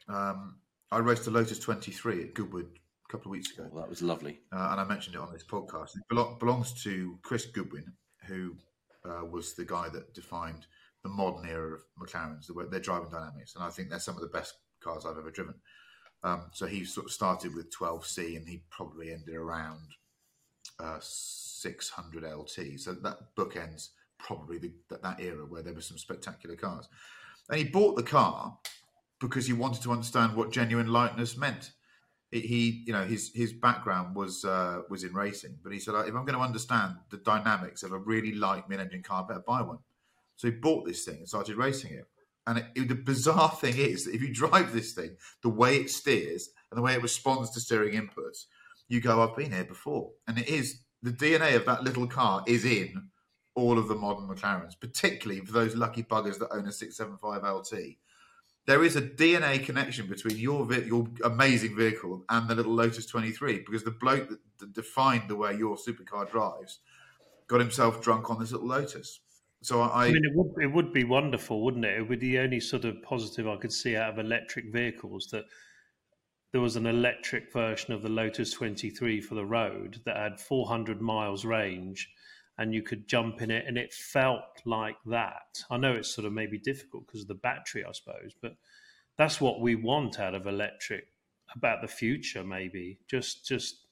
Um, 0.09 0.57
I 0.91 0.99
raced 0.99 1.27
a 1.27 1.31
Lotus 1.31 1.59
23 1.59 2.23
at 2.23 2.35
Goodwood 2.35 2.67
a 2.67 3.13
couple 3.13 3.31
of 3.31 3.33
weeks 3.33 3.53
ago. 3.53 3.69
Oh, 3.73 3.79
that 3.79 3.89
was 3.89 4.01
lovely, 4.01 4.41
uh, 4.53 4.69
and 4.73 4.81
I 4.81 4.85
mentioned 4.85 5.17
it 5.17 5.21
on 5.21 5.33
this 5.33 5.45
podcast. 5.45 5.91
It 5.97 6.39
belongs 6.41 6.83
to 6.85 7.19
Chris 7.23 7.47
Goodwin, 7.47 7.93
who 8.27 8.57
uh, 9.05 9.25
was 9.27 9.55
the 9.55 9.65
guy 9.65 9.89
that 9.91 10.15
defined 10.15 10.67
the 11.05 11.11
modern 11.11 11.49
era 11.49 11.75
of 11.75 11.83
McLarens, 12.01 12.47
the, 12.47 12.69
their 12.71 12.81
driving 12.81 13.11
dynamics, 13.11 13.55
and 13.55 13.63
I 13.63 13.71
think 13.71 13.91
they're 13.91 14.01
some 14.01 14.17
of 14.17 14.23
the 14.23 14.29
best 14.29 14.55
cars 14.81 15.05
I've 15.07 15.19
ever 15.19 15.31
driven. 15.31 15.55
Um, 16.25 16.47
so 16.53 16.67
he 16.67 16.85
sort 16.85 17.07
of 17.07 17.13
started 17.13 17.55
with 17.55 17.71
12C, 17.71 18.37
and 18.37 18.49
he 18.49 18.65
probably 18.71 19.13
ended 19.13 19.35
around 19.35 19.91
uh, 20.81 20.99
600 21.01 22.25
LT. 22.25 22.81
So 22.81 22.95
that 22.95 23.37
bookends 23.37 23.91
probably 24.19 24.59
the, 24.59 24.73
that, 24.89 25.03
that 25.03 25.21
era 25.21 25.45
where 25.47 25.63
there 25.63 25.75
were 25.75 25.83
some 25.83 25.99
spectacular 25.99 26.57
cars. 26.57 26.89
And 27.51 27.59
he 27.59 27.65
bought 27.65 27.97
the 27.97 28.03
car 28.03 28.57
because 29.21 29.47
he 29.47 29.53
wanted 29.53 29.83
to 29.83 29.93
understand 29.93 30.35
what 30.35 30.51
genuine 30.51 30.87
lightness 30.87 31.37
meant. 31.37 31.73
He, 32.31 32.83
you 32.87 32.93
know, 32.93 33.05
his 33.05 33.31
his 33.33 33.53
background 33.53 34.17
was 34.17 34.45
uh, 34.45 34.81
was 34.91 35.05
in 35.05 35.15
racing, 35.15 35.57
but 35.63 35.73
he 35.73 35.79
said, 35.79 35.95
if 35.95 36.17
I'm 36.17 36.25
going 36.25 36.35
to 36.35 36.41
understand 36.41 36.97
the 37.11 37.19
dynamics 37.19 37.85
of 37.85 37.93
a 37.93 37.99
really 37.99 38.33
light 38.33 38.69
mid-engine 38.69 39.05
car, 39.05 39.23
I 39.23 39.29
better 39.29 39.45
buy 39.47 39.63
one. 39.63 39.79
So 40.37 40.49
he 40.49 40.55
bought 40.55 40.87
this 40.87 41.05
thing 41.05 41.19
and 41.19 41.29
started 41.29 41.57
racing 41.57 41.93
it. 41.93 42.07
And 42.47 42.59
it, 42.59 42.67
it, 42.75 42.89
the 42.89 42.95
bizarre 42.95 43.51
thing 43.61 43.77
is 43.77 44.05
that 44.05 44.15
if 44.15 44.23
you 44.23 44.33
drive 44.33 44.73
this 44.73 44.93
thing, 44.93 45.17
the 45.43 45.49
way 45.49 45.77
it 45.77 45.91
steers 45.91 46.51
and 46.71 46.79
the 46.79 46.83
way 46.83 46.95
it 46.95 47.03
responds 47.03 47.51
to 47.51 47.61
steering 47.61 47.95
inputs, 47.95 48.47
you 48.89 49.01
go, 49.01 49.23
I've 49.23 49.37
been 49.37 49.53
here 49.53 49.65
before. 49.65 50.11
And 50.29 50.39
it 50.39 50.49
is 50.49 50.81
the 51.03 51.11
DNA 51.11 51.57
of 51.57 51.67
that 51.67 51.85
little 51.85 52.07
car 52.07 52.43
is 52.47 52.65
in 52.65 53.11
all 53.55 53.79
of 53.79 53.89
the 53.89 53.95
modern 53.95 54.29
McLarens, 54.29 54.79
particularly 54.79 55.41
for 55.41 55.53
those 55.53 55.77
lucky 55.77 56.03
buggers 56.03 56.39
that 56.39 56.53
own 56.53 56.67
a 56.67 56.73
675 56.73 57.43
LT. 57.43 57.97
There 58.67 58.83
is 58.83 58.97
a 58.97 59.03
DNA 59.03 59.63
connection 59.63 60.07
between 60.07 60.39
your 60.39 60.73
your 60.73 61.07
amazing 61.23 61.77
vehicle 61.77 62.25
and 62.31 62.49
the 62.49 62.55
little 62.55 62.73
Lotus 62.73 63.05
23 63.05 63.63
because 63.67 63.85
the 63.85 63.91
bloke 63.91 64.31
that, 64.31 64.39
that 64.59 64.73
defined 64.73 65.29
the 65.29 65.37
way 65.37 65.55
your 65.55 65.77
supercar 65.77 66.29
drives 66.31 66.81
got 67.47 67.61
himself 67.61 68.01
drunk 68.01 68.31
on 68.31 68.41
this 68.41 68.53
little 68.53 68.67
Lotus. 68.67 69.21
So 69.65 69.81
I, 69.81 70.05
I, 70.05 70.13
mean, 70.13 70.25
it 70.27 70.35
would 70.35 70.63
it 70.63 70.67
would 70.67 70.93
be 70.93 71.05
wonderful, 71.05 71.65
wouldn't 71.65 71.87
it? 71.87 71.97
It 71.97 72.03
would 72.03 72.21
be 72.21 72.33
the 72.33 72.39
only 72.41 72.61
sort 72.61 72.85
of 72.85 73.03
positive 73.03 73.49
I 73.49 73.57
could 73.57 73.73
see 73.73 73.97
out 73.97 74.11
of 74.11 74.19
electric 74.19 74.71
vehicles 74.71 75.29
that 75.33 75.45
there 76.53 76.61
was 76.61 76.77
an 76.77 76.85
electric 76.85 77.51
version 77.51 77.95
of 77.95 78.03
the 78.03 78.11
Lotus 78.11 78.53
23 78.53 79.23
for 79.23 79.35
the 79.35 79.45
road 79.47 80.03
that 80.05 80.17
had 80.17 80.39
400 80.39 81.01
miles 81.01 81.47
range 81.47 82.11
and 82.59 82.75
you 82.75 82.83
could 82.83 83.09
jump 83.09 83.41
in 83.41 83.51
it 83.51 83.65
and 83.67 83.79
it 83.79 83.93
felt 83.95 84.45
like 84.67 84.97
that. 85.07 85.65
I 85.71 85.79
know 85.79 85.95
it's 85.95 86.15
sort 86.15 86.27
of 86.27 86.35
maybe 86.35 86.59
difficult 86.59 87.07
because 87.07 87.23
of 87.23 87.29
the 87.29 87.35
battery, 87.35 87.85
I 87.85 87.93
suppose, 87.93 88.35
but 88.41 88.53
that's 89.17 89.41
what 89.41 89.63
we 89.63 89.77
want 89.77 90.21
out 90.21 90.35
of 90.35 90.47
electric 90.47 91.07
about 91.57 91.81
the 91.81 91.89
future, 91.89 92.45
maybe. 92.45 92.99
Just, 93.09 93.47
just, 93.47 93.87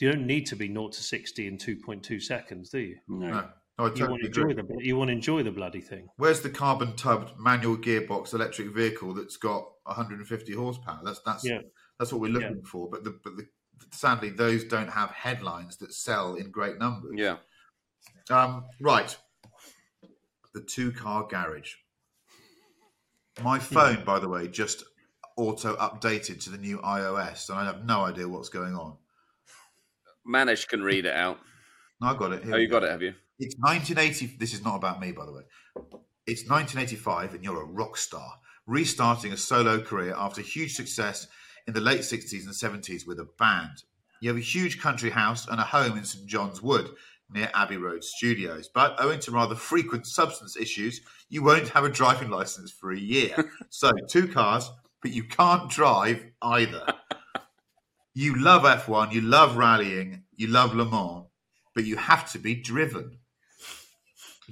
you 0.00 0.10
don't 0.10 0.26
need 0.26 0.46
to 0.46 0.56
be 0.56 0.66
0 0.66 0.88
to 0.88 1.02
60 1.02 1.46
in 1.46 1.58
2.2 1.58 2.22
seconds, 2.22 2.70
do 2.70 2.78
you? 2.78 2.96
No. 3.06 3.30
No. 3.30 3.48
No, 3.80 3.86
I 3.86 3.88
You 3.88 3.94
totally 3.94 4.08
want 4.10 4.20
to 4.22 4.26
enjoy 4.26 4.50
agree. 4.50 4.76
the 4.78 4.84
you 4.84 4.96
want 4.96 5.08
to 5.08 5.12
enjoy 5.12 5.42
the 5.42 5.50
bloody 5.50 5.80
thing. 5.80 6.08
Where's 6.16 6.40
the 6.42 6.50
carbon 6.50 6.96
tubbed 6.96 7.38
manual 7.38 7.76
gearbox 7.78 8.34
electric 8.34 8.68
vehicle 8.74 9.14
that's 9.14 9.36
got 9.38 9.64
150 9.84 10.52
horsepower? 10.52 11.00
That's 11.02 11.20
that's 11.24 11.44
Yeah. 11.44 11.60
that's 11.98 12.12
what 12.12 12.20
we're 12.20 12.32
looking 12.32 12.62
for. 12.62 12.90
But 12.90 13.04
the 13.04 13.18
but 13.24 13.36
the, 13.38 13.48
sadly, 13.90 14.28
those 14.30 14.64
don't 14.64 14.90
have 14.90 15.10
headlines 15.10 15.78
that 15.78 15.94
sell 15.94 16.34
in 16.34 16.50
great 16.50 16.78
numbers. 16.78 17.12
Yeah. 17.16 17.38
Um, 18.28 18.66
right. 18.80 19.16
The 20.52 20.60
two 20.60 20.92
car 20.92 21.26
garage. 21.26 21.74
My 23.42 23.58
phone, 23.58 24.04
by 24.04 24.18
the 24.18 24.28
way, 24.28 24.46
just 24.48 24.84
auto 25.36 25.74
updated 25.76 26.42
to 26.44 26.50
the 26.50 26.58
new 26.58 26.78
iOS, 26.78 27.48
and 27.48 27.58
I 27.58 27.64
have 27.64 27.84
no 27.86 28.04
idea 28.04 28.28
what's 28.28 28.50
going 28.50 28.74
on. 28.74 28.98
Manish 30.28 30.68
can 30.68 30.82
read 30.82 31.06
it 31.06 31.14
out. 31.14 31.38
No, 32.00 32.08
I 32.08 32.14
got 32.16 32.32
it. 32.32 32.44
Here 32.44 32.54
Oh, 32.54 32.58
you 32.58 32.68
go. 32.68 32.80
got 32.80 32.84
it, 32.86 32.90
have 32.90 33.02
you? 33.02 33.14
It's 33.42 33.56
1980. 33.56 34.36
This 34.38 34.52
is 34.52 34.62
not 34.62 34.76
about 34.76 35.00
me, 35.00 35.12
by 35.12 35.24
the 35.24 35.32
way. 35.32 35.42
It's 36.26 36.46
1985, 36.46 37.34
and 37.34 37.42
you're 37.42 37.62
a 37.62 37.64
rock 37.64 37.96
star, 37.96 38.34
restarting 38.66 39.32
a 39.32 39.36
solo 39.38 39.80
career 39.80 40.14
after 40.14 40.42
huge 40.42 40.76
success 40.76 41.26
in 41.66 41.72
the 41.72 41.80
late 41.80 42.00
60s 42.00 42.44
and 42.44 42.52
70s 42.52 43.06
with 43.06 43.18
a 43.18 43.28
band. 43.38 43.84
You 44.20 44.28
have 44.28 44.36
a 44.36 44.40
huge 44.40 44.78
country 44.78 45.08
house 45.08 45.48
and 45.48 45.58
a 45.58 45.64
home 45.64 45.96
in 45.96 46.04
St 46.04 46.26
John's 46.26 46.60
Wood 46.60 46.90
near 47.30 47.50
Abbey 47.54 47.78
Road 47.78 48.04
Studios, 48.04 48.68
but 48.68 48.96
owing 49.00 49.20
to 49.20 49.30
rather 49.30 49.54
frequent 49.54 50.06
substance 50.06 50.58
issues, 50.58 51.00
you 51.30 51.42
won't 51.42 51.70
have 51.70 51.84
a 51.84 51.88
driving 51.88 52.28
license 52.28 52.70
for 52.70 52.92
a 52.92 52.98
year. 52.98 53.34
so, 53.70 53.90
two 54.06 54.28
cars, 54.28 54.70
but 55.00 55.12
you 55.12 55.24
can't 55.24 55.70
drive 55.70 56.22
either. 56.42 56.84
You 58.12 58.38
love 58.38 58.64
F1, 58.64 59.12
you 59.12 59.22
love 59.22 59.56
rallying, 59.56 60.24
you 60.36 60.48
love 60.48 60.74
Le 60.74 60.84
Mans, 60.84 61.24
but 61.74 61.86
you 61.86 61.96
have 61.96 62.30
to 62.32 62.38
be 62.38 62.54
driven. 62.54 63.19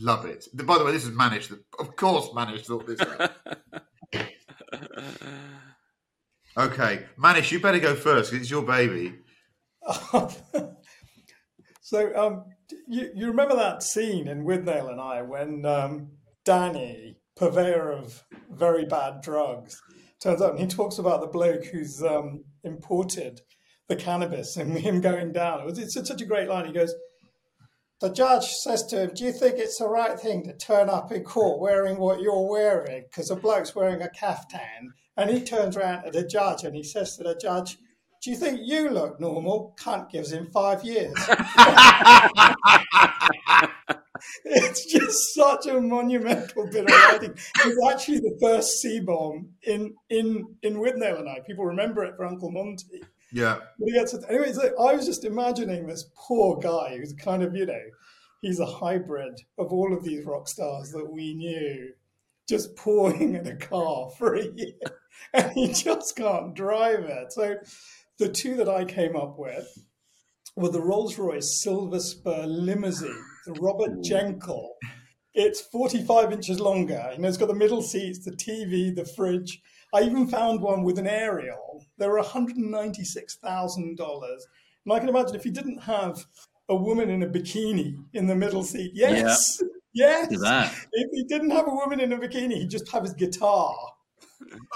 Love 0.00 0.26
it. 0.26 0.46
By 0.54 0.78
the 0.78 0.84
way, 0.84 0.92
this 0.92 1.04
is 1.04 1.16
Manish. 1.16 1.52
Of 1.78 1.96
course, 1.96 2.28
Manish 2.28 2.66
thought 2.66 2.86
this 2.86 3.00
out. 3.00 3.32
okay, 6.56 7.06
Manish, 7.18 7.50
you 7.50 7.60
better 7.60 7.80
go 7.80 7.94
first 7.94 8.30
'cause 8.30 8.40
it's 8.40 8.50
your 8.50 8.62
baby. 8.62 9.14
So 11.88 12.14
um, 12.14 12.44
you, 12.86 13.10
you 13.14 13.28
remember 13.28 13.56
that 13.56 13.82
scene 13.82 14.28
in 14.28 14.44
Withnail 14.44 14.90
and 14.90 15.00
I 15.00 15.22
when 15.22 15.64
um, 15.64 16.10
Danny, 16.44 17.16
purveyor 17.34 17.90
of 17.90 18.24
very 18.50 18.84
bad 18.84 19.22
drugs, 19.22 19.80
turns 20.22 20.42
up 20.42 20.50
and 20.50 20.60
he 20.60 20.66
talks 20.66 20.98
about 20.98 21.22
the 21.22 21.28
bloke 21.28 21.64
who's 21.64 22.02
um, 22.02 22.44
imported 22.62 23.40
the 23.88 23.96
cannabis 23.96 24.58
and 24.58 24.76
him 24.76 25.00
going 25.00 25.32
down. 25.32 25.60
It 25.60 25.64
was, 25.64 25.78
it's 25.78 25.94
such 25.94 26.20
a 26.20 26.26
great 26.26 26.46
line. 26.46 26.66
He 26.66 26.74
goes, 26.74 26.94
the 28.00 28.10
judge 28.10 28.46
says 28.46 28.84
to 28.86 29.02
him, 29.02 29.10
Do 29.14 29.24
you 29.24 29.32
think 29.32 29.58
it's 29.58 29.78
the 29.78 29.88
right 29.88 30.18
thing 30.18 30.44
to 30.44 30.52
turn 30.56 30.88
up 30.88 31.10
in 31.10 31.24
court 31.24 31.60
wearing 31.60 31.98
what 31.98 32.20
you're 32.20 32.48
wearing? 32.48 33.04
Because 33.08 33.28
the 33.28 33.36
bloke's 33.36 33.74
wearing 33.74 34.02
a 34.02 34.08
caftan. 34.08 34.92
And 35.16 35.30
he 35.30 35.40
turns 35.40 35.76
around 35.76 36.04
to 36.04 36.12
the 36.12 36.24
judge 36.24 36.62
and 36.62 36.76
he 36.76 36.84
says 36.84 37.16
to 37.16 37.24
the 37.24 37.34
judge, 37.34 37.76
Do 38.22 38.30
you 38.30 38.36
think 38.36 38.60
you 38.62 38.88
look 38.90 39.18
normal? 39.18 39.74
Cunt 39.80 40.10
gives 40.10 40.32
him 40.32 40.46
five 40.52 40.84
years. 40.84 41.12
it's 44.44 44.84
just 44.86 45.34
such 45.34 45.66
a 45.66 45.80
monumental 45.80 46.68
bit 46.70 46.84
of 46.84 46.90
writing. 46.90 47.32
It's 47.32 47.92
actually 47.92 48.20
the 48.20 48.38
first 48.40 48.80
C 48.80 49.00
bomb 49.00 49.54
in 49.62 49.94
in 50.08 50.54
in 50.62 50.74
Withnail 50.74 51.18
and 51.18 51.28
I. 51.28 51.40
People 51.44 51.64
remember 51.64 52.04
it 52.04 52.14
for 52.16 52.24
Uncle 52.24 52.52
Monty. 52.52 53.02
Yeah. 53.32 53.58
But 53.78 53.86
he 53.86 53.92
gets 53.92 54.14
it. 54.14 54.24
Anyway, 54.28 54.52
so 54.52 54.68
I 54.80 54.94
was 54.94 55.06
just 55.06 55.24
imagining 55.24 55.86
this 55.86 56.10
poor 56.16 56.58
guy 56.58 56.96
who's 56.96 57.12
kind 57.12 57.42
of, 57.42 57.54
you 57.54 57.66
know, 57.66 57.82
he's 58.40 58.60
a 58.60 58.66
hybrid 58.66 59.40
of 59.58 59.72
all 59.72 59.92
of 59.92 60.04
these 60.04 60.24
rock 60.24 60.48
stars 60.48 60.90
that 60.92 61.10
we 61.10 61.34
knew, 61.34 61.92
just 62.48 62.76
pouring 62.76 63.34
in 63.34 63.46
a 63.46 63.56
car 63.56 64.10
for 64.18 64.34
a 64.34 64.44
year, 64.44 64.74
and 65.34 65.52
he 65.52 65.72
just 65.72 66.16
can't 66.16 66.54
drive 66.54 67.04
it. 67.04 67.32
So 67.32 67.56
the 68.18 68.28
two 68.28 68.56
that 68.56 68.68
I 68.68 68.84
came 68.84 69.16
up 69.16 69.38
with 69.38 69.66
were 70.56 70.70
the 70.70 70.82
Rolls 70.82 71.18
Royce 71.18 71.60
Silver 71.60 72.00
Spur 72.00 72.46
limousine, 72.46 73.24
the 73.46 73.52
Robert 73.54 74.00
Jankel. 74.00 74.70
It's 75.34 75.60
45 75.60 76.32
inches 76.32 76.58
longer. 76.58 77.10
You 77.12 77.20
know, 77.20 77.28
it's 77.28 77.36
got 77.36 77.46
the 77.46 77.54
middle 77.54 77.82
seats, 77.82 78.24
the 78.24 78.32
TV, 78.32 78.94
the 78.94 79.04
fridge. 79.04 79.62
I 79.94 80.02
even 80.02 80.26
found 80.26 80.60
one 80.60 80.82
with 80.82 80.98
an 80.98 81.06
aerial. 81.06 81.86
They 81.96 82.08
were 82.08 82.20
$196,000. 82.20 84.46
And 84.84 84.92
I 84.92 84.98
can 84.98 85.08
imagine 85.08 85.34
if 85.34 85.44
he 85.44 85.50
didn't 85.50 85.82
have 85.82 86.24
a 86.68 86.76
woman 86.76 87.08
in 87.10 87.22
a 87.22 87.26
bikini 87.26 87.96
in 88.12 88.26
the 88.26 88.34
middle 88.34 88.62
seat, 88.62 88.92
yes, 88.94 89.62
yes. 89.92 90.28
That. 90.40 90.72
If 90.92 91.10
he 91.12 91.24
didn't 91.24 91.50
have 91.50 91.66
a 91.66 91.74
woman 91.74 92.00
in 92.00 92.12
a 92.12 92.18
bikini, 92.18 92.58
he'd 92.58 92.70
just 92.70 92.90
have 92.92 93.04
his 93.04 93.14
guitar. 93.14 93.74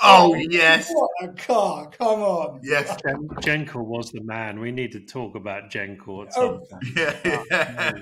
Oh, 0.02 0.34
yes. 0.34 0.90
What 0.92 1.10
a 1.22 1.28
car. 1.28 1.90
Come 1.90 2.22
on. 2.22 2.60
Yes. 2.62 2.90
Jankel 3.40 3.84
was 3.84 4.10
the 4.10 4.22
man. 4.22 4.60
We 4.60 4.72
need 4.72 4.92
to 4.92 5.00
talk 5.00 5.34
about 5.34 5.70
Jankel 5.70 6.26
at 6.26 6.32
Oh, 6.36 6.62
some 6.70 6.80
point. 6.80 6.84
Yeah. 6.96 7.92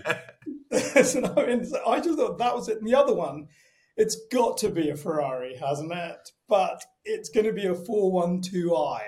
so, 1.02 1.34
I, 1.36 1.46
mean, 1.46 1.64
so 1.64 1.84
I 1.86 2.00
just 2.00 2.18
thought 2.18 2.38
that 2.38 2.54
was 2.54 2.68
it. 2.68 2.78
And 2.78 2.88
the 2.88 2.94
other 2.94 3.14
one, 3.14 3.48
it's 3.96 4.16
got 4.32 4.56
to 4.58 4.68
be 4.70 4.90
a 4.90 4.96
Ferrari, 4.96 5.56
hasn't 5.56 5.92
it? 5.92 6.30
But 6.48 6.82
it's 7.04 7.28
going 7.28 7.46
to 7.46 7.52
be 7.52 7.66
a 7.66 7.74
412i 7.74 9.00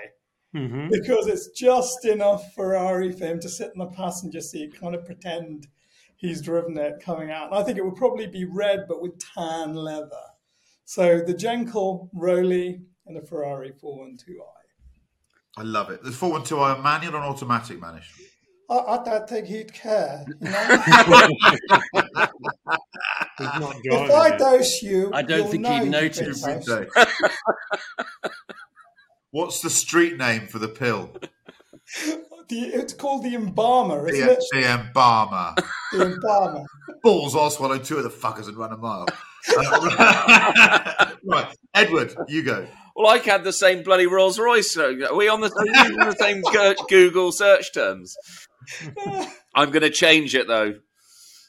Mhm. 0.55 0.91
because 0.91 1.25
it's 1.27 1.47
just 1.49 2.05
enough 2.05 2.53
Ferrari 2.53 3.11
for 3.11 3.25
him 3.25 3.39
to 3.39 3.49
sit 3.49 3.71
in 3.73 3.79
the 3.79 3.87
passenger 3.87 4.39
seat, 4.39 4.79
kind 4.79 4.93
of 4.93 5.03
pretend 5.03 5.65
he's 6.15 6.41
driven 6.43 6.77
it 6.77 7.01
coming 7.03 7.31
out. 7.31 7.47
And 7.47 7.55
I 7.55 7.63
think 7.63 7.77
it 7.79 7.83
would 7.83 7.95
probably 7.95 8.27
be 8.27 8.45
red, 8.45 8.85
but 8.87 9.01
with 9.01 9.17
tan 9.33 9.73
leather. 9.73 10.21
So 10.85 11.21
the 11.21 11.33
Jankel, 11.33 12.09
Rolly, 12.13 12.81
and 13.07 13.15
the 13.17 13.21
Ferrari 13.21 13.71
412i. 13.71 14.43
I 15.57 15.63
love 15.63 15.89
it. 15.89 16.03
The 16.03 16.11
412i 16.11 16.81
manual 16.83 17.15
and 17.15 17.23
automatic, 17.23 17.79
Manish. 17.79 18.11
I, 18.69 18.77
I 18.77 19.03
don't 19.03 19.27
think 19.27 19.47
he'd 19.47 19.73
care. 19.73 20.23
You 20.39 20.49
know? 20.49 22.27
He's 23.37 23.47
not 23.47 23.75
if 23.83 24.11
I 24.11 24.29
it. 24.29 24.39
dose 24.39 24.81
you, 24.81 25.11
I 25.13 25.21
don't 25.21 25.49
think 25.49 25.65
he'd 25.65 25.89
notice. 25.89 26.41
been 26.43 26.51
Every 26.51 26.63
dosed. 26.65 26.95
day. 26.95 27.05
What's 29.31 29.61
the 29.61 29.69
street 29.69 30.17
name 30.17 30.47
for 30.47 30.59
the 30.59 30.67
pill? 30.67 31.15
The, 32.49 32.59
it's 32.59 32.93
called 32.93 33.23
the 33.23 33.35
embalmer, 33.35 34.05
isn't 34.09 34.27
The, 34.27 34.33
it? 34.33 34.43
the 34.51 34.65
embalmer. 34.67 35.55
The 35.93 36.05
embalmer. 36.07 36.65
Balls, 37.01 37.37
I'll 37.37 37.49
swallow 37.49 37.77
two 37.77 37.95
of 37.97 38.03
the 38.03 38.09
fuckers 38.09 38.49
and 38.49 38.57
run 38.57 38.73
a 38.73 38.77
mile. 38.77 39.05
Uh, 39.57 41.11
right, 41.25 41.55
Edward, 41.73 42.13
you 42.27 42.43
go. 42.43 42.67
Well, 42.97 43.07
I 43.07 43.19
had 43.19 43.45
the 43.45 43.53
same 43.53 43.81
bloody 43.81 44.07
Rolls 44.07 44.37
Royce. 44.37 44.75
Are 44.75 45.15
we 45.15 45.29
on 45.29 45.39
the, 45.39 45.47
are 45.47 45.63
we 45.89 45.95
the 46.03 46.15
same 46.19 46.41
Google 46.89 47.31
search 47.31 47.73
terms? 47.73 48.17
I'm 49.55 49.69
going 49.71 49.81
to 49.83 49.89
change 49.89 50.35
it 50.35 50.45
though. 50.47 50.75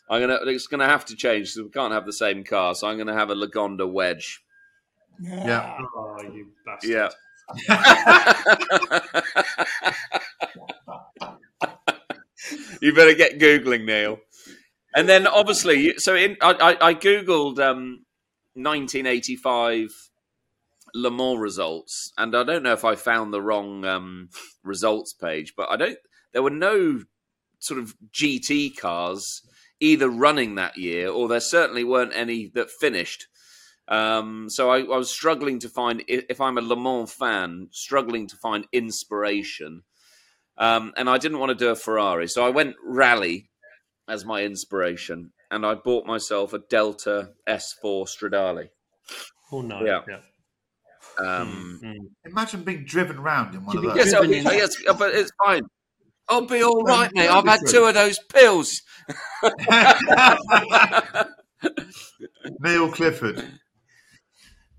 I'm 0.08 0.20
gonna. 0.20 0.38
It's 0.46 0.66
going 0.66 0.80
to 0.80 0.86
have 0.86 1.04
to 1.06 1.16
change. 1.16 1.54
because 1.54 1.62
we 1.62 1.70
can't 1.70 1.92
have 1.92 2.06
the 2.06 2.12
same 2.12 2.44
car. 2.44 2.74
So 2.74 2.88
I'm 2.88 2.96
going 2.96 3.06
to 3.06 3.14
have 3.14 3.30
a 3.30 3.34
Lagonda 3.34 3.90
Wedge. 3.90 4.42
Yeah. 5.20 5.78
Oh, 5.96 6.20
you 6.22 6.48
bastard. 6.66 6.90
Yeah. 6.90 7.08
you 12.80 12.94
better 12.94 13.14
get 13.14 13.38
googling, 13.38 13.84
Neil. 13.84 14.18
And 14.94 15.08
then 15.08 15.26
obviously, 15.26 15.98
so 15.98 16.14
in 16.14 16.36
I, 16.40 16.52
I, 16.52 16.88
I 16.88 16.94
googled 16.94 17.58
um, 17.58 18.04
1985 18.54 20.10
Le 20.94 21.10
Mans 21.10 21.38
results, 21.38 22.12
and 22.16 22.36
I 22.36 22.44
don't 22.44 22.62
know 22.62 22.72
if 22.72 22.84
I 22.84 22.94
found 22.94 23.32
the 23.32 23.42
wrong 23.42 23.84
um, 23.84 24.28
results 24.62 25.12
page, 25.12 25.54
but 25.56 25.68
I 25.70 25.76
don't. 25.76 25.98
There 26.32 26.42
were 26.42 26.50
no 26.50 27.02
sort 27.58 27.80
of 27.80 27.94
GT 28.12 28.76
cars 28.76 29.42
either 29.80 30.08
running 30.08 30.54
that 30.54 30.76
year, 30.76 31.08
or 31.08 31.28
there 31.28 31.40
certainly 31.40 31.84
weren't 31.84 32.12
any 32.14 32.50
that 32.54 32.70
finished. 32.70 33.26
Um, 33.86 34.46
so 34.48 34.70
I, 34.70 34.78
I 34.78 34.96
was 34.96 35.10
struggling 35.10 35.58
to 35.60 35.68
find, 35.68 36.02
if 36.08 36.40
I'm 36.40 36.56
a 36.56 36.62
Le 36.62 36.76
Mans 36.76 37.12
fan, 37.12 37.68
struggling 37.70 38.26
to 38.28 38.36
find 38.36 38.66
inspiration. 38.72 39.82
Um, 40.56 40.92
and 40.96 41.10
I 41.10 41.18
didn't 41.18 41.38
want 41.38 41.50
to 41.50 41.54
do 41.54 41.70
a 41.70 41.74
Ferrari, 41.74 42.28
so 42.28 42.46
I 42.46 42.50
went 42.50 42.76
rally 42.84 43.50
as 44.08 44.24
my 44.24 44.42
inspiration, 44.42 45.32
and 45.50 45.66
I 45.66 45.74
bought 45.74 46.06
myself 46.06 46.52
a 46.52 46.58
Delta 46.58 47.30
S4 47.48 48.06
Stradale. 48.06 48.68
Oh 49.50 49.62
no. 49.62 49.84
Yeah. 49.84 50.00
Yeah. 50.08 50.20
Um, 51.18 51.80
Imagine 52.24 52.62
being 52.62 52.84
driven 52.84 53.20
round 53.20 53.54
in 53.54 53.64
one 53.64 53.76
of 53.76 53.82
those. 53.82 54.14
I'll 54.14 54.24
yes, 54.24 54.76
but 54.98 55.14
it's 55.14 55.30
fine. 55.44 55.62
I'll 56.28 56.46
be 56.46 56.62
all 56.62 56.82
right, 56.82 57.10
mate. 57.14 57.28
I've 57.28 57.44
had 57.46 57.60
two 57.68 57.84
of 57.84 57.94
those 57.94 58.18
pills. 58.32 58.82
Neil 62.60 62.90
Clifford. 62.90 63.46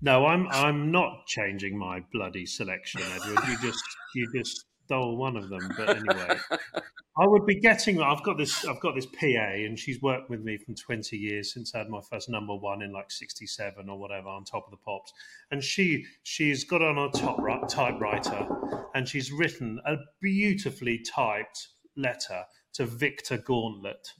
No, 0.02 0.26
I'm 0.26 0.48
I'm 0.48 0.90
not 0.90 1.26
changing 1.26 1.78
my 1.78 2.02
bloody 2.12 2.46
selection, 2.46 3.00
Edward. 3.14 3.48
You 3.48 3.56
just 3.62 3.82
you 4.14 4.30
just 4.34 4.66
stole 4.86 5.16
one 5.16 5.36
of 5.36 5.48
them. 5.48 5.60
But 5.76 5.90
anyway, 5.90 6.38
I 7.18 7.26
would 7.26 7.46
be 7.46 7.60
getting. 7.60 8.00
I've 8.00 8.22
got 8.22 8.38
this. 8.38 8.64
I've 8.64 8.80
got 8.80 8.94
this 8.94 9.06
PA, 9.06 9.26
and 9.26 9.78
she's 9.78 10.00
worked 10.00 10.30
with 10.30 10.42
me 10.42 10.58
from 10.58 10.74
20 10.74 11.16
years 11.16 11.52
since 11.52 11.74
I 11.74 11.78
had 11.78 11.88
my 11.88 12.00
first 12.10 12.28
number 12.28 12.54
one 12.54 12.82
in 12.82 12.92
like 12.92 13.10
67 13.10 13.88
or 13.88 13.98
whatever 13.98 14.28
on 14.28 14.44
top 14.44 14.66
of 14.66 14.70
the 14.70 14.76
pops. 14.78 15.12
And 15.50 15.62
she 15.62 16.04
she's 16.22 16.64
got 16.64 16.82
on 16.82 16.98
a 16.98 17.10
top 17.10 17.38
right, 17.38 17.68
typewriter, 17.68 18.46
and 18.94 19.08
she's 19.08 19.32
written 19.32 19.80
a 19.84 19.96
beautifully 20.20 20.98
typed 20.98 21.68
letter 21.96 22.44
to 22.74 22.86
Victor 22.86 23.38
Gauntlett 23.38 24.12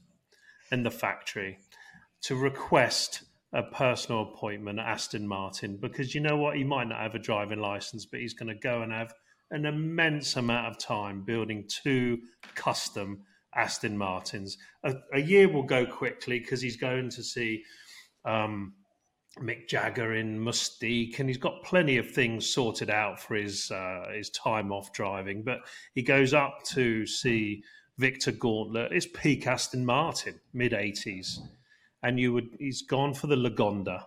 in 0.71 0.83
the 0.83 0.91
factory 0.91 1.59
to 2.23 2.35
request 2.35 3.23
a 3.53 3.63
personal 3.63 4.23
appointment 4.23 4.79
at 4.79 4.87
Aston 4.87 5.27
Martin 5.27 5.77
because 5.77 6.13
you 6.13 6.21
know 6.21 6.37
what? 6.37 6.57
He 6.57 6.63
might 6.63 6.89
not 6.89 6.99
have 6.99 7.15
a 7.15 7.19
driving 7.19 7.59
license, 7.59 8.05
but 8.05 8.19
he's 8.19 8.33
going 8.33 8.49
to 8.49 8.59
go 8.59 8.81
and 8.81 8.91
have 8.91 9.13
an 9.51 9.65
immense 9.65 10.35
amount 10.35 10.67
of 10.67 10.77
time 10.77 11.23
building 11.23 11.65
two 11.67 12.19
custom 12.55 13.23
Aston 13.55 13.97
Martins. 13.97 14.57
A, 14.83 14.95
a 15.13 15.19
year 15.19 15.49
will 15.49 15.63
go 15.63 15.85
quickly 15.85 16.39
because 16.39 16.61
he's 16.61 16.77
going 16.77 17.09
to 17.09 17.23
see 17.23 17.63
um, 18.25 18.73
Mick 19.39 19.67
Jagger 19.67 20.15
in 20.15 20.39
Mustique, 20.39 21.19
and 21.19 21.29
he's 21.29 21.37
got 21.37 21.63
plenty 21.63 21.97
of 21.97 22.09
things 22.09 22.47
sorted 22.47 22.89
out 22.89 23.19
for 23.19 23.35
his 23.35 23.71
uh, 23.71 24.11
his 24.13 24.29
time 24.29 24.71
off 24.71 24.93
driving. 24.93 25.43
But 25.43 25.59
he 25.93 26.01
goes 26.01 26.33
up 26.33 26.63
to 26.69 27.05
see 27.05 27.63
Victor 27.97 28.31
Gauntlett. 28.31 28.91
It's 28.91 29.07
peak 29.07 29.47
Aston 29.47 29.85
Martin, 29.85 30.39
mid 30.53 30.73
eighties, 30.73 31.39
and 32.03 32.19
you 32.19 32.33
would 32.33 32.55
he's 32.59 32.81
gone 32.81 33.13
for 33.13 33.27
the 33.27 33.35
Lagonda, 33.35 34.05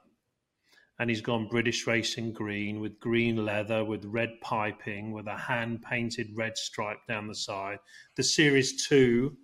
and 1.00 1.10
he's 1.10 1.20
gone 1.20 1.48
British 1.48 1.88
Racing 1.88 2.32
Green 2.32 2.78
with 2.78 3.00
green 3.00 3.44
leather, 3.44 3.84
with 3.84 4.04
red 4.04 4.30
piping, 4.40 5.10
with 5.10 5.26
a 5.26 5.36
hand 5.36 5.82
painted 5.82 6.28
red 6.36 6.56
stripe 6.56 7.04
down 7.08 7.26
the 7.26 7.34
side. 7.34 7.78
The 8.16 8.22
Series 8.22 8.86
Two 8.86 9.36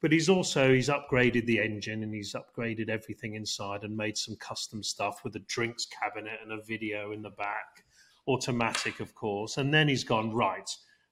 but 0.00 0.12
he's 0.12 0.28
also 0.28 0.72
he's 0.72 0.88
upgraded 0.88 1.46
the 1.46 1.58
engine 1.58 2.02
and 2.02 2.14
he's 2.14 2.34
upgraded 2.34 2.88
everything 2.88 3.34
inside 3.34 3.82
and 3.82 3.96
made 3.96 4.16
some 4.16 4.36
custom 4.36 4.82
stuff 4.82 5.24
with 5.24 5.34
a 5.36 5.40
drinks 5.40 5.86
cabinet 5.86 6.38
and 6.42 6.52
a 6.52 6.62
video 6.64 7.12
in 7.12 7.22
the 7.22 7.30
back. 7.30 7.84
Automatic 8.28 9.00
of 9.00 9.14
course. 9.14 9.56
And 9.56 9.74
then 9.74 9.88
he's 9.88 10.04
gone 10.04 10.32
right 10.32 10.70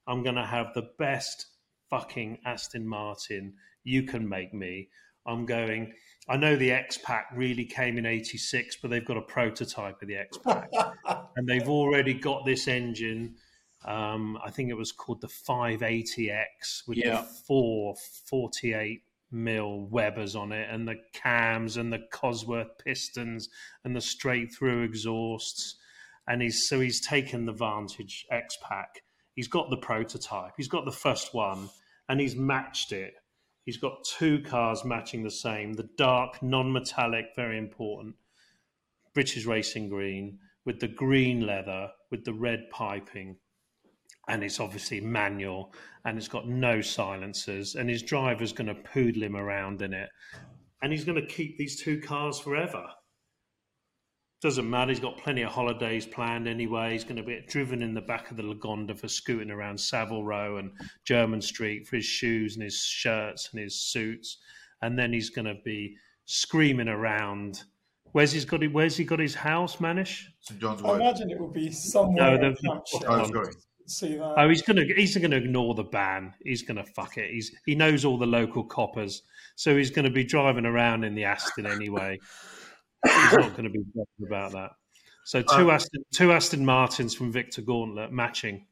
i'm 0.08 0.22
going 0.22 0.36
to 0.36 0.46
have 0.46 0.72
the 0.72 0.88
best 1.00 1.46
fucking 1.90 2.38
aston 2.44 2.86
martin 2.86 3.54
you 3.82 4.02
can 4.02 4.28
make 4.28 4.52
me. 4.54 4.88
I'm 5.26 5.46
going 5.46 5.92
i 6.28 6.36
know 6.36 6.56
the 6.56 6.70
x 6.72 6.98
pack 6.98 7.26
really 7.34 7.64
came 7.64 7.98
in 7.98 8.06
86 8.06 8.76
but 8.76 8.90
they've 8.90 9.04
got 9.04 9.16
a 9.16 9.22
prototype 9.22 10.00
of 10.02 10.08
the 10.08 10.16
x 10.16 10.38
pack 10.38 10.70
and 11.36 11.48
they've 11.48 11.68
already 11.68 12.14
got 12.14 12.44
this 12.44 12.68
engine 12.68 13.36
um, 13.84 14.36
I 14.44 14.50
think 14.50 14.70
it 14.70 14.76
was 14.76 14.90
called 14.90 15.20
the 15.20 15.28
580X 15.28 16.88
with 16.88 16.98
Yeah. 16.98 17.20
the 17.20 17.22
four 17.46 17.94
48 18.28 19.02
mil 19.30 19.86
Webers 19.86 20.34
on 20.34 20.52
it, 20.52 20.68
and 20.70 20.88
the 20.88 20.96
cams 21.12 21.76
and 21.76 21.92
the 21.92 22.00
Cosworth 22.12 22.78
pistons 22.84 23.48
and 23.84 23.94
the 23.94 24.00
straight 24.00 24.52
through 24.52 24.82
exhausts. 24.82 25.76
And 26.26 26.42
he's 26.42 26.66
so 26.66 26.80
he's 26.80 27.00
taken 27.00 27.46
the 27.46 27.52
Vantage 27.52 28.26
X 28.30 28.58
Pack. 28.60 29.02
He's 29.34 29.46
got 29.48 29.70
the 29.70 29.76
prototype. 29.76 30.54
He's 30.56 30.68
got 30.68 30.84
the 30.84 30.90
first 30.92 31.32
one, 31.32 31.70
and 32.08 32.20
he's 32.20 32.34
matched 32.34 32.90
it. 32.90 33.14
He's 33.66 33.76
got 33.76 34.04
two 34.04 34.40
cars 34.40 34.84
matching 34.84 35.22
the 35.22 35.30
same. 35.30 35.74
The 35.74 35.90
dark, 35.98 36.42
non-metallic, 36.42 37.26
very 37.36 37.58
important. 37.58 38.14
British 39.12 39.44
Racing 39.44 39.88
Green 39.88 40.38
with 40.64 40.80
the 40.80 40.88
green 40.88 41.46
leather 41.46 41.88
with 42.10 42.24
the 42.24 42.32
red 42.32 42.68
piping 42.70 43.36
and 44.28 44.42
it's 44.42 44.60
obviously 44.60 45.00
manual 45.00 45.72
and 46.04 46.18
it's 46.18 46.28
got 46.28 46.46
no 46.46 46.80
silencers 46.80 47.76
and 47.76 47.88
his 47.88 48.02
driver's 48.02 48.52
going 48.52 48.66
to 48.66 48.74
poodle 48.74 49.22
him 49.22 49.36
around 49.36 49.80
in 49.80 49.94
it 49.94 50.10
and 50.82 50.92
he's 50.92 51.04
going 51.04 51.20
to 51.20 51.26
keep 51.26 51.56
these 51.56 51.80
two 51.82 52.00
cars 52.00 52.38
forever 52.38 52.84
doesn't 54.42 54.68
matter 54.68 54.90
he's 54.90 55.00
got 55.00 55.16
plenty 55.18 55.42
of 55.42 55.50
holidays 55.50 56.06
planned 56.06 56.46
anyway 56.46 56.92
he's 56.92 57.04
going 57.04 57.16
to 57.16 57.22
be 57.22 57.40
driven 57.48 57.82
in 57.82 57.94
the 57.94 58.00
back 58.00 58.30
of 58.30 58.36
the 58.36 58.42
lagonda 58.42 58.96
for 58.96 59.08
scooting 59.08 59.50
around 59.50 59.78
savile 59.78 60.24
row 60.24 60.58
and 60.58 60.70
Jermyn 61.08 61.42
street 61.42 61.86
for 61.86 61.96
his 61.96 62.04
shoes 62.04 62.54
and 62.54 62.62
his 62.62 62.78
shirts 62.78 63.48
and 63.52 63.60
his 63.62 63.80
suits 63.80 64.38
and 64.82 64.98
then 64.98 65.12
he's 65.12 65.30
going 65.30 65.46
to 65.46 65.56
be 65.64 65.96
screaming 66.26 66.88
around 66.88 67.62
where's 68.12 68.32
he's 68.32 68.44
got 68.44 68.62
where's 68.72 68.96
he 68.96 69.04
got 69.04 69.18
his 69.18 69.34
house 69.34 69.76
manish 69.76 70.24
St 70.40 70.60
John's 70.60 70.82
I 70.82 70.96
imagine 70.96 71.30
it 71.30 71.40
would 71.40 71.52
be 71.52 71.70
somewhere. 71.70 72.30
no, 72.30 72.34
in 72.34 72.40
the, 72.40 72.68
Hampshire. 72.68 73.06
Oh, 73.08 73.26
sorry. 73.28 73.52
See 73.88 74.16
that? 74.16 74.34
Oh, 74.36 74.48
he's 74.48 74.62
gonna 74.62 74.84
he's 74.96 75.16
gonna 75.16 75.36
ignore 75.36 75.74
the 75.74 75.84
ban. 75.84 76.34
He's 76.44 76.62
gonna 76.62 76.84
fuck 76.84 77.18
it. 77.18 77.30
He's 77.30 77.52
he 77.66 77.76
knows 77.76 78.04
all 78.04 78.18
the 78.18 78.26
local 78.26 78.64
coppers, 78.64 79.22
so 79.54 79.76
he's 79.76 79.92
gonna 79.92 80.10
be 80.10 80.24
driving 80.24 80.66
around 80.66 81.04
in 81.04 81.14
the 81.14 81.24
Aston 81.24 81.66
anyway. 81.66 82.18
he's 83.08 83.32
not 83.38 83.54
gonna 83.56 83.70
be 83.70 83.82
bothered 83.94 84.26
about 84.26 84.52
that. 84.52 84.70
So 85.24 85.42
two 85.42 85.70
Uh, 85.70 85.74
Aston 85.74 86.02
two 86.14 86.32
Aston 86.32 86.64
Martins 86.64 87.14
from 87.14 87.32
Victor 87.32 87.62
Gauntlett 87.62 88.12
matching. 88.12 88.66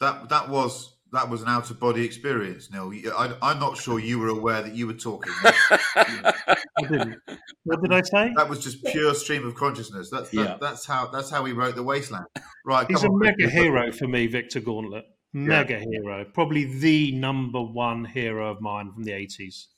That 0.00 0.28
that 0.28 0.48
was 0.48 0.94
that 1.10 1.28
was 1.30 1.40
an 1.42 1.48
out 1.48 1.70
of 1.70 1.80
body 1.80 2.04
experience, 2.04 2.70
Neil. 2.70 2.92
I, 3.16 3.34
I'm 3.40 3.58
not 3.58 3.78
sure 3.78 3.98
you 3.98 4.18
were 4.18 4.28
aware 4.28 4.60
that 4.62 4.74
you 4.74 4.86
were 4.86 4.92
talking. 4.92 5.32
I 5.44 6.56
didn't. 6.82 7.16
What 7.64 7.82
did 7.82 7.92
I 7.92 8.02
say? 8.02 8.32
That 8.36 8.48
was 8.48 8.62
just 8.62 8.84
pure 8.84 9.14
stream 9.14 9.46
of 9.46 9.54
consciousness. 9.54 10.10
That's 10.10 10.30
that, 10.30 10.36
Yeah. 10.36 10.56
that's 10.60 10.84
how 10.86 11.06
that's 11.08 11.30
how 11.30 11.42
we 11.42 11.52
wrote 11.52 11.76
the 11.76 11.82
wasteland. 11.82 12.26
Right, 12.66 12.86
He's 12.88 13.02
a 13.02 13.08
on, 13.08 13.18
mega 13.18 13.34
Chris. 13.38 13.52
hero 13.52 13.90
for 13.92 14.06
me, 14.06 14.26
Victor 14.26 14.60
Gauntlett. 14.60 15.04
Mega 15.32 15.78
hero, 15.78 16.24
probably 16.32 16.64
the 16.78 17.12
number 17.12 17.60
one 17.62 18.04
hero 18.04 18.50
of 18.50 18.60
mine 18.60 18.92
from 18.92 19.04
the 19.04 19.12
eighties. 19.12 19.68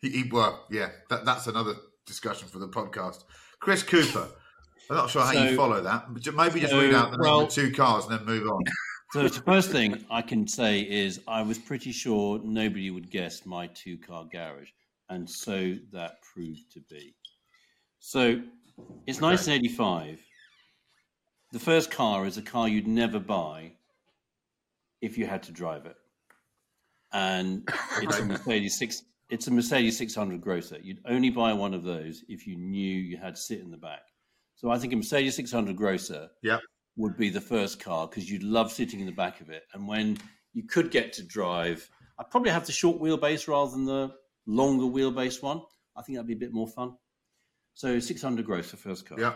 He, 0.00 0.10
he, 0.10 0.28
well, 0.30 0.66
yeah, 0.70 0.90
that, 1.10 1.24
that's 1.24 1.46
another 1.46 1.74
discussion 2.06 2.48
for 2.48 2.58
the 2.58 2.68
podcast. 2.68 3.24
Chris 3.60 3.82
Cooper. 3.82 4.28
I'm 4.88 4.96
not 4.96 5.10
sure 5.10 5.22
how 5.22 5.32
you 5.32 5.56
follow 5.56 5.82
that. 5.82 6.06
But 6.12 6.34
maybe 6.34 6.60
just 6.60 6.72
so, 6.72 6.80
read 6.80 6.94
out 6.94 7.10
the 7.10 7.18
name 7.18 7.24
well- 7.32 7.40
of 7.40 7.50
two 7.50 7.72
cars 7.72 8.04
and 8.06 8.18
then 8.18 8.24
move 8.24 8.48
on. 8.48 8.62
So 9.12 9.22
the 9.22 9.40
first 9.42 9.70
thing 9.70 10.04
I 10.10 10.20
can 10.20 10.48
say 10.48 10.80
is 10.80 11.20
I 11.28 11.40
was 11.40 11.58
pretty 11.58 11.92
sure 11.92 12.40
nobody 12.42 12.90
would 12.90 13.08
guess 13.08 13.46
my 13.46 13.68
two 13.68 13.96
car 13.96 14.26
garage, 14.30 14.70
and 15.08 15.30
so 15.30 15.76
that 15.92 16.20
proved 16.22 16.72
to 16.72 16.80
be. 16.90 17.14
So 18.00 18.42
it's 19.06 19.20
1985. 19.20 20.20
The 21.52 21.58
first 21.60 21.92
car 21.92 22.26
is 22.26 22.36
a 22.36 22.42
car 22.42 22.68
you'd 22.68 22.88
never 22.88 23.20
buy 23.20 23.72
if 25.00 25.16
you 25.16 25.26
had 25.26 25.44
to 25.44 25.52
drive 25.52 25.86
it, 25.86 25.96
and 27.12 27.66
it's 28.02 28.18
a 28.18 28.24
Mercedes 28.24 28.76
six. 28.76 29.04
It's 29.28 29.48
a 29.48 29.50
Mercedes 29.50 29.98
600 29.98 30.40
Grosser. 30.40 30.78
You'd 30.82 31.00
only 31.06 31.30
buy 31.30 31.52
one 31.52 31.74
of 31.74 31.82
those 31.82 32.24
if 32.28 32.46
you 32.46 32.56
knew 32.56 32.96
you 32.98 33.16
had 33.16 33.34
to 33.34 33.40
sit 33.40 33.60
in 33.60 33.70
the 33.70 33.76
back. 33.76 34.02
So 34.54 34.70
I 34.70 34.78
think 34.78 34.92
a 34.92 34.96
Mercedes 34.96 35.34
600 35.36 35.76
Grosser 35.76 36.28
Yeah. 36.42 36.58
would 36.96 37.16
be 37.16 37.28
the 37.28 37.40
first 37.40 37.80
car 37.80 38.06
because 38.06 38.30
you'd 38.30 38.44
love 38.44 38.70
sitting 38.72 39.00
in 39.00 39.06
the 39.06 39.12
back 39.12 39.40
of 39.40 39.50
it. 39.50 39.64
And 39.74 39.86
when 39.88 40.18
you 40.52 40.62
could 40.62 40.90
get 40.90 41.12
to 41.14 41.22
drive, 41.24 41.88
I'd 42.18 42.30
probably 42.30 42.50
have 42.52 42.66
the 42.66 42.72
short 42.72 43.00
wheelbase 43.00 43.48
rather 43.48 43.72
than 43.72 43.84
the 43.84 44.14
longer 44.46 44.84
wheelbase 44.84 45.42
one. 45.42 45.60
I 45.96 46.02
think 46.02 46.16
that'd 46.16 46.28
be 46.28 46.34
a 46.34 46.36
bit 46.36 46.52
more 46.52 46.68
fun. 46.68 46.96
So 47.74 47.98
600 47.98 48.46
Grosser 48.46 48.76
first 48.76 49.06
car. 49.06 49.18
Yeah. 49.20 49.34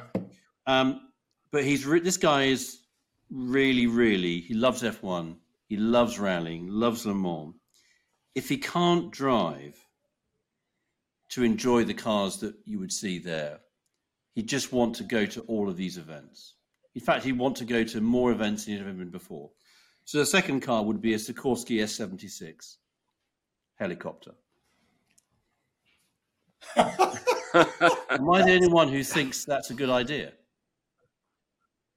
Um, 0.66 1.10
but 1.50 1.64
he's 1.64 1.84
re- 1.84 2.00
this 2.00 2.16
guy 2.16 2.44
is 2.44 2.78
really, 3.28 3.86
really 3.88 4.40
he 4.40 4.54
loves 4.54 4.82
F1. 4.82 5.36
He 5.68 5.76
loves 5.76 6.18
rallying, 6.18 6.68
loves 6.68 7.04
Le 7.06 7.14
Mans. 7.14 7.54
If 8.34 8.48
he 8.48 8.56
can't 8.58 9.10
drive 9.10 9.76
to 11.30 11.42
enjoy 11.42 11.84
the 11.84 11.94
cars 11.94 12.38
that 12.38 12.54
you 12.64 12.78
would 12.78 12.92
see 12.92 13.18
there, 13.18 13.60
he'd 14.34 14.48
just 14.48 14.72
want 14.72 14.96
to 14.96 15.04
go 15.04 15.26
to 15.26 15.40
all 15.42 15.68
of 15.68 15.76
these 15.76 15.98
events. 15.98 16.54
In 16.94 17.00
fact, 17.00 17.24
he'd 17.24 17.38
want 17.38 17.56
to 17.58 17.64
go 17.64 17.84
to 17.84 18.00
more 18.00 18.32
events 18.32 18.64
than 18.64 18.74
he'd 18.74 18.80
ever 18.80 18.92
been 18.92 19.10
before. 19.10 19.50
So 20.04 20.18
the 20.18 20.26
second 20.26 20.60
car 20.60 20.82
would 20.82 21.00
be 21.00 21.14
a 21.14 21.18
Sikorsky 21.18 21.80
S76 21.82 22.76
helicopter. 23.78 24.32
Am 26.76 28.30
I 28.30 28.42
the 28.42 28.52
only 28.54 28.68
one 28.68 28.88
who 28.88 29.02
thinks 29.02 29.44
that's 29.44 29.70
a 29.70 29.74
good 29.74 29.90
idea? 29.90 30.32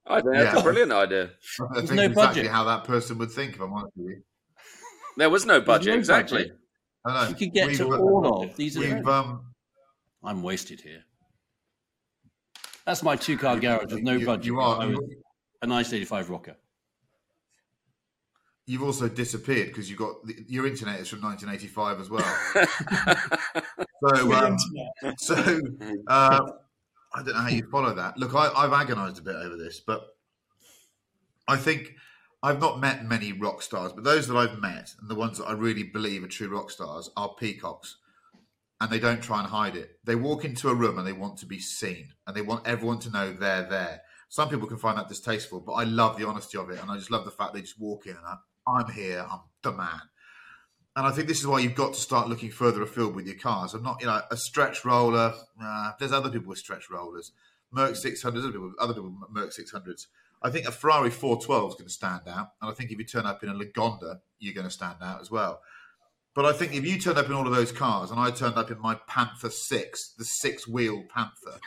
I 0.06 0.22
think 0.22 0.34
that's 0.34 0.54
Yeah. 0.56 0.60
a 0.60 0.64
brilliant 0.64 0.92
idea. 0.92 1.32
I 1.62 1.66
There's 1.76 1.90
think 1.90 1.98
no 1.98 2.04
exactly 2.06 2.42
budget. 2.44 2.52
how 2.52 2.64
that 2.66 2.84
person 2.84 3.18
would 3.20 3.32
think, 3.32 3.56
if 3.56 3.62
I'm 3.62 3.74
honest 3.74 3.94
with 3.96 4.10
you. 4.10 4.24
There 5.18 5.30
was 5.30 5.46
no 5.46 5.62
budget, 5.62 5.94
no 5.94 6.00
exactly. 6.00 6.44
budget. 6.44 6.60
I 7.06 7.24
know. 7.24 7.30
You 7.30 7.36
could 7.36 7.54
get 7.54 7.68
we've, 7.68 7.78
to 7.78 7.94
uh, 7.94 7.98
all 7.98 8.44
of 8.44 8.56
these. 8.56 8.78
We've, 8.78 9.08
um, 9.08 9.54
I'm 10.24 10.42
wasted 10.42 10.82
here. 10.82 11.04
That's 12.86 13.04
my 13.04 13.16
two 13.16 13.38
car 13.38 13.60
garage 13.60 13.92
with 13.94 14.04
no 14.04 14.14
You- 14.14 14.26
budget. 14.26 14.46
you 14.46 14.60
are- 14.60 14.82
I 14.82 14.86
was 14.88 14.98
a 15.62 15.68
1985 15.68 16.30
rocker. 16.30 16.56
You've 18.66 18.84
also 18.84 19.10
disappeared 19.10 19.68
because 19.68 19.90
you 19.90 19.98
got 19.98 20.26
the, 20.26 20.36
your 20.48 20.66
internet 20.66 21.02
is 21.02 21.10
from 21.10 21.22
1985 21.22 22.00
as 22.00 22.10
well. 22.10 22.24
so, 24.16 24.34
um, 24.34 24.58
so 25.18 25.36
uh, 26.08 26.40
I 27.14 27.24
don't 27.24 27.28
know 27.28 27.42
how 27.42 27.50
you 27.50 27.68
follow 27.70 27.94
that. 27.94 28.18
Look, 28.18 28.34
I, 28.34 28.50
I've 28.56 28.72
agonised 28.72 29.20
a 29.20 29.22
bit 29.22 29.36
over 29.36 29.58
this, 29.58 29.82
but 29.82 30.16
I 31.46 31.58
think 31.58 31.94
I've 32.44 32.60
not 32.60 32.82
met 32.82 33.06
many 33.06 33.32
rock 33.32 33.62
stars, 33.62 33.94
but 33.94 34.04
those 34.04 34.28
that 34.28 34.36
I've 34.36 34.60
met 34.60 34.94
and 35.00 35.10
the 35.10 35.16
ones 35.16 35.38
that 35.38 35.46
I 35.46 35.54
really 35.54 35.84
believe 35.84 36.26
are 36.26 36.28
true 36.28 36.50
rock 36.50 36.70
stars 36.70 37.10
are 37.16 37.34
peacocks. 37.36 37.96
And 38.82 38.92
they 38.92 39.00
don't 39.00 39.24
try 39.24 39.40
and 39.40 39.48
hide 39.48 39.78
it. 39.78 39.92
They 40.04 40.16
walk 40.16 40.44
into 40.44 40.68
a 40.68 40.76
room 40.76 40.98
and 40.98 41.08
they 41.08 41.14
want 41.14 41.38
to 41.38 41.46
be 41.46 41.60
seen 41.60 42.10
and 42.28 42.36
they 42.36 42.42
want 42.42 42.68
everyone 42.68 43.00
to 43.00 43.12
know 43.12 43.32
they're 43.32 43.64
there. 43.64 44.02
Some 44.28 44.50
people 44.50 44.68
can 44.68 44.78
find 44.78 44.98
that 44.98 45.08
distasteful, 45.08 45.62
but 45.62 45.74
I 45.74 45.86
love 45.86 46.18
the 46.18 46.28
honesty 46.28 46.58
of 46.58 46.70
it. 46.70 46.82
And 46.82 46.92
I 46.92 46.98
just 46.98 47.12
love 47.12 47.24
the 47.24 47.32
fact 47.32 47.54
they 47.54 47.62
just 47.62 47.80
walk 47.80 48.08
in 48.08 48.18
and 48.18 48.26
I- 48.26 48.38
I'm 48.68 48.92
here, 48.92 49.26
I'm 49.32 49.40
the 49.62 49.72
man. 49.72 50.02
And 50.98 51.08
I 51.08 51.12
think 51.12 51.30
this 51.30 51.40
is 51.40 51.48
why 51.48 51.60
you've 51.60 51.76
got 51.76 51.94
to 51.94 52.00
start 52.02 52.28
looking 52.28 52.52
further 52.52 52.82
afield 52.82 53.16
with 53.16 53.26
your 53.26 53.38
cars. 53.38 53.74
I'm 53.74 53.84
not, 53.84 54.02
you 54.02 54.08
know, 54.08 54.22
a 54.30 54.36
stretch 54.36 54.84
roller. 54.84 55.34
Uh, 55.62 55.94
there's 55.98 56.12
other 56.12 56.30
people 56.30 56.50
with 56.50 56.60
stretch 56.60 56.90
rollers. 56.90 57.32
Merc 57.72 57.96
600s, 57.96 58.44
other 58.44 58.52
people, 58.52 58.74
other 58.80 58.94
people 58.94 59.16
with 59.20 59.30
Merc 59.32 59.52
600s. 59.52 60.08
I 60.44 60.50
think 60.50 60.68
a 60.68 60.72
Ferrari 60.72 61.10
412 61.10 61.70
is 61.70 61.76
going 61.76 61.88
to 61.88 61.94
stand 61.94 62.22
out. 62.28 62.50
And 62.62 62.70
I 62.70 62.74
think 62.74 62.92
if 62.92 62.98
you 63.00 63.06
turn 63.06 63.26
up 63.26 63.44
in 63.44 63.50
a 63.50 63.54
Lagonda, 63.54 64.18
you're 64.40 64.54
going 64.54 64.68
to 64.68 64.72
stand 64.72 64.98
out 65.02 65.22
as 65.22 65.32
well. 65.32 65.62
But 66.36 66.46
I 66.46 66.54
think 66.54 66.74
if 66.74 66.84
you 66.86 67.00
turned 67.00 67.18
up 67.20 67.28
in 67.28 67.34
all 67.34 67.46
of 67.48 67.54
those 67.54 67.72
cars 67.72 68.10
and 68.10 68.20
I 68.20 68.32
turned 68.32 68.56
up 68.58 68.72
in 68.72 68.80
my 68.82 68.96
Panther 69.08 69.52
6, 69.52 70.14
the 70.18 70.26
six 70.26 70.68
wheel 70.68 71.04
Panther, 71.14 71.60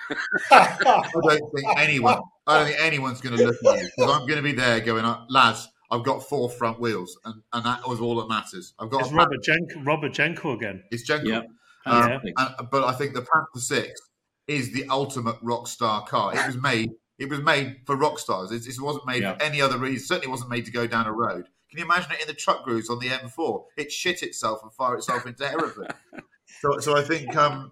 I 0.51 1.09
don't 1.15 1.51
think 1.55 1.79
anyone, 1.79 2.19
I 2.47 2.59
don't 2.59 2.67
think 2.69 2.81
anyone's 2.81 3.21
going 3.21 3.37
to 3.37 3.45
look 3.45 3.57
at 3.65 3.81
you 3.81 3.89
because 3.97 4.11
I'm 4.11 4.27
going 4.27 4.37
to 4.39 4.43
be 4.43 4.53
there 4.53 4.81
going, 4.81 5.05
lads, 5.29 5.69
I've 5.91 6.03
got 6.03 6.25
four 6.25 6.51
front 6.51 6.81
wheels, 6.81 7.17
and, 7.25 7.43
and 7.53 7.65
that 7.65 7.87
was 7.89 8.01
all 8.01 8.17
that 8.17 8.29
matters. 8.29 8.75
I've 8.81 8.91
got 8.91 9.03
It's 9.03 9.13
a 9.13 9.15
Robert 9.15 9.39
Jenko, 9.49 9.87
Robert 9.87 10.13
Jenko 10.13 10.55
again. 10.55 10.83
it's 10.91 11.09
Jenko. 11.09 11.27
Yeah. 11.29 11.43
Um, 11.87 12.09
Yeah. 12.11 12.19
and- 12.59 12.71
but 12.71 12.83
I 12.85 12.93
think 12.93 13.15
the 13.15 13.21
Panther 13.23 13.61
Six 13.61 14.01
is 14.49 14.73
the 14.73 14.85
ultimate 14.91 15.37
rock 15.43 15.69
star 15.69 16.05
car. 16.05 16.35
It 16.35 16.45
was 16.45 16.57
made. 16.57 16.91
It 17.19 17.31
was 17.31 17.41
made 17.41 17.81
for 17.87 17.97
rock 17.97 18.19
stars. 18.19 18.53
It, 18.53 18.67
it 18.67 18.81
wasn't 18.81 19.07
made 19.07 19.23
Yeah. 19.23 19.37
for 19.37 19.43
any 19.43 19.61
other 19.61 19.79
reason. 19.79 20.07
Certainly 20.07 20.29
wasn't 20.29 20.51
made 20.51 20.65
to 20.67 20.71
go 20.71 20.87
down 20.87 21.07
a 21.07 21.13
road. 21.13 21.49
Can 21.71 21.79
you 21.79 21.85
imagine 21.85 22.13
it 22.13 22.21
in 22.21 22.27
the 22.29 22.35
truck 22.35 22.65
grooves 22.65 22.89
on 22.91 22.99
the 22.99 23.09
M4? 23.09 23.65
It 23.77 23.91
shit 23.91 24.23
itself 24.23 24.61
and 24.63 24.73
fire 24.73 24.97
itself 24.97 25.27
into 25.27 25.47
Hereford. 25.47 25.95
so, 26.61 26.79
so 26.79 26.97
I 26.97 27.03
think 27.03 27.35
um, 27.37 27.71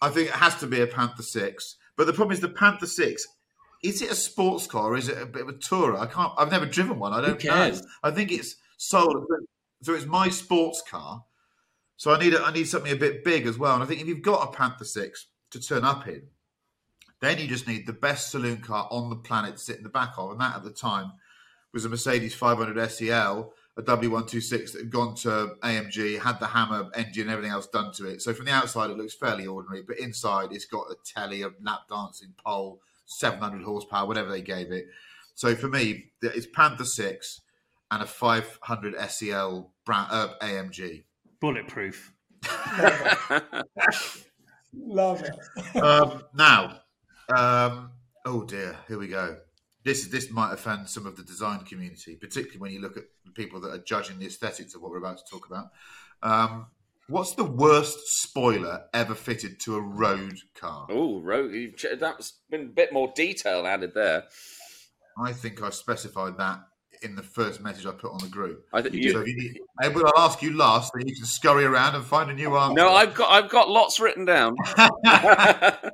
I 0.00 0.08
think 0.08 0.28
it 0.28 0.34
has 0.34 0.56
to 0.56 0.66
be 0.66 0.80
a 0.80 0.86
Panther 0.86 1.22
Six. 1.22 1.76
But 1.96 2.06
the 2.06 2.12
problem 2.12 2.32
is 2.32 2.40
the 2.40 2.48
Panther 2.48 2.86
Six. 2.86 3.26
Is 3.82 4.00
it 4.00 4.10
a 4.10 4.14
sports 4.14 4.66
car 4.66 4.92
or 4.92 4.96
is 4.96 5.08
it 5.08 5.20
a 5.20 5.26
bit 5.26 5.42
of 5.42 5.48
a 5.48 5.52
tourer? 5.54 5.98
I 5.98 6.06
can't. 6.06 6.32
I've 6.38 6.50
never 6.50 6.66
driven 6.66 6.98
one. 6.98 7.12
I 7.12 7.20
don't 7.20 7.42
know. 7.44 7.72
I 8.02 8.10
think 8.10 8.32
it's 8.32 8.56
sold. 8.76 9.24
So 9.82 9.94
it's 9.94 10.06
my 10.06 10.28
sports 10.28 10.82
car. 10.88 11.24
So 11.96 12.12
I 12.12 12.18
need 12.18 12.34
a, 12.34 12.42
I 12.42 12.52
need 12.52 12.68
something 12.68 12.92
a 12.92 12.96
bit 12.96 13.24
big 13.24 13.46
as 13.46 13.58
well. 13.58 13.74
And 13.74 13.82
I 13.82 13.86
think 13.86 14.00
if 14.00 14.06
you've 14.06 14.22
got 14.22 14.48
a 14.48 14.56
Panther 14.56 14.84
Six 14.84 15.26
to 15.50 15.60
turn 15.60 15.84
up 15.84 16.06
in, 16.08 16.22
then 17.22 17.38
you 17.38 17.46
just 17.46 17.68
need 17.68 17.86
the 17.86 17.92
best 17.92 18.32
saloon 18.32 18.58
car 18.58 18.88
on 18.90 19.08
the 19.08 19.16
planet 19.16 19.52
to 19.52 19.62
sit 19.62 19.76
in 19.76 19.84
the 19.84 19.88
back 19.88 20.14
of. 20.18 20.32
And 20.32 20.40
that 20.40 20.56
at 20.56 20.64
the 20.64 20.72
time 20.72 21.12
was 21.72 21.84
a 21.84 21.88
Mercedes 21.88 22.34
500 22.34 22.90
SEL, 22.90 23.52
a 23.76 23.82
W126 23.82 24.72
that 24.72 24.80
had 24.80 24.90
gone 24.90 25.14
to 25.14 25.54
AMG, 25.62 26.20
had 26.20 26.40
the 26.40 26.48
Hammer 26.48 26.90
engine 26.96 27.22
and 27.22 27.30
everything 27.30 27.52
else 27.52 27.68
done 27.68 27.92
to 27.94 28.06
it. 28.06 28.22
So 28.22 28.34
from 28.34 28.46
the 28.46 28.50
outside, 28.50 28.90
it 28.90 28.96
looks 28.96 29.14
fairly 29.14 29.46
ordinary, 29.46 29.82
but 29.86 30.00
inside, 30.00 30.48
it's 30.50 30.66
got 30.66 30.90
a 30.90 30.96
telly, 31.06 31.42
a 31.42 31.50
lap 31.62 31.82
dancing 31.88 32.34
pole, 32.44 32.80
700 33.06 33.62
horsepower, 33.62 34.06
whatever 34.06 34.28
they 34.28 34.42
gave 34.42 34.72
it. 34.72 34.86
So 35.36 35.54
for 35.54 35.68
me, 35.68 36.06
it's 36.22 36.46
Panther 36.46 36.84
6 36.84 37.40
and 37.92 38.02
a 38.02 38.06
500 38.06 39.10
SEL 39.10 39.70
brand, 39.86 40.08
uh, 40.10 40.34
AMG. 40.42 41.04
Bulletproof. 41.40 42.12
Love 44.74 45.22
it. 45.74 45.76
um, 45.82 46.24
now, 46.34 46.81
um, 47.36 47.90
oh 48.24 48.44
dear, 48.44 48.76
here 48.88 48.98
we 48.98 49.08
go. 49.08 49.38
This 49.84 50.06
this 50.06 50.30
might 50.30 50.52
offend 50.52 50.88
some 50.88 51.06
of 51.06 51.16
the 51.16 51.24
design 51.24 51.60
community, 51.64 52.16
particularly 52.16 52.60
when 52.60 52.72
you 52.72 52.80
look 52.80 52.96
at 52.96 53.04
the 53.24 53.32
people 53.32 53.60
that 53.60 53.72
are 53.72 53.78
judging 53.78 54.18
the 54.18 54.26
aesthetics 54.26 54.74
of 54.74 54.82
what 54.82 54.90
we're 54.90 54.98
about 54.98 55.18
to 55.18 55.24
talk 55.30 55.46
about. 55.46 55.70
Um, 56.22 56.66
what's 57.08 57.34
the 57.34 57.44
worst 57.44 57.98
spoiler 58.22 58.84
ever 58.94 59.14
fitted 59.14 59.58
to 59.60 59.76
a 59.76 59.80
road 59.80 60.38
car? 60.54 60.86
Oh, 60.88 61.20
road! 61.20 61.74
that's 61.98 62.34
been 62.48 62.60
a 62.60 62.64
bit 62.64 62.92
more 62.92 63.12
detail 63.16 63.66
added 63.66 63.92
there. 63.94 64.24
I 65.18 65.32
think 65.32 65.62
I've 65.62 65.74
specified 65.74 66.38
that 66.38 66.60
in 67.02 67.14
the 67.14 67.22
first 67.22 67.60
message 67.60 67.86
I 67.86 67.92
put 67.92 68.12
on 68.12 68.18
the 68.18 68.28
group. 68.28 68.66
I 68.72 68.82
think 68.82 68.94
so 68.94 69.00
you, 69.00 69.20
if 69.20 69.28
you 69.28 69.36
need, 69.36 69.60
Edward, 69.82 70.06
I'll 70.06 70.24
ask 70.24 70.42
you 70.42 70.56
last, 70.56 70.92
so 70.92 70.98
you 71.04 71.14
can 71.14 71.24
scurry 71.24 71.64
around 71.64 71.94
and 71.94 72.04
find 72.04 72.30
a 72.30 72.34
new 72.34 72.56
answer. 72.56 72.74
no, 72.74 72.92
I've 72.92 73.14
got 73.14 73.30
I've 73.30 73.50
got 73.50 73.68
lots 73.68 74.00
written 74.00 74.24
down. 74.24 74.56
uh, 74.76 75.88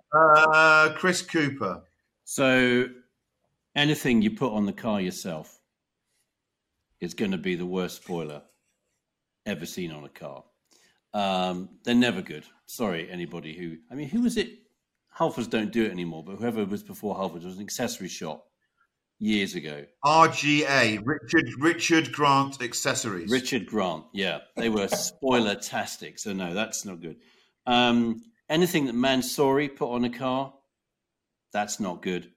Chris 0.96 1.22
Cooper. 1.22 1.82
So 2.24 2.86
anything 3.74 4.22
you 4.22 4.32
put 4.32 4.52
on 4.52 4.66
the 4.66 4.72
car 4.72 5.00
yourself 5.00 5.58
is 7.00 7.14
going 7.14 7.30
to 7.30 7.38
be 7.38 7.54
the 7.54 7.66
worst 7.66 8.02
spoiler 8.02 8.42
ever 9.46 9.66
seen 9.66 9.92
on 9.92 10.04
a 10.04 10.08
car. 10.08 10.44
Um, 11.14 11.68
they're 11.84 11.94
never 11.94 12.20
good. 12.20 12.44
Sorry, 12.66 13.10
anybody 13.10 13.56
who. 13.56 13.76
I 13.90 13.94
mean, 13.94 14.08
who 14.08 14.22
was 14.22 14.36
it? 14.36 14.50
Halfords 15.18 15.50
don't 15.50 15.72
do 15.72 15.84
it 15.84 15.90
anymore, 15.90 16.22
but 16.22 16.36
whoever 16.36 16.64
was 16.64 16.82
before 16.82 17.16
Halfords 17.16 17.44
was 17.44 17.56
an 17.56 17.62
accessory 17.62 18.08
shop 18.08 18.46
years 19.18 19.54
ago. 19.54 19.84
RGA, 20.04 21.00
Richard 21.04 21.48
Richard 21.58 22.12
Grant 22.12 22.62
Accessories. 22.62 23.30
Richard 23.30 23.66
Grant, 23.66 24.04
yeah, 24.12 24.38
they 24.56 24.68
were 24.68 24.88
spoiler 24.88 25.54
tastic. 25.54 26.18
So 26.18 26.32
no, 26.32 26.54
that's 26.54 26.84
not 26.84 27.00
good. 27.00 27.16
Um, 27.66 28.22
anything 28.48 28.86
that 28.86 28.94
Mansory 28.94 29.68
put 29.68 29.92
on 29.92 30.04
a 30.04 30.10
car, 30.10 30.52
that's 31.52 31.80
not 31.80 32.02
good. 32.02 32.30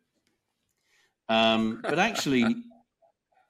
Um, 1.30 1.80
but 1.82 2.00
actually, 2.00 2.46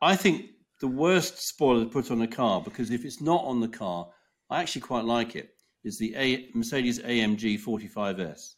I 0.02 0.16
think 0.16 0.52
the 0.82 0.88
worst 0.88 1.40
spoiler 1.48 1.86
to 1.86 1.90
put 1.90 2.12
on 2.12 2.22
a 2.22 2.28
car, 2.28 2.62
because 2.62 2.92
if 2.92 3.06
it's 3.06 3.22
not 3.22 3.44
on 3.46 3.60
the 3.60 3.68
car, 3.68 4.10
I 4.50 4.62
actually 4.62 4.82
quite 4.82 5.06
like 5.06 5.36
it, 5.36 5.50
is 5.84 5.98
the 5.98 6.14
a- 6.16 6.50
Mercedes 6.54 7.00
AMG 7.00 7.60
45S. 7.60 8.56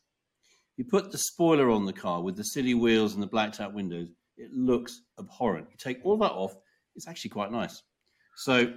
You 0.75 0.85
put 0.85 1.11
the 1.11 1.17
spoiler 1.17 1.69
on 1.69 1.85
the 1.85 1.93
car 1.93 2.21
with 2.21 2.35
the 2.35 2.43
silly 2.43 2.73
wheels 2.73 3.13
and 3.13 3.21
the 3.21 3.27
blacked 3.27 3.61
out 3.61 3.73
windows, 3.73 4.09
it 4.37 4.51
looks 4.53 5.01
abhorrent. 5.19 5.67
You 5.69 5.77
take 5.77 5.99
all 6.03 6.17
that 6.17 6.31
off, 6.31 6.55
it's 6.95 7.07
actually 7.07 7.29
quite 7.31 7.51
nice. 7.51 7.81
So, 8.35 8.73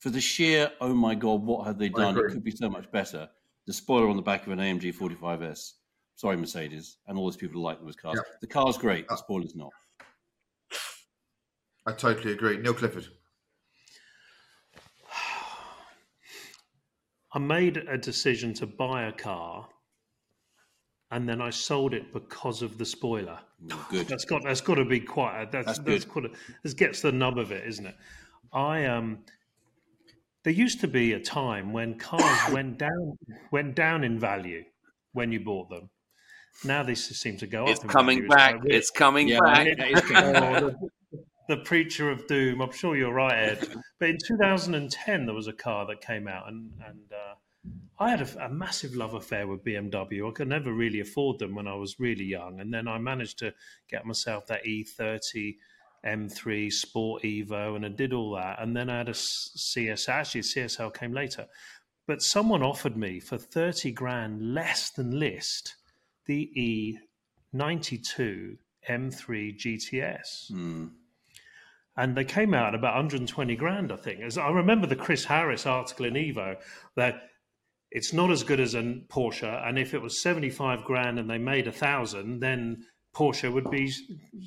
for 0.00 0.10
the 0.10 0.20
sheer, 0.20 0.70
oh 0.80 0.94
my 0.94 1.14
God, 1.14 1.42
what 1.42 1.66
have 1.66 1.78
they 1.78 1.88
done? 1.88 2.16
It 2.16 2.30
could 2.30 2.44
be 2.44 2.50
so 2.50 2.68
much 2.68 2.90
better. 2.92 3.28
The 3.66 3.72
spoiler 3.72 4.08
on 4.08 4.16
the 4.16 4.22
back 4.22 4.46
of 4.46 4.52
an 4.52 4.58
AMG 4.58 4.94
45S. 4.94 5.72
Sorry, 6.14 6.36
Mercedes, 6.36 6.98
and 7.06 7.18
all 7.18 7.24
those 7.24 7.36
people 7.36 7.60
who 7.60 7.64
like 7.64 7.80
those 7.80 7.96
cars. 7.96 8.16
Yeah. 8.16 8.32
The 8.40 8.46
car's 8.46 8.78
great, 8.78 9.06
the 9.08 9.14
uh, 9.14 9.16
spoiler's 9.16 9.54
not. 9.54 9.70
I 11.86 11.92
totally 11.92 12.32
agree. 12.32 12.56
Neil 12.58 12.74
Clifford. 12.74 13.06
I 17.32 17.38
made 17.38 17.76
a 17.76 17.98
decision 17.98 18.54
to 18.54 18.66
buy 18.66 19.04
a 19.04 19.12
car, 19.12 19.68
and 21.10 21.28
then 21.28 21.40
I 21.40 21.50
sold 21.50 21.94
it 21.94 22.12
because 22.12 22.62
of 22.62 22.78
the 22.78 22.84
spoiler. 22.84 23.38
Good. 23.90 24.08
That's 24.08 24.24
got 24.24 24.42
that's 24.44 24.60
got 24.60 24.74
to 24.76 24.84
be 24.84 25.00
quite. 25.00 25.42
A, 25.42 25.48
that's 25.50 25.66
That's 25.66 25.78
that's, 25.78 26.04
good. 26.04 26.08
quite. 26.10 26.24
A, 26.26 26.30
this 26.62 26.74
gets 26.74 27.00
the 27.02 27.12
nub 27.12 27.38
of 27.38 27.50
it, 27.52 27.66
isn't 27.66 27.86
it? 27.86 27.96
I 28.52 28.84
um. 28.86 29.18
There 30.44 30.52
used 30.52 30.80
to 30.80 30.88
be 30.88 31.12
a 31.12 31.20
time 31.20 31.72
when 31.72 31.98
cars 31.98 32.38
went 32.52 32.78
down 32.78 33.18
went 33.50 33.74
down 33.74 34.04
in 34.04 34.18
value 34.18 34.64
when 35.12 35.32
you 35.32 35.40
bought 35.40 35.68
them. 35.68 35.90
Now 36.64 36.82
they 36.82 36.92
s- 36.92 37.08
seem 37.16 37.36
to 37.38 37.46
go 37.46 37.66
It's 37.66 37.80
up. 37.80 37.84
in 37.86 37.90
coming 37.90 38.18
value. 38.18 38.28
back. 38.28 38.60
quite. 38.60 38.72
It's 38.72 38.90
coming 38.90 39.28
Yeah, 39.28 39.40
back. 39.42 39.66
it 39.66 39.78
is 39.80 40.00
coming 40.02 40.32
back. 40.32 40.62
Oh, 40.62 40.70
the, 41.10 41.56
the 41.56 41.56
preacher 41.64 42.10
of 42.10 42.26
doom. 42.26 42.60
I'm 42.60 42.72
sure 42.72 42.96
you're 42.96 43.12
right, 43.12 43.34
Ed. 43.36 43.66
But 43.98 44.10
in 44.10 44.18
2010, 44.26 45.24
there 45.26 45.34
was 45.34 45.46
a 45.48 45.52
car 45.52 45.86
that 45.86 46.00
came 46.00 46.28
out, 46.28 46.48
and 46.48 46.70
and 46.86 47.00
uh, 47.12 47.34
I 47.98 48.10
had 48.10 48.20
a, 48.22 48.46
a 48.46 48.48
massive 48.48 48.94
love 48.94 49.14
affair 49.14 49.46
with 49.46 49.64
BMW. 49.64 50.28
I 50.28 50.32
could 50.32 50.48
never 50.48 50.72
really 50.72 51.00
afford 51.00 51.38
them 51.38 51.54
when 51.54 51.66
I 51.66 51.74
was 51.74 51.98
really 51.98 52.24
young, 52.24 52.60
and 52.60 52.72
then 52.72 52.86
I 52.86 52.98
managed 52.98 53.38
to 53.40 53.52
get 53.90 54.06
myself 54.06 54.46
that 54.46 54.64
E30 54.64 55.56
M3 56.04 56.72
Sport 56.72 57.22
Evo, 57.24 57.74
and 57.74 57.84
I 57.84 57.88
did 57.88 58.12
all 58.12 58.32
that, 58.36 58.62
and 58.62 58.76
then 58.76 58.88
I 58.88 58.98
had 58.98 59.08
a 59.08 59.14
CS. 59.14 60.08
Actually, 60.08 60.42
CSL 60.42 60.94
came 60.94 61.12
later, 61.12 61.46
but 62.06 62.22
someone 62.22 62.62
offered 62.62 62.96
me 62.96 63.18
for 63.18 63.36
30 63.36 63.90
grand 63.92 64.54
less 64.54 64.90
than 64.90 65.18
list 65.18 65.74
the 66.26 66.50
E92 67.54 68.58
M3 68.88 69.56
GTS 69.58 70.48
Hmm. 70.50 70.86
and 71.96 72.16
they 72.16 72.24
came 72.24 72.54
out 72.54 72.68
at 72.68 72.74
about 72.74 72.94
120 72.94 73.56
grand, 73.56 73.90
I 73.90 73.96
think. 73.96 74.20
As 74.20 74.38
I 74.38 74.50
remember 74.50 74.86
the 74.86 74.96
Chris 74.96 75.24
Harris 75.24 75.66
article 75.66 76.06
in 76.06 76.14
Evo 76.14 76.56
that 76.96 77.30
it's 77.90 78.12
not 78.12 78.30
as 78.30 78.42
good 78.42 78.60
as 78.60 78.74
a 78.74 78.82
Porsche. 79.08 79.66
And 79.66 79.78
if 79.78 79.94
it 79.94 80.02
was 80.02 80.22
75 80.22 80.84
grand 80.84 81.18
and 81.18 81.28
they 81.28 81.38
made 81.38 81.66
a 81.66 81.72
thousand, 81.72 82.40
then 82.40 82.84
Porsche 83.14 83.52
would 83.52 83.70
be 83.70 83.92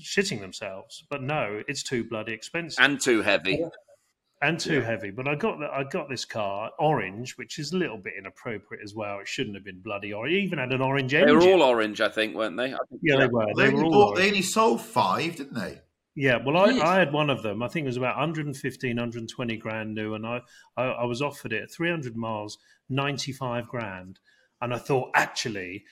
shitting 0.04 0.40
themselves. 0.40 1.04
But 1.10 1.24
no, 1.24 1.62
it's 1.68 1.84
too 1.84 2.04
bloody 2.04 2.34
expensive 2.34 2.84
and 2.84 3.00
too 3.02 3.22
heavy. 3.22 3.64
and 4.42 4.60
too 4.60 4.82
heavy. 4.82 5.12
But 5.12 5.28
I 5.28 5.36
got 5.36 5.60
the, 5.60 5.68
I 5.68 5.84
got 5.84 6.10
this 6.10 6.26
car 6.26 6.72
orange, 6.80 7.38
which 7.38 7.60
is 7.60 7.74
a 7.74 7.78
little 7.78 7.98
bit 7.98 8.14
inappropriate 8.18 8.84
as 8.84 8.94
well. 8.96 9.20
It 9.20 9.28
shouldn't 9.28 9.56
have 9.56 9.66
been 9.66 9.82
bloody 9.82 10.14
orange. 10.14 10.36
It 10.36 10.40
even 10.44 10.60
had 10.60 10.72
an 10.72 10.82
orange 10.82 11.14
engine. 11.14 11.28
They 11.28 11.34
engine. 11.34 11.60
were 11.60 11.66
all 11.66 11.70
orange, 11.70 12.00
I 12.02 12.10
think, 12.10 12.36
weren't 12.36 12.58
they? 12.58 12.74
I 12.74 12.78
think, 12.90 13.02
yeah, 13.04 13.18
they 13.18 13.28
were. 13.28 13.46
They, 13.58 13.64
They 13.66 13.70
were 13.74 13.80
only 13.80 13.84
all 13.96 14.08
bought, 14.08 14.18
they 14.18 14.28
only 14.28 14.42
sold 14.42 14.82
five, 14.82 15.36
didn't 15.36 15.56
they? 15.56 15.82
Yeah, 16.14 16.40
well, 16.46 16.58
I, 16.58 16.72
I 16.86 17.00
had 17.00 17.14
one 17.14 17.30
of 17.30 17.42
them. 17.42 17.64
I 17.64 17.70
think 17.70 17.86
it 17.86 17.88
was 17.88 17.96
about 17.98 18.18
115, 18.18 18.90
120 18.90 19.58
grand 19.58 19.96
new, 19.96 20.14
and 20.14 20.28
I, 20.28 20.42
I, 20.76 20.84
I 20.84 21.06
was 21.06 21.22
offered 21.22 21.54
it 21.54 21.64
at 21.64 21.72
300 21.72 22.18
miles, 22.18 22.58
95 22.92 23.68
grand. 23.68 24.20
And 24.62 24.74
I 24.74 24.78
thought, 24.78 25.10
actually, 25.16 25.86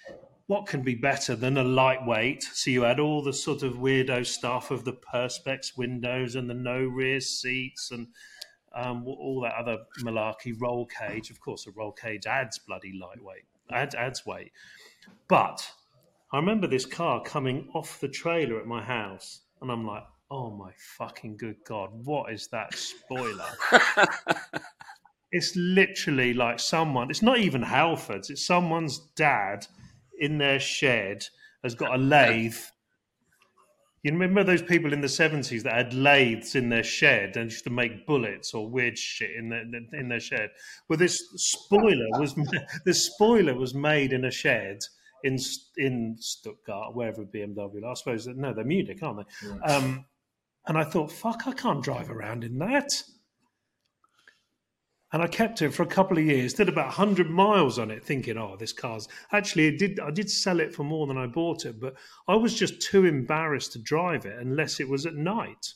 what 0.46 0.68
can 0.68 0.82
be 0.82 0.96
better 0.96 1.36
than 1.36 1.58
a 1.58 1.64
lightweight? 1.64 2.44
So 2.44 2.70
you 2.70 2.84
had 2.84 3.00
all 3.00 3.24
the 3.24 3.34
sort 3.34 3.64
of 3.64 3.74
weirdo 3.74 4.26
stuff 4.26 4.70
of 4.70 4.86
the 4.86 4.94
perspex 4.94 5.78
windows 5.78 6.36
and 6.36 6.50
the 6.50 6.54
no 6.54 6.80
rear 6.80 7.22
seats 7.22 7.92
and 7.92 8.08
um, 8.76 9.06
all 9.08 9.42
that 9.44 9.56
other 9.56 9.78
malarkey 10.02 10.54
roll 10.60 10.86
cage. 10.86 11.30
Of 11.30 11.40
course, 11.40 11.66
a 11.68 11.72
roll 11.72 11.92
cage 11.92 12.26
adds 12.28 12.60
bloody 12.60 12.94
lightweight, 13.00 13.46
adds, 13.72 13.96
adds 13.96 14.26
weight. 14.26 14.52
But 15.28 15.68
I 16.32 16.38
remember 16.38 16.68
this 16.68 16.86
car 16.86 17.22
coming 17.24 17.70
off 17.74 18.00
the 18.00 18.08
trailer 18.08 18.60
at 18.60 18.68
my 18.68 18.84
house, 18.84 19.42
and 19.62 19.72
I'm 19.72 19.86
like, 19.86 20.04
oh 20.32 20.52
my 20.52 20.72
fucking 20.98 21.38
good 21.38 21.58
God, 21.66 21.90
what 22.06 22.32
is 22.32 22.48
that 22.48 22.76
spoiler? 22.76 23.50
it's 25.32 25.56
literally 25.56 26.34
like 26.34 26.60
someone, 26.60 27.10
it's 27.10 27.22
not 27.22 27.40
even 27.40 27.64
Halfords, 27.64 28.30
it's 28.30 28.46
someone's 28.46 29.00
dad 29.16 29.68
in 30.20 30.38
their 30.38 30.60
shed 30.60 31.26
has 31.64 31.76
got 31.76 31.94
a 31.94 31.98
lathe. 31.98 32.58
You 34.04 34.14
remember 34.14 34.46
those 34.46 34.62
people 34.62 34.94
in 34.94 35.02
the 35.02 35.08
70s 35.08 35.64
that 35.64 35.74
had 35.74 35.94
lathes 35.94 36.56
in 36.56 36.70
their 36.70 36.84
shed 36.84 37.36
and 37.36 37.52
used 37.52 37.66
to 37.66 37.70
make 37.70 38.08
bullets 38.08 38.54
or 38.54 38.70
weird 38.70 38.98
shit 38.98 39.32
in 39.32 39.50
their, 39.50 39.66
in 39.94 40.08
their 40.08 40.22
shed? 40.22 40.52
Well, 40.88 40.98
this 40.98 41.22
spoiler 41.36 42.08
was 42.18 42.34
this 42.86 43.06
spoiler 43.06 43.56
was 43.56 43.74
made 43.74 44.14
in 44.14 44.24
a 44.24 44.32
shed 44.32 44.80
in 45.26 45.38
in 45.76 46.16
Stuttgart, 46.18 46.96
wherever 46.96 47.26
BMW. 47.26 47.84
I 47.86 47.94
suppose 47.94 48.26
no, 48.28 48.54
they're 48.54 48.64
Munich, 48.64 49.04
aren't 49.04 49.28
they? 49.28 49.50
Um, 49.70 50.06
and 50.66 50.78
I 50.78 50.86
thought, 50.86 51.12
fuck, 51.12 51.44
I 51.46 51.52
can't 51.52 51.84
drive 51.84 52.10
around 52.10 52.46
in 52.46 52.58
that. 52.60 52.90
And 55.12 55.24
I 55.24 55.28
kept 55.28 55.62
it 55.64 55.74
for 55.74 55.82
a 55.84 55.88
couple 55.88 56.20
of 56.20 56.26
years. 56.26 56.54
Did 56.54 56.70
about 56.70 56.92
hundred 56.94 57.30
miles 57.30 57.80
on 57.80 57.90
it, 57.90 58.06
thinking, 58.06 58.38
"Oh, 58.38 58.56
this 58.58 58.74
car's 58.74 59.08
actually." 59.32 59.68
It 59.68 59.80
did 59.80 60.00
I 60.00 60.12
did 60.12 60.30
sell 60.30 60.60
it 60.60 60.74
for 60.74 60.84
more 60.84 61.08
than 61.08 61.18
I 61.18 61.26
bought 61.26 61.66
it, 61.66 61.80
but 61.80 61.96
I 62.28 62.36
was 62.36 62.54
just 62.54 62.82
too 62.82 63.06
embarrassed 63.06 63.74
to 63.74 63.80
drive 63.80 64.26
it 64.26 64.38
unless 64.40 64.80
it 64.80 64.88
was 64.88 65.08
at 65.08 65.16
night. 65.16 65.74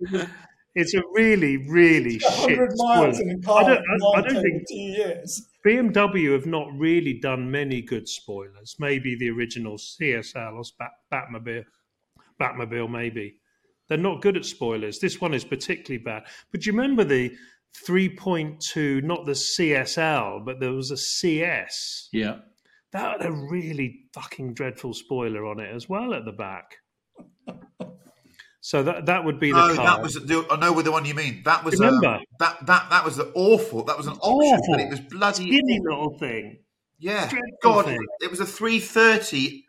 it's 0.74 0.94
a 0.94 1.02
really, 1.14 1.56
really 1.68 2.18
shit. 2.18 2.58
100 2.58 2.70
miles 2.76 3.20
in 3.20 3.30
a 3.30 3.38
car 3.40 3.64
I 3.64 3.68
don't, 3.68 3.78
I, 3.78 4.18
I 4.18 4.20
don't 4.20 4.42
think 4.42 4.68
two 4.68 4.74
years. 4.74 5.48
BMW 5.66 6.32
have 6.32 6.46
not 6.46 6.68
really 6.72 7.14
done 7.14 7.50
many 7.50 7.82
good 7.82 8.08
spoilers. 8.08 8.76
Maybe 8.78 9.16
the 9.16 9.30
original 9.30 9.76
CSL 9.76 10.54
or 10.54 10.62
Bat- 10.78 10.90
Batmobile, 11.12 11.64
Batmobile, 12.40 12.90
maybe. 12.90 13.36
They're 13.88 13.98
not 13.98 14.22
good 14.22 14.36
at 14.36 14.44
spoilers. 14.44 14.98
This 14.98 15.20
one 15.20 15.34
is 15.34 15.44
particularly 15.44 16.02
bad. 16.02 16.24
But 16.52 16.60
do 16.60 16.70
you 16.70 16.76
remember 16.76 17.04
the 17.04 17.34
3.2, 17.86 19.02
not 19.02 19.26
the 19.26 19.32
CSL, 19.32 20.44
but 20.44 20.60
there 20.60 20.72
was 20.72 20.90
a 20.90 20.96
CS? 20.96 22.08
Yeah. 22.12 22.38
That 22.92 23.20
had 23.20 23.26
a 23.26 23.32
really 23.32 24.04
fucking 24.14 24.54
dreadful 24.54 24.94
spoiler 24.94 25.46
on 25.46 25.60
it 25.60 25.74
as 25.74 25.88
well 25.88 26.14
at 26.14 26.24
the 26.24 26.32
back. 26.32 26.76
So 28.60 28.82
that 28.82 29.06
that 29.06 29.24
would 29.24 29.38
be 29.40 29.52
the 29.52 29.68
No, 29.68 29.74
car. 29.76 29.86
that 29.86 30.02
was. 30.02 30.14
The, 30.14 30.44
I 30.50 30.56
know 30.58 30.80
the 30.82 30.90
one 30.92 31.04
you 31.04 31.14
mean. 31.14 31.42
That 31.44 31.64
was. 31.64 31.78
Remember? 31.78 32.06
Um, 32.08 32.20
that 32.38 32.66
that 32.66 32.90
that 32.90 33.04
was 33.04 33.16
the 33.16 33.30
awful. 33.34 33.84
That 33.84 33.96
was 33.96 34.06
an 34.06 34.14
option, 34.20 34.60
but 34.70 34.80
it 34.80 34.90
was 34.90 35.00
bloody. 35.00 35.46
skinny 35.46 35.80
little 35.82 36.18
thing. 36.18 36.58
Yeah, 36.98 37.28
dreadful 37.28 37.48
God, 37.62 37.84
thing. 37.86 37.98
it 38.20 38.30
was 38.30 38.40
a 38.40 38.46
330 38.46 39.64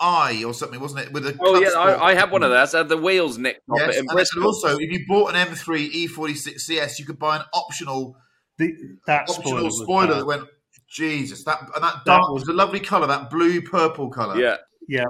i 0.00 0.42
or 0.44 0.54
something, 0.54 0.80
wasn't 0.80 1.00
it? 1.06 1.12
With 1.12 1.26
a 1.26 1.36
Oh 1.40 1.50
club 1.58 1.62
yeah. 1.62 1.78
I, 1.78 2.10
I 2.10 2.14
had 2.14 2.30
one 2.30 2.42
of 2.42 2.50
those. 2.50 2.74
I 2.74 2.78
had 2.78 2.88
the 2.88 2.96
wheels 2.96 3.36
nicked 3.38 3.60
off 3.70 3.78
Yes, 3.80 3.96
it 3.96 3.98
in 3.98 4.06
and, 4.08 4.16
Bristol. 4.16 4.38
and 4.40 4.46
also, 4.46 4.78
if 4.78 4.90
you 4.90 5.04
bought 5.06 5.34
an 5.34 5.48
M3 5.48 5.92
E46 6.08 6.60
CS, 6.60 6.98
you 6.98 7.04
could 7.04 7.18
buy 7.18 7.36
an 7.36 7.42
optional 7.52 8.16
The, 8.58 8.72
that 9.06 9.28
optional 9.28 9.64
was 9.64 9.78
spoiler 9.80 10.06
bad. 10.08 10.16
that 10.20 10.26
went. 10.26 10.44
Jesus, 10.88 11.44
that 11.44 11.60
and 11.74 11.84
that 11.84 11.94
That 11.94 12.04
dark 12.04 12.30
was- 12.30 12.42
was 12.42 12.48
a 12.48 12.52
lovely 12.52 12.80
colour, 12.80 13.06
that 13.06 13.30
blue 13.30 13.62
purple 13.62 14.10
colour. 14.10 14.40
yeah, 14.40 14.56
Yeah, 14.88 15.04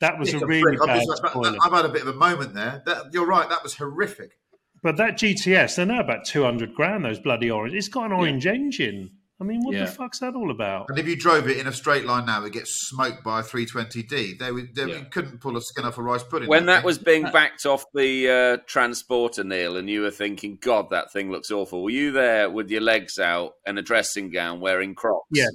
that 0.00 0.18
was 0.18 0.32
It's 0.32 0.40
a 0.40 0.44
a 0.44 0.48
really 0.48 0.62
prick. 0.62 0.80
I'm 0.80 0.86
bad 0.86 0.96
just- 1.04 1.22
that- 1.22 1.30
spoiler. 1.30 1.50
that- 1.50 1.58
I've 1.62 1.72
had 1.72 1.84
a 1.84 1.88
bit 1.90 2.02
of 2.02 2.08
a 2.08 2.14
moment 2.14 2.54
there. 2.54 2.82
That, 2.86 3.12
you're 3.12 3.26
right. 3.26 3.48
That 3.50 3.62
was 3.62 3.74
horrific. 3.74 4.38
But 4.82 4.96
that 4.98 5.18
GTS, 5.18 5.76
they're 5.76 5.84
now 5.86 6.00
about 6.00 6.24
200 6.24 6.74
grand, 6.74 7.04
those 7.04 7.18
bloody 7.18 7.50
orange. 7.50 7.74
It's 7.74 7.88
got 7.88 8.06
an 8.06 8.12
orange 8.12 8.46
engine. 8.46 9.10
I 9.38 9.44
mean, 9.44 9.60
what 9.64 9.74
Yeah. 9.74 9.84
the 9.84 9.90
fuck's 9.90 10.20
that 10.20 10.34
all 10.34 10.50
about? 10.50 10.86
And 10.88 10.98
if 10.98 11.06
you 11.06 11.14
drove 11.14 11.46
it 11.46 11.58
in 11.58 11.66
a 11.66 11.72
straight 11.72 12.06
line 12.06 12.24
now, 12.24 12.42
it 12.46 12.52
gets 12.54 12.70
smoked 12.88 13.22
by 13.22 13.40
a 13.40 13.42
320D. 13.42 14.38
They, 14.38 14.50
would- 14.50 14.74
they 14.74 14.86
Yeah. 14.86 15.04
couldn't 15.10 15.40
pull 15.42 15.58
a 15.58 15.60
skin 15.60 15.84
off 15.84 15.98
a 15.98 16.02
rice 16.02 16.22
pudding. 16.22 16.48
when 16.48 16.62
I 16.62 16.66
that 16.66 16.74
think. 16.76 16.84
was 16.86 16.98
being 16.98 17.22
backed 17.24 17.66
off 17.66 17.84
the 17.92 18.30
uh, 18.30 18.56
transporter, 18.66 19.44
Neil, 19.44 19.76
and 19.76 19.90
you 19.90 20.00
were 20.00 20.10
thinking, 20.10 20.56
"God, 20.62 20.88
that 20.90 21.12
thing 21.12 21.30
looks 21.30 21.50
awful." 21.50 21.82
Were 21.82 21.90
you 21.90 22.12
there 22.12 22.48
with 22.48 22.70
your 22.70 22.80
legs 22.80 23.18
out 23.18 23.52
and 23.66 23.78
a 23.78 23.82
dressing 23.82 24.30
gown, 24.30 24.60
wearing 24.60 24.94
Crocs? 24.94 25.26
Yeah. 25.30 25.48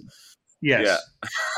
Yes. 0.61 0.99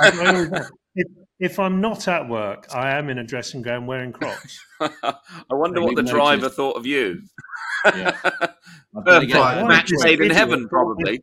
I 0.01 0.27
always 0.27 0.49
if, 0.95 1.07
if 1.39 1.59
I'm 1.59 1.81
not 1.81 2.07
at 2.07 2.29
work, 2.29 2.67
I 2.73 2.91
am 2.97 3.09
in 3.09 3.17
a 3.17 3.23
dressing 3.25 3.63
gown 3.63 3.85
wearing 3.85 4.13
Crocs. 4.13 4.57
I 4.79 5.13
wonder 5.51 5.81
Maybe 5.81 5.87
what 5.87 5.95
the 5.97 6.03
noticed. 6.03 6.13
driver 6.13 6.47
thought 6.49 6.77
of 6.77 6.85
you. 6.85 7.19
Yeah. 7.85 8.15
I've 8.23 9.05
got 9.05 9.19
to 9.19 9.25
get- 9.25 9.35
Right. 9.37 9.67
Match 9.67 9.89
made 10.03 10.21
in 10.21 10.29
heaven, 10.31 10.69
probably. 10.69 11.19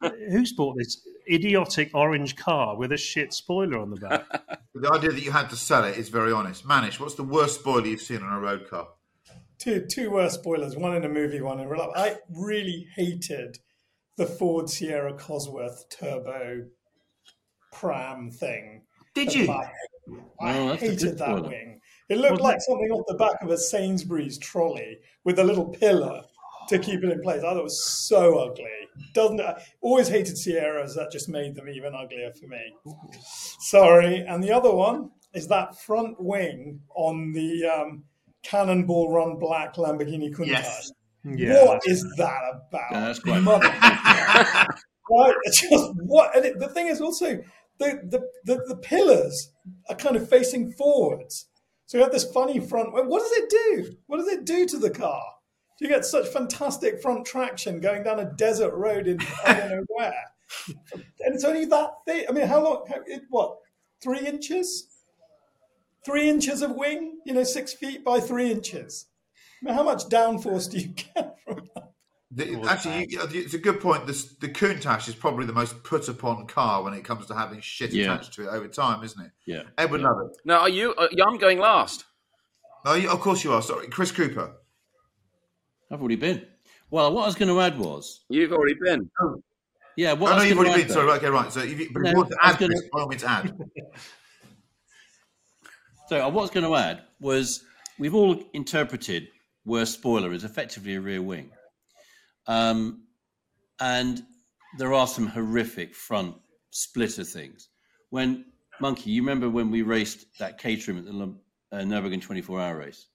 Who's 0.00 0.52
bought 0.52 0.76
this 0.76 1.06
idiotic 1.30 1.90
orange 1.94 2.36
car 2.36 2.76
with 2.76 2.92
a 2.92 2.96
shit 2.96 3.32
spoiler 3.32 3.78
on 3.78 3.90
the 3.90 3.96
back? 3.96 4.24
the 4.74 4.90
idea 4.92 5.10
that 5.10 5.22
you 5.22 5.32
had 5.32 5.48
to 5.50 5.56
sell 5.56 5.84
it 5.84 5.96
is 5.96 6.08
very 6.08 6.32
honest. 6.32 6.66
Manish, 6.66 7.00
what's 7.00 7.14
the 7.14 7.22
worst 7.24 7.60
spoiler 7.60 7.86
you've 7.86 8.00
seen 8.02 8.22
on 8.22 8.32
a 8.32 8.40
road 8.40 8.68
car? 8.68 8.88
Two 9.58 9.86
two 9.86 10.10
worst 10.10 10.36
spoilers, 10.40 10.76
one 10.76 10.94
in 10.96 11.04
a 11.04 11.08
movie, 11.08 11.40
one 11.40 11.60
in 11.60 11.68
real 11.68 11.80
life. 11.80 11.90
I 11.96 12.16
really 12.30 12.86
hated 12.94 13.58
the 14.16 14.26
Ford 14.26 14.68
Sierra 14.68 15.14
Cosworth 15.14 15.88
turbo 15.88 16.66
pram 17.72 18.30
thing. 18.30 18.82
Did 19.14 19.34
you? 19.34 19.46
the 19.46 19.52
back. 19.52 19.72
I 20.40 20.52
No, 20.52 20.74
hated 20.74 21.00
that 21.00 21.18
spoiler. 21.18 21.48
wing. 21.48 21.80
It 22.08 22.18
looked 22.18 22.32
Wasn't 22.32 22.44
like 22.44 22.56
it? 22.56 22.62
something 22.62 22.90
off 22.90 23.04
the 23.08 23.14
back 23.14 23.42
of 23.42 23.50
a 23.50 23.58
Sainsbury's 23.58 24.38
trolley 24.38 24.98
with 25.24 25.38
a 25.38 25.44
little 25.44 25.66
pillar 25.70 26.22
to 26.68 26.78
keep 26.78 27.02
it 27.04 27.10
in 27.10 27.20
place. 27.22 27.38
I 27.38 27.42
thought 27.42 27.56
it 27.56 27.62
was 27.62 27.84
so 28.08 28.38
ugly. 28.38 28.64
Doesn't 29.14 29.40
I 29.40 29.62
always 29.80 30.08
hated 30.08 30.36
Sierras. 30.38 30.94
That 30.94 31.10
just 31.12 31.28
made 31.28 31.54
them 31.54 31.68
even 31.68 31.94
uglier 31.94 32.32
for 32.32 32.46
me. 32.46 32.74
Sorry. 33.60 34.24
And 34.26 34.42
the 34.42 34.52
other 34.52 34.72
one 34.72 35.10
is 35.34 35.48
that 35.48 35.78
front 35.80 36.16
wing 36.20 36.80
on 36.94 37.32
the 37.32 37.64
um, 37.66 38.04
Cannonball 38.42 39.12
Run 39.12 39.38
Black 39.38 39.74
Lamborghini 39.76 40.34
Countach. 40.34 40.48
Yes. 40.48 40.92
Yeah. 41.24 41.64
What 41.64 41.82
is 41.86 42.02
that 42.18 42.40
about? 42.68 42.92
Yeah, 42.92 43.00
that's 43.00 43.18
quite- 43.18 43.42
Mother- 43.42 43.66
Right? 45.10 45.34
It's 45.44 45.60
Just 45.60 45.92
what? 46.02 46.34
And 46.36 46.44
it, 46.44 46.58
the 46.58 46.68
thing 46.68 46.88
is 46.88 47.00
also 47.00 47.38
the, 47.78 48.00
the 48.10 48.20
the 48.44 48.64
the 48.66 48.76
pillars 48.76 49.52
are 49.88 49.94
kind 49.94 50.16
of 50.16 50.28
facing 50.28 50.72
forwards. 50.72 51.48
So 51.86 51.98
you 51.98 52.02
have 52.02 52.12
this 52.12 52.24
funny 52.32 52.58
front. 52.58 52.92
What 52.92 53.20
does 53.22 53.30
it 53.32 53.48
do? 53.50 53.96
What 54.06 54.16
does 54.16 54.26
it 54.28 54.44
do 54.44 54.66
to 54.66 54.78
the 54.78 54.90
car? 54.90 55.22
You 55.78 55.88
get 55.88 56.04
such 56.04 56.28
fantastic 56.28 57.02
front 57.02 57.26
traction 57.26 57.80
going 57.80 58.02
down 58.02 58.18
a 58.20 58.32
desert 58.32 58.74
road 58.74 59.06
in 59.06 59.20
I 59.44 59.54
don't 59.54 59.70
know 59.70 59.84
where, 59.88 60.24
and 60.96 61.34
it's 61.34 61.44
only 61.44 61.66
that 61.66 61.90
thing. 62.06 62.24
I 62.28 62.32
mean, 62.32 62.46
how 62.46 62.62
long? 62.62 62.84
How, 62.88 62.96
it, 63.06 63.22
what? 63.28 63.58
Three 64.02 64.26
inches? 64.26 64.88
Three 66.04 66.30
inches 66.30 66.62
of 66.62 66.76
wing? 66.76 67.18
You 67.26 67.34
know, 67.34 67.44
six 67.44 67.72
feet 67.72 68.04
by 68.04 68.20
three 68.20 68.50
inches. 68.50 69.06
I 69.62 69.66
mean, 69.66 69.74
how 69.74 69.82
much 69.82 70.04
downforce 70.04 70.70
do 70.70 70.78
you 70.78 70.88
get 70.88 71.36
from 71.44 71.68
that? 71.74 71.90
The, 72.30 72.60
actually, 72.68 73.06
you, 73.08 73.20
it's 73.30 73.54
a 73.54 73.58
good 73.58 73.80
point. 73.80 74.06
This, 74.06 74.34
the 74.36 74.48
Countach 74.48 75.08
is 75.08 75.14
probably 75.14 75.46
the 75.46 75.52
most 75.52 75.82
put 75.84 76.08
upon 76.08 76.46
car 76.46 76.82
when 76.82 76.92
it 76.92 77.04
comes 77.04 77.26
to 77.26 77.34
having 77.34 77.60
shit 77.60 77.92
Yeah. 77.92 78.14
attached 78.14 78.34
to 78.34 78.42
it 78.44 78.48
over 78.48 78.68
time, 78.68 79.02
isn't 79.04 79.24
it? 79.24 79.30
Yeah. 79.46 79.62
Edward 79.78 80.00
would 80.00 80.00
Yeah. 80.02 80.08
love 80.08 80.30
it. 80.30 80.36
No, 80.44 80.58
are 80.58 80.68
you? 80.68 80.94
Uh, 80.94 81.08
yeah, 81.12 81.24
I'm 81.24 81.38
going 81.38 81.58
last. 81.58 82.04
No, 82.84 82.94
you, 82.94 83.10
of 83.10 83.20
course 83.20 83.42
you 83.44 83.52
are. 83.52 83.62
Sorry, 83.62 83.88
Chris 83.88 84.12
Cooper. 84.12 84.52
I've 85.90 86.00
already 86.00 86.16
been. 86.16 86.46
Well, 86.90 87.12
what 87.12 87.22
I 87.22 87.26
was 87.26 87.34
going 87.34 87.48
to 87.48 87.60
add 87.60 87.78
was, 87.78 88.24
You've 88.28 88.52
already 88.52 88.74
been. 88.82 89.10
yeah, 89.96 90.12
what 90.12 90.32
oh, 90.32 90.34
I 90.34 90.36
no, 90.36 90.42
was 90.42 90.48
you've 90.48 90.58
already 90.58 90.82
been. 90.82 90.88
though- 90.88 90.94
Sorry, 90.94 91.10
okay, 91.12 91.26
right. 91.28 91.52
So 91.52 91.60
if 91.60 91.78
you, 91.80 91.90
but 91.92 92.00
if 92.00 92.04
No, 92.04 92.10
you 92.10 92.16
want 92.16 92.30
to 92.30 92.36
I 92.42 92.46
was 92.48 92.54
add, 92.54 92.60
gonna- 92.60 92.74
Chris, 92.74 92.88
by 92.92 93.00
all 93.00 93.08
means, 93.08 93.24
add. 93.24 93.58
So 96.08 96.24
uh, 96.24 96.30
what 96.30 96.42
I 96.42 96.44
was 96.44 96.50
going 96.50 96.66
to 96.66 96.76
add 96.76 97.02
was 97.18 97.64
we've 97.98 98.14
all 98.14 98.40
interpreted 98.52 99.26
where 99.64 99.84
spoiler 99.84 100.32
is 100.32 100.44
effectively 100.44 100.94
a 100.94 101.00
rear 101.00 101.20
wing, 101.20 101.50
um, 102.46 103.02
and 103.80 104.22
there 104.78 104.92
are 104.94 105.08
some 105.08 105.26
horrific 105.26 105.96
front 105.96 106.36
splitter 106.70 107.24
things. 107.24 107.70
When 108.10 108.44
Monkey, 108.80 109.10
you 109.10 109.20
remember 109.22 109.50
when 109.50 109.68
we 109.68 109.82
raced 109.82 110.26
that 110.38 110.58
Caterham 110.58 110.98
at 110.98 111.06
the 111.06 111.34
uh, 111.76 111.80
Nurburgring 111.80 112.22
24 112.22 112.60
hour 112.60 112.76
race? 112.78 113.08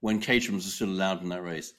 When 0.00 0.20
Caterhams 0.20 0.66
are 0.66 0.70
still 0.70 0.88
allowed 0.88 1.22
in 1.22 1.28
that 1.30 1.42
race. 1.42 1.74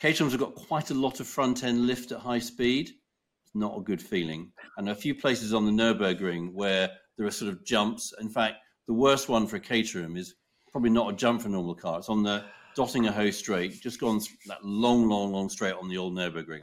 Caterhams 0.00 0.32
have 0.32 0.40
got 0.40 0.54
quite 0.54 0.90
a 0.90 0.94
lot 0.94 1.20
of 1.20 1.26
front 1.26 1.64
end 1.64 1.86
lift 1.86 2.12
at 2.12 2.18
high 2.18 2.38
speed. 2.38 2.88
It's 2.88 3.54
not 3.54 3.78
a 3.78 3.82
good 3.82 4.02
feeling. 4.02 4.52
And 4.76 4.88
a 4.88 4.94
few 4.94 5.14
places 5.14 5.54
on 5.54 5.64
the 5.64 5.72
Nurburgring 5.72 6.52
where 6.52 6.90
there 7.16 7.26
are 7.26 7.30
sort 7.30 7.52
of 7.52 7.64
jumps. 7.64 8.12
In 8.20 8.28
fact, 8.28 8.56
the 8.86 8.94
worst 8.94 9.28
one 9.28 9.46
for 9.46 9.56
a 9.56 9.60
Caterham 9.60 10.16
is 10.16 10.34
probably 10.70 10.90
not 10.90 11.12
a 11.12 11.16
jump 11.16 11.42
for 11.42 11.48
a 11.48 11.52
normal 11.52 11.74
car. 11.74 11.98
It's 11.98 12.08
on 12.08 12.22
the 12.22 12.44
Döttinger 12.76 13.12
Höhe 13.12 13.32
straight, 13.32 13.80
just 13.80 14.00
gone 14.00 14.20
that 14.46 14.64
long, 14.64 15.08
long, 15.08 15.32
long 15.32 15.48
straight 15.48 15.74
on 15.74 15.88
the 15.88 15.98
old 15.98 16.14
Nurburgring. 16.14 16.62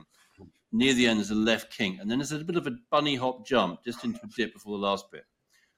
Near 0.72 0.94
the 0.94 1.08
end, 1.08 1.20
there's 1.20 1.32
a 1.32 1.36
left 1.36 1.76
kink, 1.76 2.00
and 2.00 2.10
then 2.10 2.20
there's 2.20 2.32
a 2.32 2.40
bit 2.40 2.56
of 2.56 2.68
a 2.68 2.76
bunny 2.92 3.16
hop 3.16 3.46
jump 3.46 3.84
just 3.84 4.04
into 4.04 4.20
a 4.24 4.28
dip 4.36 4.54
before 4.54 4.78
the 4.78 4.86
last 4.86 5.06
bit. 5.12 5.24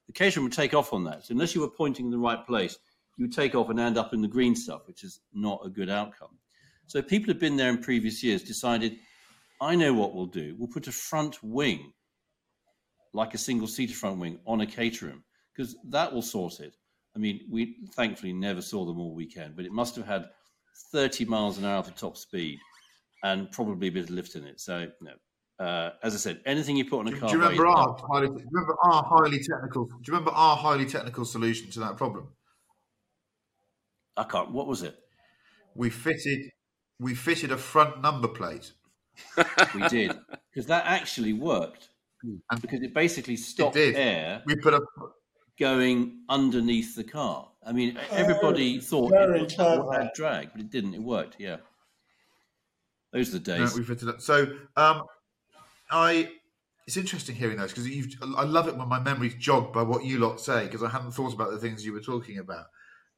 The 0.08 0.14
Caterham 0.14 0.44
would 0.44 0.54
take 0.54 0.74
off 0.74 0.94
on 0.94 1.04
that. 1.06 1.26
So 1.26 1.34
unless 1.34 1.56
you 1.56 1.62
were 1.62 1.70
pointing 1.70 2.06
in 2.06 2.12
the 2.12 2.18
right 2.18 2.46
place, 2.46 2.78
you 3.18 3.28
take 3.28 3.56
off 3.56 3.70
and 3.70 3.80
end 3.80 3.98
up 3.98 4.14
in 4.14 4.22
the 4.22 4.28
green 4.28 4.56
stuff, 4.56 4.88
which 4.88 5.04
is 5.04 5.20
not 5.34 5.62
a 5.66 5.70
good 5.70 5.90
outcome. 5.90 6.38
So 6.88 7.02
people 7.02 7.32
have 7.32 7.40
been 7.40 7.56
there 7.56 7.70
in 7.70 7.78
previous 7.78 8.24
years, 8.24 8.44
decided, 8.44 8.98
I 9.62 9.76
know 9.76 9.94
what 9.94 10.14
we'll 10.14 10.26
do. 10.26 10.56
We'll 10.58 10.68
put 10.68 10.88
a 10.88 10.92
front 10.92 11.42
wing, 11.44 11.94
like 13.14 13.34
a 13.34 13.38
single 13.38 13.68
seater 13.68 13.94
front 13.94 14.20
wing, 14.20 14.40
on 14.46 14.62
a 14.62 14.66
Caterham, 14.66 15.24
because 15.56 15.76
that 15.90 16.12
will 16.12 16.22
sort 16.22 16.60
it. 16.60 16.76
I 17.16 17.20
mean, 17.20 17.42
we 17.50 17.78
thankfully 17.94 18.34
never 18.34 18.62
saw 18.62 18.86
them 18.86 19.00
all 19.00 19.14
weekend, 19.14 19.56
but 19.56 19.66
it 19.66 19.72
must 19.72 19.96
have 19.96 20.06
had 20.06 20.30
30 20.92 21.26
miles 21.26 21.58
an 21.58 21.66
hour 21.66 21.84
for 21.84 21.92
top 21.92 22.18
speed 22.18 22.60
and 23.24 23.52
probably 23.52 23.90
a 23.90 23.92
bit 23.92 24.04
of 24.06 24.10
lift 24.10 24.36
in 24.36 24.46
it. 24.46 24.60
So, 24.60 24.88
no. 25.02 25.12
Uh, 25.64 25.92
as 26.02 26.16
I 26.16 26.18
said, 26.18 26.42
anything 26.46 26.76
you 26.76 26.86
put 26.86 27.02
on 27.02 27.08
a 27.08 27.12
car. 27.12 27.30
Do 27.30 27.36
you 27.36 27.42
remember 27.44 27.68
our, 27.68 27.96
highly, 28.12 28.30
remember 28.30 28.76
our 28.84 29.04
highly 29.04 29.38
technical? 29.38 29.86
Do 29.86 29.94
you 30.08 30.14
remember 30.14 30.32
our 30.32 30.58
highly 30.58 30.88
technical 30.88 31.24
solution 31.24 31.70
to 31.72 31.80
that 31.82 31.98
problem? 31.98 32.30
I 34.22 34.24
can't. 34.26 34.52
What 34.52 34.68
was 34.68 34.84
it? 34.84 34.98
We 35.76 35.90
fitted 35.90 36.52
we 37.00 37.16
fitted 37.16 37.52
a 37.52 37.58
front 37.58 38.02
number 38.02 38.28
plate. 38.28 38.74
we 39.76 39.88
did 39.88 40.12
because 40.54 40.68
that 40.68 40.86
actually 40.86 41.34
worked 41.34 41.90
and 42.24 42.62
because 42.62 42.82
it 42.82 42.94
basically 42.94 43.36
stopped 43.36 43.76
it 43.78 43.96
air. 43.96 44.44
We 44.46 44.56
put 44.56 44.74
a 44.74 44.82
going 45.60 46.24
underneath 46.30 46.96
the 46.96 47.04
car. 47.04 47.52
I 47.66 47.72
mean, 47.72 47.98
everybody 48.12 48.78
Oh, 48.78 48.82
thought 48.82 49.10
very 49.12 49.42
it 49.42 49.56
clever. 49.56 49.92
had 49.94 50.14
drag, 50.14 50.52
but 50.52 50.62
it 50.62 50.70
didn't. 50.70 50.94
It 50.94 51.02
worked. 51.04 51.36
Yeah, 51.40 51.58
those 53.12 53.34
are 53.34 53.40
the 53.40 53.58
No, 53.58 53.58
days. 53.60 53.76
we 53.76 53.84
fitted 53.84 54.08
it. 54.10 54.22
So 54.22 54.58
um, 54.76 55.04
I. 55.92 56.32
It's 56.88 56.98
interesting 56.98 57.36
hearing 57.36 57.58
those 57.58 57.72
because 57.72 57.88
you've. 57.88 58.14
I 58.36 58.44
love 58.44 58.68
it 58.68 58.76
when 58.76 58.88
my 58.90 59.00
memory's 59.00 59.36
jogged 59.36 59.72
by 59.74 59.84
what 59.84 60.04
you 60.04 60.18
lot 60.20 60.42
say 60.42 60.66
because 60.66 60.84
I 60.84 60.90
hadn't 60.90 61.12
thought 61.12 61.34
about 61.34 61.52
the 61.52 61.60
things 61.60 61.86
you 61.86 61.94
were 61.94 62.02
talking 62.02 62.40
about. 62.40 62.66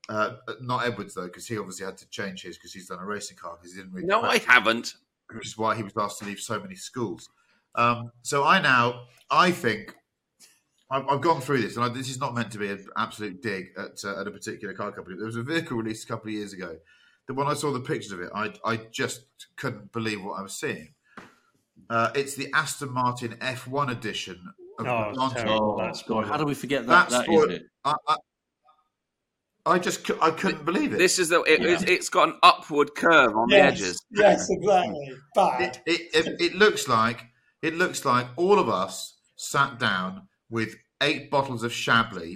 Uh, 0.10 0.36
not 0.62 0.86
Edwards 0.86 1.14
though, 1.14 1.28
because 1.28 1.48
he 1.48 1.58
obviously 1.58 1.86
had 1.86 1.98
to 1.98 2.10
change 2.10 2.42
his 2.42 2.58
because 2.58 2.74
he's 2.74 2.88
done 2.88 3.00
a 3.00 3.06
racing 3.06 3.38
car 3.38 3.58
because 3.60 3.74
he 3.74 3.80
didn't 3.82 3.94
really. 3.94 4.08
No, 4.08 4.22
I 4.22 4.40
haven't. 4.40 4.96
Which 5.34 5.48
is 5.48 5.58
why 5.58 5.76
he 5.76 5.84
was 5.84 5.94
asked 5.98 6.20
to 6.20 6.26
leave 6.26 6.40
so 6.40 6.60
many 6.60 6.76
schools. 6.76 7.30
Um, 7.76 8.12
so 8.22 8.44
I 8.44 8.62
now, 8.62 9.06
I 9.32 9.52
think, 9.52 9.96
I've, 10.92 11.08
I've 11.08 11.22
gone 11.22 11.42
through 11.42 11.62
this, 11.62 11.76
and 11.76 11.86
I, 11.86 11.90
this 11.90 12.10
is 12.10 12.20
not 12.20 12.36
meant 12.36 12.52
to 12.52 12.58
be 12.60 12.70
an 12.70 12.86
absolute 12.98 13.42
dig 13.42 13.70
at, 13.78 14.04
uh, 14.04 14.20
at 14.20 14.28
a 14.28 14.32
particular 14.32 14.74
car 14.74 14.92
company. 14.92 15.16
There 15.18 15.26
was 15.26 15.38
a 15.38 15.44
vehicle 15.44 15.78
released 15.78 16.04
a 16.04 16.08
couple 16.08 16.28
of 16.28 16.34
years 16.34 16.54
ago 16.54 16.78
that 17.28 17.34
when 17.34 17.48
I 17.48 17.54
saw 17.54 17.72
the 17.72 17.80
pictures 17.80 18.12
of 18.12 18.20
it, 18.20 18.30
I, 18.36 18.54
I 18.66 18.78
just 18.92 19.22
couldn't 19.56 19.92
believe 19.92 20.24
what 20.24 20.34
I 20.40 20.44
was 20.44 20.54
seeing. 20.54 20.94
Uh, 21.90 22.12
it's 22.14 22.36
the 22.36 22.52
Aston 22.54 22.92
Martin 22.92 23.36
F1 23.40 23.92
edition 23.92 24.40
of 24.80 24.86
Oh, 24.88 25.14
the 25.14 25.90
it's 25.92 26.04
Oh, 26.06 26.14
God, 26.14 26.28
how 26.28 26.38
do 26.38 26.46
we 26.46 26.54
forget 26.54 26.86
that? 26.88 27.10
That 27.10 27.12
That 27.12 27.20
is 27.22 27.26
spoil- 27.26 27.50
it. 27.50 27.64
I, 27.86 27.96
I, 28.08 28.16
I 29.66 29.80
just 29.80 30.10
I 30.22 30.32
couldn't 30.32 30.66
believe 30.66 30.94
it. 30.94 30.98
This 30.98 31.20
is 31.20 31.30
the. 31.30 31.42
It, 31.44 31.62
Yeah. 31.62 31.70
it's, 31.70 31.84
it's 31.84 32.10
got 32.10 32.30
an 32.30 32.36
upward 32.44 32.96
curve 32.96 33.36
on 33.36 33.50
yes, 33.50 33.60
the 33.60 33.86
edges. 33.86 34.06
Yes, 34.12 34.48
exactly. 34.50 35.12
Bad. 35.36 35.62
it, 35.86 36.02
it, 36.14 36.26
it, 36.28 36.42
it 36.42 36.56
looks 36.56 36.88
like 36.88 37.26
it 37.62 37.76
looks 37.76 38.04
like 38.04 38.28
all 38.36 38.60
of 38.60 38.68
us 38.68 39.16
sat 39.38 39.80
down 39.80 40.28
with 40.50 40.76
eight 41.02 41.32
bottles 41.32 41.64
of 41.64 41.72
Chablis, 41.72 42.36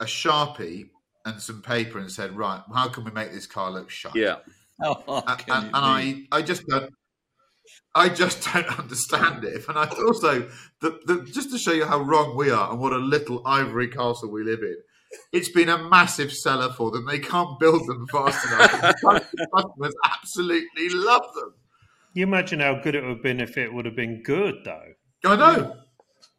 a 0.00 0.06
sharpie, 0.06 0.88
and 1.26 1.40
some 1.40 1.60
paper, 1.60 1.98
and 1.98 2.10
said, 2.10 2.36
"Right, 2.36 2.62
how 2.74 2.88
can 2.88 3.04
we 3.04 3.10
make 3.10 3.32
this 3.32 3.46
car 3.46 3.70
look 3.70 3.90
sharp?" 3.90 4.16
Yeah. 4.16 4.36
Oh, 4.82 4.94
how 5.06 5.22
hard 5.22 5.44
and, 5.48 5.66
and, 5.66 5.66
and? 5.66 5.76
I, 5.76 6.26
I 6.32 6.42
just 6.42 6.66
don't, 6.66 6.92
I 7.94 8.08
just 8.08 8.42
don't 8.52 8.78
understand 8.78 9.44
it. 9.44 9.68
And 9.68 9.78
I 9.78 9.86
also, 9.86 10.48
the, 10.80 10.98
the, 11.06 11.28
just 11.32 11.50
to 11.52 11.58
show 11.58 11.72
you 11.72 11.84
how 11.84 12.00
wrong 12.00 12.36
we 12.36 12.50
are 12.50 12.70
and 12.70 12.80
what 12.80 12.92
a 12.92 12.98
little 12.98 13.46
ivory 13.46 13.88
castle 13.88 14.30
we 14.30 14.42
live 14.42 14.60
in, 14.62 14.76
it's 15.32 15.48
been 15.48 15.68
a 15.68 15.78
massive 15.88 16.32
seller 16.32 16.70
for 16.72 16.90
them. 16.90 17.06
They 17.06 17.18
can't 17.18 17.58
build 17.58 17.86
them 17.86 18.06
fast 18.08 18.46
enough. 18.46 18.72
The 19.32 19.46
customers 19.54 19.94
absolutely 20.04 20.88
love 20.90 21.26
them. 21.34 21.54
You 22.14 22.22
imagine 22.24 22.60
how 22.60 22.80
good 22.80 22.94
it 22.94 23.02
would 23.02 23.10
have 23.10 23.22
been 23.22 23.40
if 23.40 23.56
it 23.58 23.72
would 23.72 23.84
have 23.86 23.96
been 23.96 24.22
good, 24.22 24.56
though. 24.64 24.92
I 25.24 25.36
know, 25.36 25.76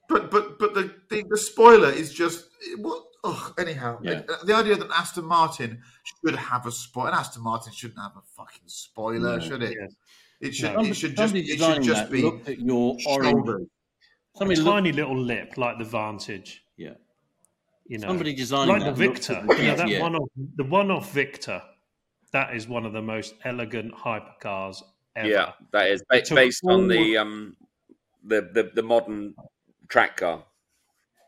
but 0.07 0.29
but 0.31 0.57
but 0.59 0.73
the 0.73 0.93
the, 1.09 1.23
the 1.29 1.37
spoiler 1.37 1.89
is 1.89 2.13
just 2.13 2.45
what. 2.77 3.03
Oh, 3.27 3.53
anyhow, 3.57 3.97
Yeah. 4.03 4.21
Uh, 4.29 4.45
the 4.45 4.53
idea 4.53 4.75
that 4.75 4.87
Aston 4.91 5.25
Martin 5.25 5.81
should 6.23 6.35
have 6.35 6.67
a 6.67 6.71
spoiler, 6.71 7.07
and 7.09 7.17
Aston 7.17 7.41
Martin 7.41 7.73
shouldn't 7.73 7.99
have 7.99 8.11
a 8.15 8.21
fucking 8.37 8.67
spoiler, 8.67 9.39
No. 9.39 9.39
should 9.39 9.63
it? 9.63 9.75
Yes. 9.81 9.95
It 10.41 10.53
should. 10.53 10.65
Somebody- 10.73 10.89
it 10.89 10.95
should 10.95 11.15
just. 11.17 11.35
It 11.35 11.47
should 11.57 11.83
just 11.83 12.01
that 12.03 12.11
be 12.11 12.21
looked 12.21 12.47
at 12.49 12.59
your 12.59 12.95
orange. 13.07 13.31
shoulders. 13.31 13.61
A 13.63 14.37
Somebody 14.37 14.59
looked, 14.61 14.75
tiny 14.75 14.91
little 14.91 15.17
lip 15.17 15.53
like 15.57 15.79
the 15.79 15.85
Vantage. 15.85 16.63
Yeah. 17.87 17.93
You 17.95 17.97
know, 18.01 18.07
Somebody 18.09 18.33
designing 18.33 18.69
like 18.69 18.79
the 18.83 18.91
that 18.91 18.97
looked 18.97 19.27
Victor. 19.27 19.33
at 19.33 19.47
the 19.47 19.55
You 19.63 19.69
know, 19.69 19.75
that 19.77 19.87
GTM. 19.87 20.01
one 20.01 20.15
off 20.15 20.29
the 20.55 20.63
one 20.63 20.91
off 20.91 21.11
Victor. 21.13 21.61
That 22.31 22.55
is 22.55 22.67
one 22.67 22.85
of 22.85 22.93
the 22.93 23.01
most 23.01 23.35
elegant 23.45 23.93
hypercars 23.93 24.81
ever. 25.15 25.27
Yeah, 25.29 25.51
that 25.71 25.89
is 25.91 26.03
ba- 26.09 26.21
took 26.21 26.35
based 26.35 26.63
on 26.67 26.87
the 26.87 27.17
um 27.17 27.55
the, 28.23 28.49
the 28.53 28.71
the 28.73 28.83
modern 28.83 29.35
track 29.87 30.17
car. 30.17 30.43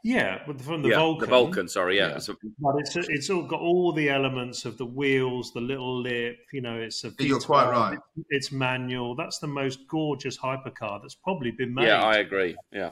Yeah, 0.03 0.39
with- 0.47 0.62
from 0.62 0.82
the 0.84 0.89
yeah, 0.89 0.95
Vulcan. 0.97 1.22
the 1.22 1.28
Vulcan. 1.28 1.68
Sorry, 1.68 1.97
yeah. 1.97 2.10
Yeah. 2.10 2.18
So- 2.20 2.36
But 2.60 2.76
it's 2.80 2.95
it's 2.95 3.30
all 3.30 3.43
got 3.43 3.60
all 3.62 3.91
the 3.93 4.10
elements 4.10 4.66
of 4.66 4.78
the 4.78 4.86
wheels, 4.86 5.53
the 5.53 5.60
little 5.62 6.01
lip. 6.01 6.38
You 6.53 6.62
know, 6.62 6.78
it's 6.80 7.03
a. 7.03 7.12
You're 7.20 7.39
V12, 7.39 7.45
quite 7.45 7.70
right. 7.72 7.99
It's 8.30 8.51
manual. 8.51 9.16
That's 9.16 9.39
the 9.39 9.47
most 9.47 9.88
gorgeous 9.88 10.38
hypercar 10.38 11.01
that's 11.01 11.16
probably 11.16 11.51
been 11.51 11.74
made. 11.74 11.88
yeah, 11.88 12.03
I 12.03 12.18
agree. 12.18 12.55
Yeah. 12.72 12.91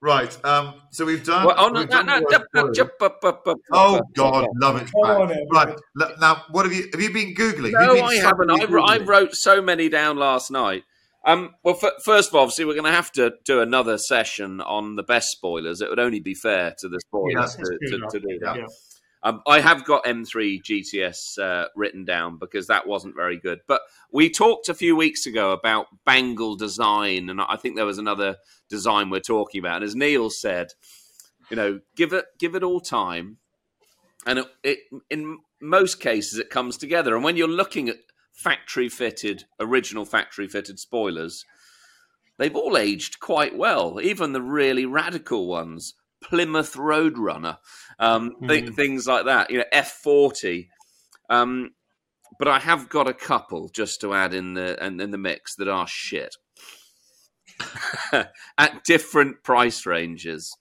Right. 0.00 0.44
Um. 0.44 0.74
So 0.90 1.04
we've 1.04 1.24
done. 1.24 1.46
Well, 1.46 1.56
oh 1.58 1.68
no, 1.68 1.80
we've 1.80 1.88
no, 1.90 2.02
done 2.02 2.06
no, 2.54 2.70
jump, 2.72 2.92
up, 3.02 3.18
up, 3.24 3.46
up, 3.46 3.56
Oh 3.72 4.00
God, 4.14 4.46
love 4.60 4.76
it. 4.76 4.88
Come 4.92 5.02
Right. 5.02 5.20
on, 5.20 5.32
Ed. 5.32 5.38
right. 5.52 5.76
l- 6.00 6.14
Now, 6.20 6.44
what 6.50 6.66
have 6.66 6.72
you 6.72 6.88
have 6.92 7.00
you 7.00 7.12
been 7.12 7.34
googling? 7.34 7.72
Have 7.78 7.88
No, 7.88 7.94
been 7.94 8.04
I 8.04 8.14
haven't. 8.14 8.50
I, 8.50 8.58
suddenly 8.60 8.82
I 8.86 8.98
wrote 8.98 9.34
so 9.34 9.60
many 9.60 9.88
down 9.88 10.16
last 10.16 10.50
night. 10.52 10.84
Um, 11.26 11.54
well, 11.64 11.76
f- 11.82 12.02
first 12.04 12.28
of 12.28 12.36
all, 12.36 12.42
obviously, 12.42 12.64
we're 12.64 12.74
going 12.74 12.84
to 12.84 12.92
have 12.92 13.10
to 13.12 13.32
do 13.44 13.60
another 13.60 13.98
session 13.98 14.60
on 14.60 14.94
the 14.94 15.02
best 15.02 15.30
spoilers. 15.32 15.80
It 15.80 15.90
would 15.90 15.98
only 15.98 16.20
be 16.20 16.32
fair 16.34 16.74
to 16.78 16.88
the 16.88 17.00
spoilers 17.00 17.34
Yes, 17.34 17.56
to, 17.56 17.78
to, 17.88 17.98
to 18.12 18.20
do 18.20 18.38
that. 18.42 18.56
Yeah. 18.56 18.66
Um, 19.22 19.42
I 19.46 19.60
have 19.60 19.84
got 19.84 20.04
M3 20.04 20.62
GTS 20.62 21.38
uh, 21.38 21.68
written 21.74 22.04
down 22.04 22.38
because 22.38 22.68
that 22.68 22.86
wasn't 22.86 23.16
very 23.16 23.36
good. 23.36 23.60
But 23.66 23.80
we 24.12 24.30
talked 24.30 24.68
a 24.68 24.74
few 24.74 24.94
weeks 24.94 25.26
ago 25.26 25.52
about 25.52 25.86
Bangle 26.04 26.56
design, 26.56 27.28
and 27.28 27.40
I 27.40 27.56
think 27.56 27.74
there 27.76 27.86
was 27.86 27.98
another 27.98 28.36
design 28.68 29.10
we're 29.10 29.20
talking 29.20 29.58
about. 29.58 29.76
And 29.76 29.84
as 29.84 29.96
Neil 29.96 30.30
said, 30.30 30.68
you 31.50 31.56
know, 31.56 31.80
give 31.96 32.12
it 32.12 32.26
give 32.38 32.54
it 32.54 32.62
all 32.62 32.80
time, 32.80 33.38
and 34.26 34.40
it, 34.40 34.46
it 34.62 34.78
in 35.10 35.38
most 35.60 36.00
cases 36.00 36.38
it 36.38 36.50
comes 36.50 36.76
together. 36.76 37.14
And 37.14 37.24
when 37.24 37.36
you're 37.36 37.48
looking 37.48 37.88
at 37.88 37.96
factory 38.32 38.88
fitted, 38.88 39.44
original 39.58 40.04
factory 40.04 40.46
fitted 40.46 40.78
spoilers, 40.78 41.44
they've 42.38 42.54
all 42.54 42.78
aged 42.78 43.18
quite 43.18 43.56
well. 43.56 44.00
Even 44.00 44.32
the 44.32 44.42
really 44.42 44.86
radical 44.86 45.48
ones, 45.48 45.94
Plymouth 46.22 46.74
Roadrunner, 46.74 47.58
um, 47.98 48.34
thi- 48.46 48.62
Mhm. 48.62 48.74
things 48.74 49.06
like 49.06 49.24
that. 49.26 49.50
You 49.50 49.58
know, 49.58 49.64
F40. 49.72 50.68
Um, 51.30 51.70
but 52.38 52.48
I 52.48 52.58
have 52.58 52.88
got 52.88 53.08
a 53.08 53.14
couple 53.14 53.68
just 53.70 54.00
to 54.02 54.14
add 54.14 54.34
in 54.34 54.54
the 54.54 54.82
in, 54.84 55.00
in 55.00 55.10
the 55.10 55.18
mix 55.18 55.54
that 55.56 55.68
are 55.68 55.86
shit 55.88 56.36
at 58.12 58.84
different 58.84 59.42
price 59.42 59.86
ranges. 59.86 60.56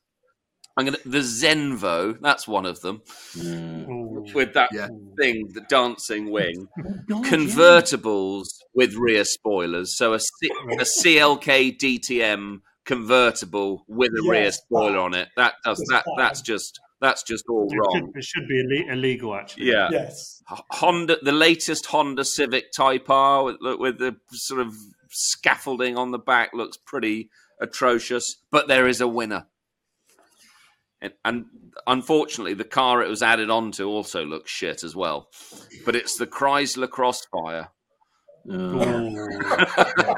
I'm 0.76 0.86
gonna 0.86 0.98
the 1.06 1.20
Zenvo. 1.20 2.20
That's 2.22 2.48
one 2.48 2.66
of 2.66 2.82
them 2.82 3.02
Ooh. 3.40 4.24
with 4.34 4.54
that 4.54 4.70
Yeah. 4.72 4.88
thing, 5.20 5.50
the 5.54 5.62
dancing 5.62 6.30
wing. 6.32 6.68
God, 6.78 7.26
yeah. 7.26 7.30
Convertibles 7.32 8.48
with 8.76 8.94
rear 8.96 9.26
spoilers. 9.26 9.98
So 9.98 10.14
a, 10.14 10.20
C- 10.20 10.52
a 10.74 10.84
CLK 10.84 11.78
DTM 11.80 12.62
convertible 12.88 13.84
with 13.88 14.10
a 14.10 14.28
rear 14.28 14.52
spoiler 14.52 14.98
on 14.98 15.14
it. 15.14 15.30
That 15.38 15.54
does 15.64 15.80
It's 15.80 15.92
that. 15.92 16.06
bad. 16.06 16.16
That's 16.18 16.42
just 16.42 16.80
that's 17.00 17.22
just 17.22 17.44
all 17.48 17.66
It 17.68 17.72
should, 17.72 18.02
wrong. 18.02 18.12
it 18.16 18.24
should 18.24 18.48
be 18.48 18.60
ille- 18.60 18.92
illegal, 18.92 19.36
actually. 19.36 19.66
Yeah. 19.68 19.90
Yes. 19.92 20.42
Honda, 20.48 21.18
the 21.22 21.32
latest 21.32 21.86
Honda 21.86 22.26
Civic 22.26 22.72
Type 22.76 23.08
R 23.08 23.44
with, 23.44 23.58
with 23.62 24.00
the 24.00 24.16
sort 24.32 24.62
of 24.62 24.74
scaffolding 25.12 25.96
on 25.96 26.10
the 26.10 26.18
back 26.18 26.50
looks 26.54 26.78
pretty 26.78 27.30
atrocious, 27.62 28.38
but 28.52 28.68
there 28.68 28.88
is 28.88 29.00
a 29.00 29.08
winner. 29.08 29.46
And, 31.00 31.14
and 31.24 31.46
unfortunately, 31.86 32.56
the 32.56 32.64
car 32.64 33.04
it 33.04 33.10
was 33.10 33.22
added 33.22 33.52
onto 33.52 33.86
also 33.88 34.26
looks 34.26 34.50
shit 34.50 34.84
as 34.84 34.96
well. 34.96 35.30
But 35.86 35.96
it's 35.96 36.18
the 36.18 36.26
Chrysler 36.26 36.90
Crossfire. 36.90 37.70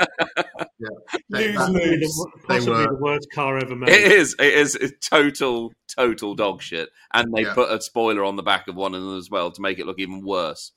Lose, 1.31 1.69
lose. 1.69 2.25
Possibly 2.47 2.83
the 2.85 2.97
worst 2.99 3.27
car 3.33 3.57
ever 3.57 3.75
made. 3.75 3.89
It 3.89 4.11
is. 4.11 4.35
It 4.39 4.53
is 4.53 4.75
a 4.75 4.89
total, 4.89 5.73
total 5.87 6.35
dog 6.35 6.61
shit. 6.61 6.89
And 7.13 7.33
they 7.33 7.41
Yeah. 7.43 7.53
put 7.53 7.71
a 7.71 7.81
spoiler 7.81 8.23
on 8.23 8.35
the 8.35 8.43
back 8.43 8.67
of 8.67 8.75
one 8.75 8.93
of 8.95 9.01
them 9.01 9.17
as 9.17 9.29
well 9.29 9.51
to 9.51 9.61
make 9.61 9.79
it 9.79 9.85
look 9.85 9.99
even 9.99 10.23
worse. 10.23 10.71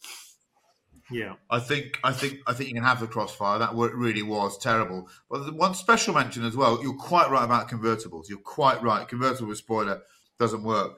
Yeah. 1.10 1.34
I 1.50 1.60
think 1.60 1.98
I 2.02 2.12
think 2.12 2.38
I 2.46 2.54
think 2.54 2.68
you 2.70 2.74
can 2.74 2.84
have 2.84 3.00
the 3.00 3.06
crossfire. 3.06 3.58
That 3.58 3.74
wa- 3.74 3.90
really 3.92 4.22
was 4.22 4.56
terrible. 4.58 5.08
But 5.30 5.44
the 5.46 5.52
one 5.52 5.74
special 5.74 6.14
mention 6.14 6.44
as 6.44 6.56
well. 6.56 6.82
You're 6.82 6.96
quite 6.96 7.30
right 7.30 7.44
about 7.44 7.68
convertibles. 7.68 8.28
You're 8.28 8.38
quite 8.38 8.82
right. 8.82 9.06
Convertible 9.06 9.48
with 9.48 9.58
spoiler 9.58 10.02
doesn't 10.38 10.62
work. 10.62 10.92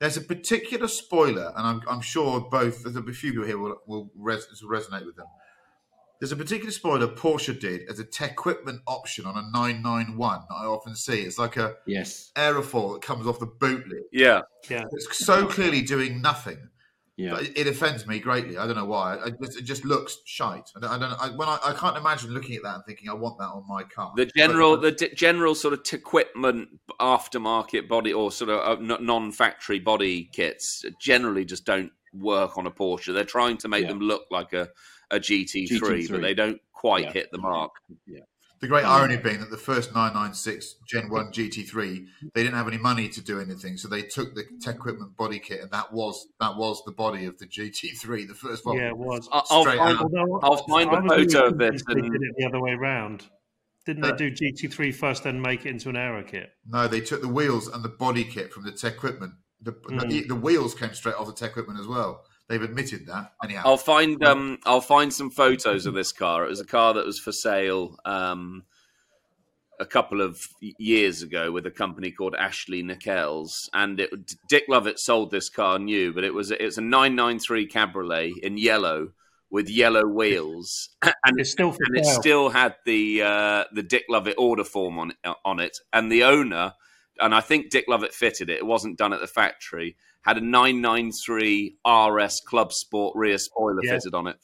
There's 0.00 0.16
a 0.16 0.20
particular 0.20 0.88
spoiler, 0.88 1.52
and 1.56 1.66
I'm, 1.66 1.80
I'm 1.88 2.00
sure 2.02 2.40
both 2.40 2.82
there's 2.82 2.96
a 2.96 3.02
few 3.02 3.30
people 3.32 3.46
here 3.46 3.58
will 3.58 3.76
will 3.86 4.10
res, 4.16 4.46
will 4.62 4.68
resonate 4.68 5.06
with 5.06 5.16
them. 5.16 5.26
There's 6.20 6.32
a 6.32 6.36
particular 6.36 6.70
spoiler 6.70 7.08
Porsche 7.08 7.58
did 7.58 7.82
as 7.90 7.98
a 7.98 8.04
Tequipment 8.04 8.80
option 8.86 9.26
on 9.26 9.36
a 9.36 9.42
991 9.52 10.40
that 10.48 10.54
I 10.54 10.64
often 10.64 10.94
see. 10.96 11.20
It's 11.22 11.38
like 11.38 11.56
a 11.56 11.74
Yes. 11.86 12.30
aerofoil 12.36 12.94
that 12.94 13.02
comes 13.02 13.26
off 13.26 13.38
the 13.40 13.46
boot 13.46 13.86
lid. 13.88 14.04
Yeah. 14.12 14.42
Yeah. 14.70 14.84
It's 14.92 15.24
so 15.24 15.46
clearly 15.46 15.82
doing 15.82 16.22
nothing. 16.22 16.68
Yeah. 17.16 17.30
But 17.30 17.42
it 17.44 17.58
it 17.58 17.66
offends 17.68 18.06
me 18.08 18.18
greatly. 18.18 18.58
I 18.58 18.66
don't 18.66 18.74
know 18.74 18.86
why. 18.86 19.16
I 19.24 19.30
just, 19.40 19.58
it 19.58 19.62
just 19.62 19.84
looks 19.84 20.18
shite. 20.24 20.68
I 20.76 20.80
don't. 20.80 20.90
I, 20.90 20.98
don't 20.98 21.20
I, 21.20 21.36
when 21.36 21.48
I, 21.48 21.58
I 21.62 21.72
can't 21.72 21.96
imagine 21.96 22.30
looking 22.32 22.56
at 22.56 22.64
that 22.64 22.74
and 22.74 22.84
thinking, 22.86 23.08
I 23.08 23.14
want 23.14 23.38
that 23.38 23.44
on 23.44 23.64
my 23.68 23.84
car. 23.84 24.12
The 24.16 24.26
general, 24.26 24.76
the 24.76 24.90
d- 24.90 25.10
general 25.14 25.54
sort 25.54 25.74
of 25.74 25.84
t- 25.84 25.96
equipment 25.96 26.70
aftermarket 27.00 27.86
body 27.86 28.12
or 28.12 28.32
sort 28.32 28.50
of 28.50 28.58
uh, 28.80 28.94
n- 28.94 29.06
non-factory 29.06 29.78
body 29.78 30.24
kits 30.32 30.84
generally 31.00 31.44
just 31.44 31.64
don't 31.64 31.92
work 32.14 32.56
on 32.56 32.66
a 32.66 32.70
Porsche. 32.70 33.12
They're 33.12 33.24
trying 33.24 33.56
to 33.58 33.68
make 33.68 33.82
Yeah. 33.82 33.88
them 33.88 34.00
look 34.00 34.24
like 34.30 34.52
a, 34.52 34.68
a 35.10 35.18
GT3, 35.18 35.80
GT3. 35.80 36.10
but 36.10 36.22
they 36.22 36.34
don't 36.34 36.60
quite 36.72 37.04
Yeah. 37.04 37.12
hit 37.12 37.30
the 37.32 37.38
mark. 37.38 37.72
Yeah. 38.06 38.20
The 38.60 38.68
great 38.68 38.84
irony 38.84 39.18
being 39.18 39.40
that 39.40 39.50
the 39.50 39.58
first 39.58 39.92
996 39.94 40.76
Gen 40.88 41.10
1 41.10 41.32
GT3, 41.32 42.06
they 42.32 42.42
didn't 42.42 42.54
have 42.56 42.68
any 42.68 42.78
money 42.78 43.10
to 43.10 43.20
do 43.20 43.38
anything, 43.38 43.76
so 43.76 43.88
they 43.88 44.00
took 44.02 44.34
the 44.34 44.44
Tequipment 44.62 45.16
body 45.18 45.38
kit, 45.38 45.60
and 45.60 45.70
that 45.72 45.92
was 45.92 46.28
that 46.40 46.56
was 46.56 46.82
the 46.86 46.92
body 46.92 47.26
of 47.26 47.36
the 47.36 47.46
GT3, 47.46 48.26
the 48.26 48.32
first 48.34 48.64
one. 48.64 48.78
Yeah, 48.78 48.88
it 48.88 48.96
was. 48.96 49.28
I- 49.30 49.42
I'll 49.50 49.64
find, 49.64 49.80
out. 49.80 50.00
Although 50.00 50.40
I'll 50.42 50.56
find 50.68 50.88
I 50.90 50.98
a 50.98 51.08
photo 51.08 51.46
of 51.48 51.58
really 51.58 51.72
this. 51.72 51.82
They 51.86 51.92
And, 51.94 52.12
did 52.12 52.22
it 52.22 52.34
the 52.38 52.46
other 52.46 52.60
way 52.60 52.74
round. 52.74 53.26
Didn't 53.84 54.02
they 54.02 54.12
do 54.12 54.30
GT3 54.30 54.94
first, 54.94 55.24
then 55.24 55.42
make 55.42 55.66
it 55.66 55.68
into 55.68 55.90
an 55.90 55.96
aero 55.96 56.22
kit? 56.22 56.50
No, 56.66 56.88
they 56.88 57.02
took 57.02 57.20
the 57.20 57.28
wheels 57.28 57.68
and 57.68 57.84
the 57.84 57.90
body 57.90 58.24
kit 58.24 58.50
from 58.50 58.64
the 58.64 58.72
Tequipment. 58.72 59.32
The, 59.64 59.72
Mm. 59.72 60.08
the, 60.10 60.20
the 60.28 60.34
wheels 60.34 60.74
came 60.74 60.94
straight 60.94 61.14
off 61.16 61.26
the 61.26 61.32
Tequipment 61.32 61.80
as 61.80 61.86
well. 61.86 62.24
They've 62.48 62.62
admitted 62.62 63.06
that. 63.06 63.32
Anyhow, 63.42 63.62
I'll 63.64 63.76
find 63.78 64.22
um, 64.22 64.58
I'll 64.66 64.82
find 64.82 65.12
some 65.12 65.30
photos 65.30 65.86
of 65.86 65.94
this 65.94 66.12
car. 66.12 66.44
It 66.44 66.50
was 66.50 66.60
a 66.60 66.66
car 66.66 66.92
that 66.94 67.06
was 67.06 67.18
for 67.18 67.32
sale 67.32 67.96
um, 68.04 68.64
a 69.80 69.86
couple 69.86 70.20
of 70.20 70.46
years 70.60 71.22
ago 71.22 71.50
with 71.50 71.66
a 71.66 71.70
company 71.70 72.10
called 72.10 72.34
Ashley 72.34 72.82
Nickels, 72.82 73.70
and 73.72 73.98
it, 73.98 74.10
Dick 74.48 74.64
Lovett 74.68 74.98
sold 74.98 75.30
this 75.30 75.48
car 75.48 75.78
new, 75.78 76.12
but 76.12 76.22
it 76.22 76.34
was 76.34 76.50
it's 76.50 76.76
a 76.76 76.82
993 76.82 77.66
Cabriolet 77.66 78.32
in 78.42 78.58
yellow 78.58 79.12
with 79.50 79.70
yellow 79.70 80.06
wheels, 80.06 80.90
and 81.02 81.40
It's 81.40 81.50
still 81.50 81.74
and 81.80 81.96
it 81.96 82.04
still 82.04 82.50
had 82.50 82.74
the 82.84 83.22
uh, 83.22 83.64
the 83.72 83.82
Dick 83.82 84.04
Lovett 84.10 84.34
order 84.36 84.64
form 84.64 84.98
on 84.98 85.14
on 85.46 85.60
it, 85.60 85.78
and 85.94 86.12
the 86.12 86.24
owner, 86.24 86.74
and 87.20 87.34
I 87.34 87.40
think 87.40 87.70
Dick 87.70 87.84
Lovett 87.88 88.12
fitted 88.14 88.50
it. 88.50 88.58
It 88.58 88.66
wasn't 88.66 88.98
done 88.98 89.12
at 89.12 89.20
the 89.20 89.26
factory. 89.26 89.96
Had 90.22 90.38
a 90.38 90.40
993 90.40 91.76
RS 91.86 92.40
Club 92.46 92.72
Sport 92.72 93.14
rear 93.16 93.38
spoiler 93.38 93.80
Yeah. 93.82 93.92
fitted 93.92 94.14
on 94.14 94.26
it. 94.26 94.36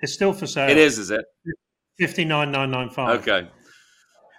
It's 0.00 0.12
still 0.12 0.32
for 0.32 0.46
sale. 0.46 0.70
It 0.70 0.76
is, 0.76 0.98
is 0.98 1.10
it? 1.10 1.24
fifty 1.98 2.24
nine 2.24 2.52
nine 2.52 2.70
nine 2.70 2.90
five. 2.90 3.20
Okay. 3.20 3.48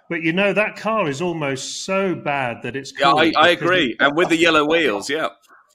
But 0.08 0.22
you 0.22 0.32
know 0.32 0.52
that 0.52 0.76
car 0.76 1.08
is 1.08 1.22
almost 1.22 1.84
so 1.84 2.14
bad 2.14 2.62
that 2.62 2.74
it's. 2.74 2.92
Yeah, 2.98 3.12
I, 3.12 3.32
I 3.36 3.48
agree. 3.50 3.96
And 4.00 4.16
with 4.16 4.28
the 4.30 4.36
yellow 4.36 4.66
wheels, 4.66 5.08
yeah. 5.08 5.28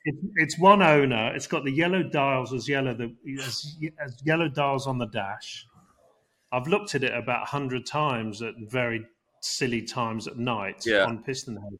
It, 0.03 0.15
it's 0.35 0.59
one 0.59 0.81
owner. 0.81 1.33
It's 1.35 1.47
got 1.47 1.63
the 1.63 1.71
yellow 1.71 2.03
dials 2.03 2.53
as 2.53 2.67
yellow 2.67 2.93
the 2.93 3.15
as, 3.41 3.77
as 4.03 4.17
yellow 4.25 4.49
dials 4.49 4.87
on 4.87 4.97
the 4.97 5.07
dash. 5.07 5.65
I've 6.51 6.67
looked 6.67 6.95
at 6.95 7.03
it 7.03 7.13
about 7.13 7.43
a 7.43 7.45
hundred 7.45 7.85
times 7.85 8.41
at 8.41 8.53
very 8.69 9.05
silly 9.45 9.81
times 9.81 10.27
at 10.27 10.37
night 10.37 10.83
Yeah. 10.85 11.05
on 11.05 11.23
PistonHeads. 11.23 11.79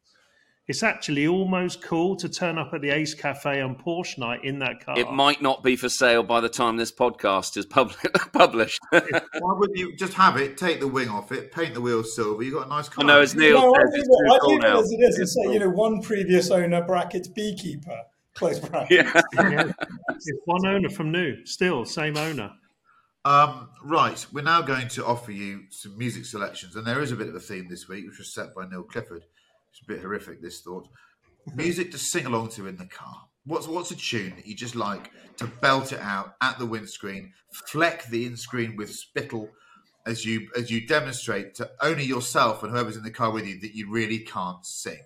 It's 0.68 0.82
actually 0.82 1.28
almost 1.28 1.80
cool 1.80 2.16
to 2.16 2.28
turn 2.28 2.58
up 2.58 2.72
at 2.74 2.80
the 2.80 2.90
Ace 2.90 3.14
Cafe 3.14 3.60
on 3.60 3.76
Porsche 3.76 4.18
night 4.18 4.40
in 4.44 4.58
that 4.58 4.84
car. 4.84 4.98
It 4.98 5.12
might 5.12 5.40
not 5.40 5.62
be 5.62 5.76
for 5.76 5.88
sale 5.88 6.24
by 6.24 6.40
the 6.40 6.48
time 6.48 6.76
this 6.76 6.90
podcast 6.90 7.56
is 7.56 7.64
pub- 7.66 7.92
published. 8.32 8.80
why 8.90 9.00
wouldn't 9.40 9.78
you 9.78 9.94
just 9.96 10.14
have 10.14 10.36
it, 10.36 10.56
take 10.56 10.80
the 10.80 10.88
wing 10.88 11.08
off 11.08 11.30
it, 11.30 11.52
paint 11.52 11.74
the 11.74 11.80
wheels 11.80 12.16
silver? 12.16 12.42
You've 12.42 12.54
got 12.54 12.66
a 12.66 12.68
nice 12.68 12.88
car. 12.88 13.04
I 13.04 13.06
know, 13.06 13.20
as 13.20 13.36
Neil 13.36 13.60
No, 13.60 13.74
I 13.76 13.78
says, 13.82 13.92
leave 13.92 14.00
it's 14.00 14.08
it, 14.08 14.26
too 14.26 14.34
I 14.34 14.38
cool 14.40 14.58
now. 14.58 14.80
as 14.80 14.90
it 14.90 14.96
is 14.96 15.14
and 15.14 15.22
It's 15.22 15.34
say, 15.34 15.42
cool. 15.44 15.52
you 15.52 15.58
know, 15.60 15.70
one 15.70 16.02
previous 16.02 16.50
owner 16.50 16.82
brackets 16.82 17.28
beekeeper, 17.28 18.00
close 18.34 18.58
brackets. 18.58 18.90
Yeah. 18.90 19.22
Yeah. 19.50 19.72
It's 20.16 20.32
one 20.46 20.66
owner 20.66 20.88
from 20.88 21.12
new, 21.12 21.46
still 21.46 21.84
same 21.84 22.16
owner. 22.16 22.50
Um, 23.26 23.70
right, 23.82 24.24
we're 24.32 24.42
now 24.44 24.62
going 24.62 24.86
to 24.86 25.04
offer 25.04 25.32
you 25.32 25.64
some 25.70 25.98
music 25.98 26.24
selections, 26.26 26.76
and 26.76 26.86
there 26.86 27.02
is 27.02 27.10
a 27.10 27.16
bit 27.16 27.26
of 27.28 27.34
a 27.34 27.40
theme 27.40 27.66
this 27.68 27.88
week, 27.88 28.06
which 28.06 28.18
was 28.18 28.32
set 28.32 28.54
by 28.54 28.68
Neil 28.68 28.84
Clifford. 28.84 29.24
It's 29.72 29.80
a 29.82 29.84
bit 29.84 30.00
horrific, 30.00 30.40
this 30.40 30.60
thought. 30.60 30.86
Music 31.56 31.90
to 31.90 31.98
sing 31.98 32.24
along 32.26 32.50
to 32.50 32.68
in 32.68 32.76
the 32.76 32.86
car. 32.86 33.22
What's 33.44 33.66
what's 33.66 33.90
a 33.90 33.96
tune 33.96 34.36
that 34.36 34.46
you 34.46 34.54
just 34.54 34.76
like 34.76 35.10
to 35.38 35.48
belt 35.48 35.90
it 35.92 35.98
out 35.98 36.36
at 36.40 36.60
the 36.60 36.66
windscreen, 36.66 37.32
fleck 37.66 38.06
the 38.06 38.22
windscreen 38.26 38.76
with 38.76 38.94
spittle 38.94 39.50
as 40.06 40.24
you 40.24 40.48
as 40.56 40.70
you 40.70 40.86
demonstrate 40.86 41.56
to 41.56 41.68
only 41.80 42.04
yourself 42.04 42.62
and 42.62 42.70
whoever's 42.70 42.96
in 42.96 43.02
the 43.02 43.10
car 43.10 43.32
with 43.32 43.44
you 43.44 43.58
that 43.60 43.74
you 43.74 43.90
really 43.90 44.20
can't 44.20 44.64
sing. 44.64 45.02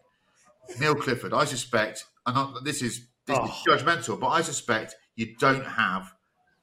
Neil 0.78 0.94
Clifford, 0.94 1.32
I 1.32 1.46
suspect, 1.46 2.04
and 2.26 2.36
not, 2.36 2.64
this 2.64 2.82
is 2.82 3.06
this 3.24 3.38
is 3.38 3.50
Oh. 3.50 3.62
judgmental, 3.66 4.20
but 4.20 4.28
I 4.28 4.42
suspect 4.42 4.94
you 5.16 5.34
don't 5.38 5.64
have 5.64 6.12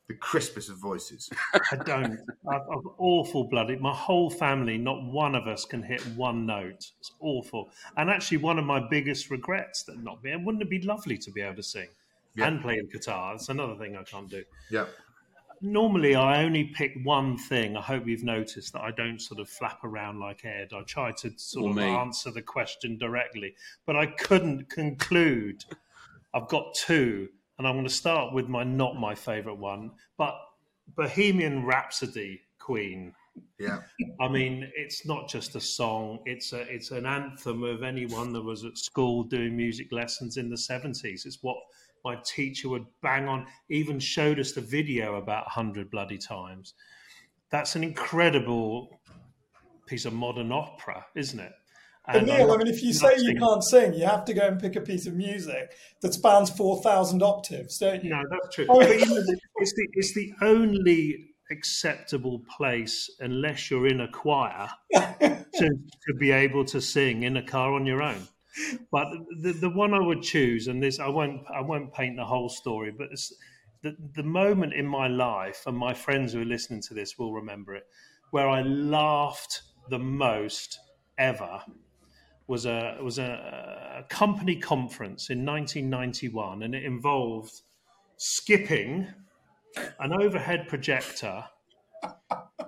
the 0.08 0.16
crispest 0.16 0.70
of 0.70 0.78
voices. 0.78 1.30
I 1.72 1.76
don't. 1.76 2.20
I've, 2.49 2.62
I've 2.62 2.88
awful 2.97 3.43
bloody. 3.45 3.76
My 3.76 3.93
whole 3.93 4.30
family, 4.30 4.78
not 4.78 5.03
one 5.03 5.36
of 5.36 5.47
us 5.47 5.66
can 5.66 5.84
hit 5.84 6.01
one 6.16 6.45
note. 6.45 6.91
It's 6.99 7.12
awful. 7.20 7.70
And 7.97 8.10
actually, 8.10 8.38
one 8.38 8.58
of 8.58 8.66
my 8.66 8.80
biggest 8.89 9.30
regrets 9.30 9.84
that 9.84 10.01
not 10.03 10.24
being. 10.24 10.45
Wouldn't 10.45 10.62
it 10.62 10.70
be 10.70 10.82
lovely 10.82 11.18
to 11.18 11.32
be 11.32 11.41
able 11.41 11.55
to 11.58 11.64
sing 11.64 11.88
Yeah. 12.36 12.47
and 12.47 12.62
play 12.62 12.80
the 12.80 12.88
guitar? 12.88 13.34
That's 13.34 13.49
another 13.49 13.76
thing 13.76 13.97
I 13.97 14.03
can't 14.03 14.30
do. 14.30 14.43
Yeah. 14.72 14.86
Normally, 15.60 16.14
I 16.16 16.43
only 16.43 16.66
pick 16.66 16.93
one 17.03 17.36
thing. 17.36 17.76
I 17.76 17.82
hope 17.82 18.05
you've 18.05 18.24
noticed 18.24 18.74
that 18.74 18.82
I 18.84 18.91
don't 18.91 19.20
sort 19.20 19.39
of 19.39 19.49
flap 19.49 19.84
around 19.84 20.20
like 20.20 20.45
Ed. 20.45 20.70
I 20.72 20.84
try 20.84 21.12
to 21.14 21.34
sort 21.36 21.66
Or 21.66 21.70
of 21.72 21.76
me. 21.78 21.84
answer 21.84 22.30
the 22.30 22.43
question 22.43 22.97
directly, 22.99 23.55
but 23.88 23.95
I 23.95 24.05
couldn't 24.05 24.70
conclude. 24.70 25.66
I've 26.34 26.47
got 26.47 26.76
two, 26.76 27.30
and 27.58 27.68
I'm 27.68 27.76
going 27.76 27.86
to 27.86 27.93
start 27.93 28.34
with 28.34 28.47
my 28.47 28.64
not 28.64 28.95
my 28.95 29.16
favourite 29.16 29.58
one, 29.58 29.91
but 30.18 30.36
Bohemian 30.95 31.66
Rhapsody, 31.66 32.41
Queen. 32.60 33.14
Yeah. 33.60 33.80
I 34.20 34.28
mean, 34.28 34.70
it's 34.76 35.05
not 35.05 35.30
just 35.30 35.55
a 35.55 35.62
song; 35.62 36.20
it's 36.26 36.53
a 36.53 36.62
it's 36.62 36.91
an 36.91 37.05
anthem 37.05 37.64
of 37.64 37.84
anyone 37.84 38.34
that 38.34 38.41
was 38.41 38.64
at 38.64 38.78
school 38.78 39.24
doing 39.24 39.55
music 39.55 39.91
lessons 39.91 40.38
in 40.38 40.49
the 40.49 40.58
seventies. 40.58 41.26
It's 41.26 41.39
what 41.41 41.58
my 42.03 42.18
teacher 42.26 42.70
would 42.70 42.86
bang 43.01 43.28
on. 43.28 43.47
Even 43.70 43.99
showed 43.99 44.39
us 44.39 44.53
the 44.53 44.62
video 44.62 45.16
about 45.16 45.47
a 45.47 45.51
hundred 45.51 45.91
bloody 45.91 46.18
times. 46.18 46.74
That's 47.49 47.76
an 47.76 47.84
incredible 47.84 48.99
piece 49.86 50.05
of 50.05 50.14
modern 50.14 50.51
opera, 50.51 51.05
isn't 51.16 51.39
it? 51.39 51.53
But 52.12 52.26
Neil, 52.26 52.51
I'm 52.51 52.62
I 52.62 52.64
mean, 52.64 52.74
if 52.74 52.82
you 52.82 52.93
say 52.93 53.18
you 53.18 53.36
can't 53.36 53.64
sing, 53.64 53.93
you 53.93 54.05
have 54.05 54.24
to 54.26 54.34
go 54.34 54.47
and 54.47 54.60
pick 54.60 54.78
a 54.78 54.82
piece 54.82 55.08
of 55.08 55.16
music 55.16 55.74
that 56.01 56.14
spans 56.14 56.49
4,000 56.49 57.22
octaves, 57.22 57.78
don't 57.78 58.01
you? 58.01 58.12
No, 58.12 58.22
that's 58.32 58.55
true. 58.55 58.66
Oh, 58.70 58.80
But 58.80 58.97
you 58.97 59.05
know, 59.05 59.22
it's 59.58 59.74
the 59.74 59.88
it's 59.93 60.14
the 60.14 60.32
only 60.41 61.34
acceptable 61.51 62.43
place, 62.55 63.10
unless 63.20 63.70
you're 63.70 63.88
in 63.88 64.01
a 64.01 64.08
choir, 64.10 64.70
to 64.93 65.39
to 65.60 66.14
be 66.18 66.32
able 66.32 66.64
to 66.66 66.80
sing 66.80 67.24
in 67.24 67.36
a 67.36 67.43
car 67.43 67.74
on 67.74 67.86
your 67.86 68.01
own. 68.01 68.28
But 68.89 69.08
the 69.41 69.51
the 69.51 69.70
one 69.70 69.93
I 69.93 69.99
would 69.99 70.22
choose, 70.22 70.68
and 70.68 70.82
this 70.82 70.99
I 70.99 71.10
won't 71.10 71.41
I 71.53 71.60
won't 71.60 71.93
paint 71.93 72.16
the 72.16 72.26
whole 72.26 72.47
story, 72.47 72.93
but 72.97 73.10
it's 73.12 73.36
the 73.82 73.97
the 74.16 74.24
moment 74.24 74.74
in 74.74 74.88
my 74.88 75.08
life, 75.08 75.64
and 75.68 75.78
my 75.78 75.93
friends 75.93 76.32
who 76.32 76.41
are 76.41 76.45
listening 76.45 76.82
to 76.84 76.93
this 76.93 77.18
will 77.18 77.34
remember 77.34 77.76
it, 77.76 77.84
where 78.32 78.47
I 78.47 78.62
laughed 78.62 79.62
the 79.89 79.99
most 79.99 80.80
ever 81.18 81.62
was 82.48 82.66
a 82.66 82.98
was 83.02 83.20
a, 83.20 84.04
a 84.04 84.14
company 84.14 84.56
conference 84.56 85.30
in 85.30 85.45
1991, 85.45 86.64
and 86.64 86.74
it 86.74 86.84
involved 86.84 87.62
skipping 88.18 89.08
an 90.00 90.14
overhead 90.14 90.68
projector 90.68 91.43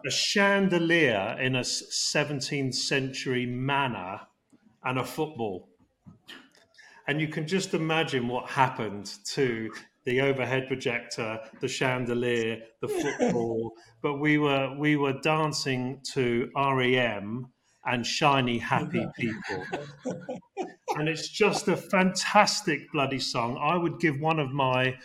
a 0.06 0.12
chandelier 0.12 1.38
in 1.40 1.56
a 1.56 1.62
17th 1.62 2.76
century 2.76 3.46
manor 3.46 4.22
and 4.84 5.00
a 5.00 5.04
football. 5.04 5.70
And 7.08 7.20
you 7.20 7.28
can 7.28 7.48
just 7.48 7.74
imagine 7.74 8.28
what 8.28 8.50
happened 8.50 9.12
to 9.34 9.72
the 10.06 10.22
overhead 10.22 10.68
projector, 10.68 11.40
the 11.60 11.68
chandelier, 11.68 12.62
the 12.82 12.88
football. 12.88 13.74
but 14.02 14.20
we 14.20 14.38
were 14.38 14.76
we 14.78 14.96
were 14.96 15.14
dancing 15.14 16.02
to 16.14 16.50
REM 16.56 17.48
and 17.86 18.06
shiny 18.06 18.58
happy 18.58 19.06
people. 19.18 19.64
and 20.96 21.08
it's 21.08 21.30
just 21.30 21.68
a 21.68 21.78
fantastic 21.78 22.92
bloody 22.92 23.20
song. 23.20 23.58
I 23.62 23.78
would 23.78 24.00
give 24.00 24.20
one 24.20 24.40
of 24.40 24.52
my 24.52 24.98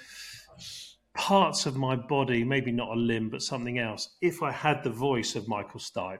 parts 1.14 1.66
of 1.66 1.76
my 1.76 1.96
body, 1.96 2.44
maybe 2.44 2.72
not 2.72 2.88
a 2.88 2.98
limb, 2.98 3.30
but 3.30 3.42
something 3.42 3.78
else, 3.78 4.16
if 4.20 4.42
I 4.42 4.50
had 4.50 4.82
the 4.82 4.90
voice 4.90 5.36
of 5.36 5.48
Michael 5.48 5.80
Stipe. 5.80 6.18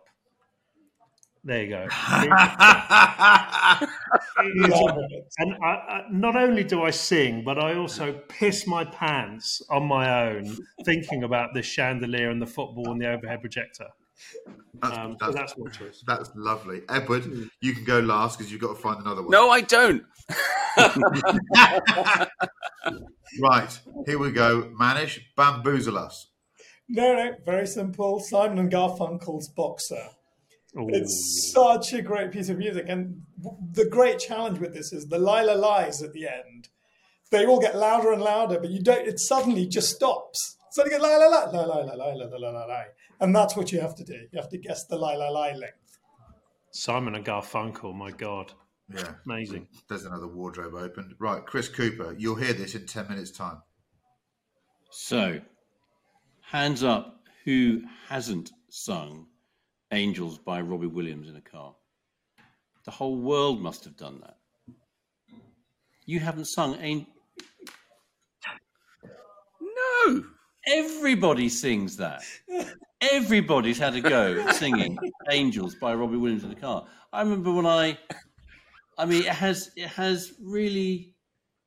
There 1.47 1.63
you 1.63 1.69
go. 1.69 1.83
and 1.83 1.91
I, 5.63 5.67
I, 5.67 6.05
not 6.11 6.37
only 6.37 6.65
do 6.65 6.85
I 6.85 6.91
sing, 6.91 7.45
but 7.45 7.59
I 7.59 7.75
also 7.75 8.15
piss 8.29 8.67
my 8.67 8.85
pants 8.87 9.61
on 9.69 9.85
my 9.87 10.31
own 10.31 10.57
thinking 10.87 11.23
about 11.23 11.53
this 11.53 11.67
chandelier 11.67 12.31
and 12.31 12.41
the 12.41 12.47
football 12.47 12.93
and 12.93 13.01
the 13.01 13.11
overhead 13.11 13.43
projector. 13.43 13.89
That's, 14.83 14.99
Um, 14.99 15.17
that's, 15.21 15.35
that's 15.35 15.59
my 15.59 15.71
choice. 15.71 16.03
that's 16.07 16.31
lovely. 16.35 16.83
Edward, 16.89 17.25
you 17.61 17.73
can 17.75 17.85
go 17.85 18.01
last 18.01 18.39
because 18.39 18.51
you've 18.53 18.61
got 18.61 18.75
to 18.75 18.81
find 18.83 19.01
another 19.01 19.23
one. 19.23 19.31
No, 19.31 19.51
I 19.51 19.61
don't. 19.61 20.03
Right, 23.41 23.81
here 24.07 24.19
we 24.19 24.31
go. 24.31 24.71
Manish, 24.81 25.19
bamboozle 25.37 25.99
us. 25.99 26.29
No, 26.89 27.15
no, 27.17 27.35
very 27.45 27.67
simple. 27.67 28.21
Simon 28.21 28.59
and 28.59 28.71
Garfunkel's 28.71 29.49
Boxer. 29.49 30.09
Ooh. 30.77 30.89
It's 30.91 31.51
such 31.53 31.93
a 31.93 32.03
great 32.03 32.31
piece 32.31 32.49
of 32.49 32.59
music, 32.59 32.87
and 32.89 33.23
the 33.73 33.87
great 33.87 34.19
challenge 34.19 34.59
with 34.59 34.75
this 34.75 34.93
is 34.93 35.07
the 35.07 35.19
Lila 35.19 35.55
lies 35.57 36.03
at 36.03 36.13
the 36.13 36.27
end. 36.29 36.69
They 37.31 37.47
all 37.47 37.59
get 37.61 37.77
louder 37.77 38.13
and 38.13 38.23
louder, 38.23 38.61
but 38.61 38.71
you 38.71 38.83
don't. 38.83 39.07
It 39.07 39.19
suddenly 39.19 39.67
just 39.67 39.95
stops. 39.97 40.57
Suddenly, 40.73 40.99
la 40.99 41.17
la 41.17 41.27
la 41.27 41.45
la 41.45 41.61
la 41.63 41.77
la 41.79 41.95
la 41.95 42.07
la 42.07 42.27
la 42.27 42.37
la 42.37 42.51
la 42.51 42.65
la, 42.67 42.83
and 43.21 43.35
that's 43.35 43.57
what 43.57 43.73
you 43.73 43.81
have 43.81 43.95
to 43.97 44.05
do. 44.05 44.15
You 44.33 44.41
have 44.41 44.49
to 44.51 44.59
guess 44.59 44.85
the 44.87 44.97
la 44.97 45.11
la 45.13 45.29
la 45.31 45.47
length. 45.47 45.99
Simon 46.73 47.15
and 47.15 47.25
Garfunkel, 47.25 47.95
my 47.95 48.11
God. 48.11 48.53
Yeah, 48.93 49.15
Amazing. 49.25 49.67
there's 49.89 50.05
another 50.05 50.27
wardrobe 50.27 50.75
opened. 50.75 51.15
Right, 51.19 51.45
Chris 51.47 51.69
Cooper, 51.69 52.15
you'll 52.19 52.35
hear 52.35 52.53
this 52.53 52.75
in 52.75 52.85
10 52.87 53.09
minutes' 53.09 53.31
time. 53.31 53.63
So, 54.91 55.41
hands 56.43 56.83
up 56.85 57.21
who 57.45 57.83
hasn't 58.09 58.51
sung 58.69 59.27
Angels 59.93 60.39
by 60.39 60.61
Robbie 60.61 60.87
Williams 60.89 61.29
in 61.29 61.37
a 61.37 61.41
car? 61.41 61.75
The 62.85 62.91
whole 62.91 63.17
world 63.17 63.61
must 63.63 63.85
have 63.85 63.97
done 63.97 64.21
that. 64.21 64.37
You 66.05 66.21
haven't 66.21 66.47
sung 66.47 66.75
An- 66.75 67.07
No. 69.61 70.25
Everybody 70.67 71.49
sings 71.49 71.97
that. 71.99 72.23
Everybody's 73.13 73.79
had 73.79 73.95
a 73.95 74.01
go 74.01 74.51
singing 74.53 74.99
Angels 75.31 75.75
by 75.75 75.95
Robbie 75.95 76.17
Williams 76.17 76.45
in 76.45 76.49
the 76.49 76.57
car. 76.57 76.87
I 77.13 77.21
remember 77.21 77.53
when 77.53 77.67
I 77.67 77.99
I 78.97 79.05
mean 79.05 79.23
it 79.23 79.29
has 79.29 79.71
it 79.77 79.89
has 79.89 80.33
really 80.41 81.15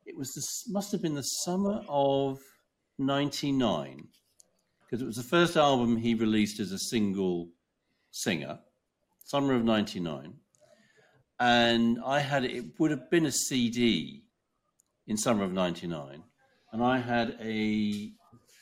it 0.06 0.18
was 0.18 0.34
this 0.34 0.68
must 0.70 0.92
have 0.94 1.02
been 1.02 1.14
the 1.14 1.22
summer 1.22 1.82
of 1.88 2.40
99 2.98 4.08
because 4.80 5.02
it 5.02 5.06
was 5.06 5.18
the 5.18 5.24
first 5.24 5.58
album 5.58 5.98
he 5.98 6.16
released 6.16 6.60
as 6.60 6.72
a 6.72 6.80
single 6.80 7.50
singer 8.12 8.60
summer 9.26 9.54
of 9.54 9.64
99 9.64 10.34
and 11.40 12.00
I 12.04 12.20
had 12.20 12.46
it 12.46 12.80
would 12.80 12.92
have 12.92 13.12
been 13.12 13.26
a 13.26 13.32
CD 13.32 14.24
in 15.06 15.18
summer 15.18 15.44
of 15.44 15.52
99 15.52 16.24
and 16.72 16.84
I 16.84 16.98
had 16.98 17.38
a 17.42 18.12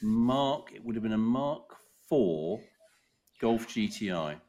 Mark 0.01 0.71
it 0.73 0.84
would 0.84 0.95
have 0.95 1.03
been 1.03 1.13
a 1.13 1.17
Mark 1.17 1.74
4 2.10 2.60
Golf 3.41 3.68
GTI 3.68 4.39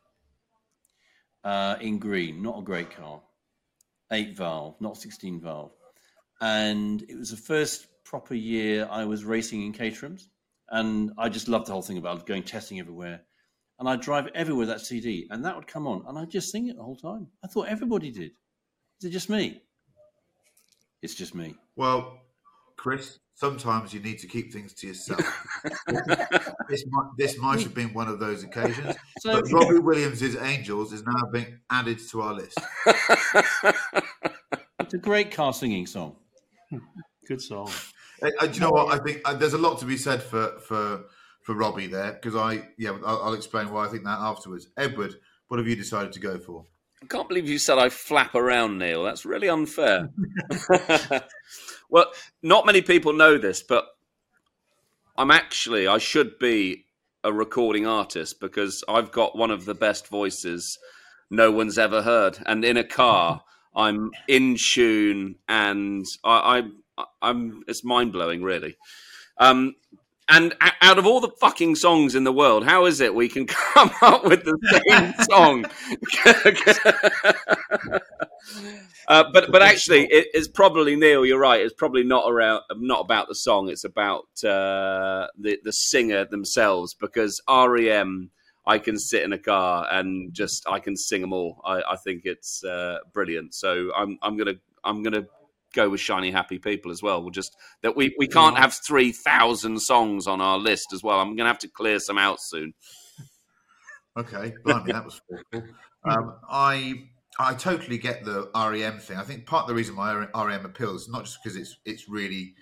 uh, 1.44 1.76
in 1.80 1.98
green 1.98 2.42
not 2.42 2.58
a 2.58 2.62
great 2.62 2.90
car. 2.90 3.22
8 4.12 4.36
valve 4.36 4.80
not 4.80 4.96
16 4.96 5.40
valve. 5.40 5.72
And 6.40 7.02
it 7.08 7.16
was 7.16 7.30
the 7.30 7.36
first 7.36 7.86
proper 8.04 8.34
year 8.34 8.86
I 8.90 9.04
was 9.04 9.24
racing 9.24 9.62
in 9.62 9.72
Caterhams 9.72 10.28
and 10.70 11.12
I 11.18 11.28
just 11.28 11.48
loved 11.48 11.66
the 11.66 11.72
whole 11.72 11.82
thing 11.82 11.98
about 11.98 12.26
going 12.26 12.42
testing 12.42 12.78
everywhere. 12.78 13.22
And 13.78 13.88
I'd 13.88 14.00
drive 14.00 14.28
everywhere 14.34 14.66
that 14.66 14.80
CD 14.80 15.26
and 15.30 15.44
that 15.44 15.54
would 15.54 15.66
come 15.66 15.86
on 15.86 16.04
and 16.06 16.18
I'd 16.18 16.30
just 16.30 16.50
sing 16.50 16.68
it 16.68 16.76
the 16.76 16.82
whole 16.82 16.96
time. 16.96 17.28
I 17.44 17.48
thought 17.48 17.68
everybody 17.68 18.10
did. 18.10 18.32
Is 19.00 19.08
it 19.08 19.10
just 19.10 19.28
me? 19.28 19.60
It's 21.02 21.14
just 21.14 21.34
me. 21.34 21.54
Well, 21.76 22.18
Chris, 22.76 23.18
sometimes 23.36 23.92
you 23.94 24.00
need 24.00 24.18
to 24.18 24.26
keep 24.26 24.52
things 24.52 24.72
to 24.72 24.88
yourself. 24.88 25.20
this, 26.68 26.84
might, 26.88 27.10
this 27.16 27.38
might 27.38 27.60
have 27.62 27.74
been 27.74 27.92
one 27.94 28.08
of 28.08 28.18
those 28.18 28.42
occasions. 28.42 28.96
So- 29.20 29.40
but 29.40 29.50
Robbie 29.50 29.78
Williams' 29.78 30.36
Angels 30.36 30.92
is 30.92 31.02
now 31.04 31.30
being 31.32 31.58
added 31.70 31.98
to 32.10 32.20
our 32.20 32.34
list. 32.34 32.58
it's 34.80 34.94
a 34.94 34.98
great 34.98 35.30
car 35.30 35.52
singing 35.52 35.86
song 35.86 36.16
Good 37.26 37.40
song. 37.40 37.70
Uh, 38.22 38.30
uh, 38.40 38.46
do 38.46 38.52
you 38.52 38.60
know 38.60 38.70
what? 38.70 38.92
I 38.92 39.02
think 39.02 39.22
uh, 39.24 39.34
there's 39.34 39.54
a 39.54 39.58
lot 39.58 39.78
to 39.80 39.84
be 39.84 39.96
said 39.96 40.22
for 40.22 40.58
for 40.60 41.04
for 41.42 41.54
Robbie 41.54 41.86
there 41.88 42.12
because 42.12 42.36
I 42.36 42.68
yeah 42.78 42.96
I'll, 43.04 43.22
I'll 43.22 43.34
explain 43.34 43.70
why 43.70 43.86
I 43.86 43.88
think 43.88 44.04
that 44.04 44.18
afterwards. 44.18 44.68
Edward, 44.76 45.14
what 45.48 45.58
have 45.58 45.66
you 45.66 45.74
decided 45.76 46.12
to 46.12 46.20
go 46.20 46.38
for? 46.38 46.66
I 47.02 47.06
can't 47.06 47.28
believe 47.28 47.48
you 47.48 47.58
said 47.58 47.78
I 47.78 47.88
flap 47.88 48.34
around, 48.34 48.78
Neil. 48.78 49.04
That's 49.04 49.24
really 49.24 49.48
unfair. 49.48 50.10
well, 51.90 52.10
not 52.42 52.66
many 52.66 52.82
people 52.82 53.12
know 53.12 53.38
this, 53.38 53.62
but 53.62 53.86
I'm 55.16 55.30
actually, 55.30 55.86
I 55.86 55.98
should 55.98 56.38
be 56.38 56.86
a 57.24 57.32
recording 57.32 57.86
artist 57.86 58.40
because 58.40 58.84
I've 58.88 59.10
got 59.12 59.36
one 59.36 59.50
of 59.50 59.64
the 59.64 59.74
best 59.74 60.08
voices 60.08 60.78
no 61.30 61.50
one's 61.50 61.78
ever 61.78 62.02
heard. 62.02 62.38
And 62.46 62.64
in 62.64 62.76
a 62.76 62.84
car, 62.84 63.42
I'm 63.76 64.10
in 64.26 64.56
tune 64.56 65.36
and 65.48 66.06
I, 66.24 66.62
I, 66.98 67.04
I'm, 67.20 67.62
it's 67.68 67.84
mind 67.84 68.12
blowing, 68.12 68.42
really. 68.42 68.76
Um, 69.38 69.74
and 70.28 70.54
out 70.80 70.98
of 70.98 71.06
all 71.06 71.20
the 71.20 71.30
fucking 71.40 71.76
songs 71.76 72.14
in 72.14 72.24
the 72.24 72.32
world, 72.32 72.64
how 72.64 72.86
is 72.86 73.00
it 73.00 73.14
we 73.14 73.28
can 73.28 73.46
come 73.74 73.90
up 74.02 74.24
with 74.24 74.44
the 74.44 74.58
same 74.88 75.14
song? 75.30 75.64
uh, 79.08 79.24
but 79.32 79.52
but 79.52 79.62
actually, 79.62 80.04
it, 80.06 80.26
it's 80.34 80.48
probably 80.48 80.96
Neil. 80.96 81.24
You're 81.24 81.38
right. 81.38 81.60
It's 81.60 81.74
probably 81.74 82.02
not 82.02 82.28
around, 82.28 82.62
not 82.76 83.00
about 83.00 83.28
the 83.28 83.34
song. 83.34 83.68
It's 83.68 83.84
about 83.84 84.24
uh, 84.44 85.28
the 85.38 85.58
the 85.62 85.72
singer 85.72 86.24
themselves. 86.24 86.94
Because 86.94 87.40
REM, 87.48 88.30
I 88.66 88.78
can 88.78 88.98
sit 88.98 89.22
in 89.22 89.32
a 89.32 89.38
car 89.38 89.86
and 89.90 90.34
just 90.34 90.66
I 90.68 90.80
can 90.80 90.96
sing 90.96 91.20
them 91.20 91.32
all. 91.32 91.60
I, 91.64 91.82
I 91.90 91.96
think 91.96 92.22
it's 92.24 92.64
uh, 92.64 92.98
brilliant. 93.12 93.54
So 93.54 93.92
I'm 93.96 94.18
I'm 94.22 94.36
gonna 94.36 94.54
I'm 94.82 95.04
gonna 95.04 95.26
go 95.76 95.88
with 95.88 96.00
shiny 96.00 96.30
happy 96.30 96.58
people 96.58 96.90
as 96.90 97.02
well. 97.02 97.22
We'll 97.22 97.30
just 97.30 97.56
that 97.82 97.94
we, 97.96 98.14
we 98.18 98.26
can't 98.26 98.58
have 98.58 98.74
three 98.74 99.12
thousand 99.12 99.80
songs 99.80 100.26
on 100.26 100.40
our 100.40 100.58
list 100.58 100.92
as 100.92 101.02
well. 101.02 101.20
I'm 101.20 101.36
gonna 101.36 101.48
have 101.48 101.58
to 101.60 101.68
clear 101.68 102.00
some 102.00 102.18
out 102.18 102.40
soon. 102.40 102.74
Okay, 104.18 104.54
blimey, 104.64 104.92
that 104.92 105.04
was 105.04 105.20
thoughtful. 105.30 105.68
Um, 106.08 106.36
I 106.48 107.08
I 107.40 107.54
totally 107.54 107.98
get 107.98 108.24
the 108.24 108.48
REM 108.54 109.00
thing. 109.00 109.16
I 109.16 109.24
think 109.24 109.44
part 109.44 109.62
of 109.62 109.68
the 109.68 109.74
reason 109.74 109.96
why 109.96 110.14
REM 110.14 110.64
appeals 110.64 111.08
not 111.08 111.24
just 111.24 111.38
because 111.42 111.56
it's 111.56 111.76
it's 111.84 112.08
really 112.08 112.54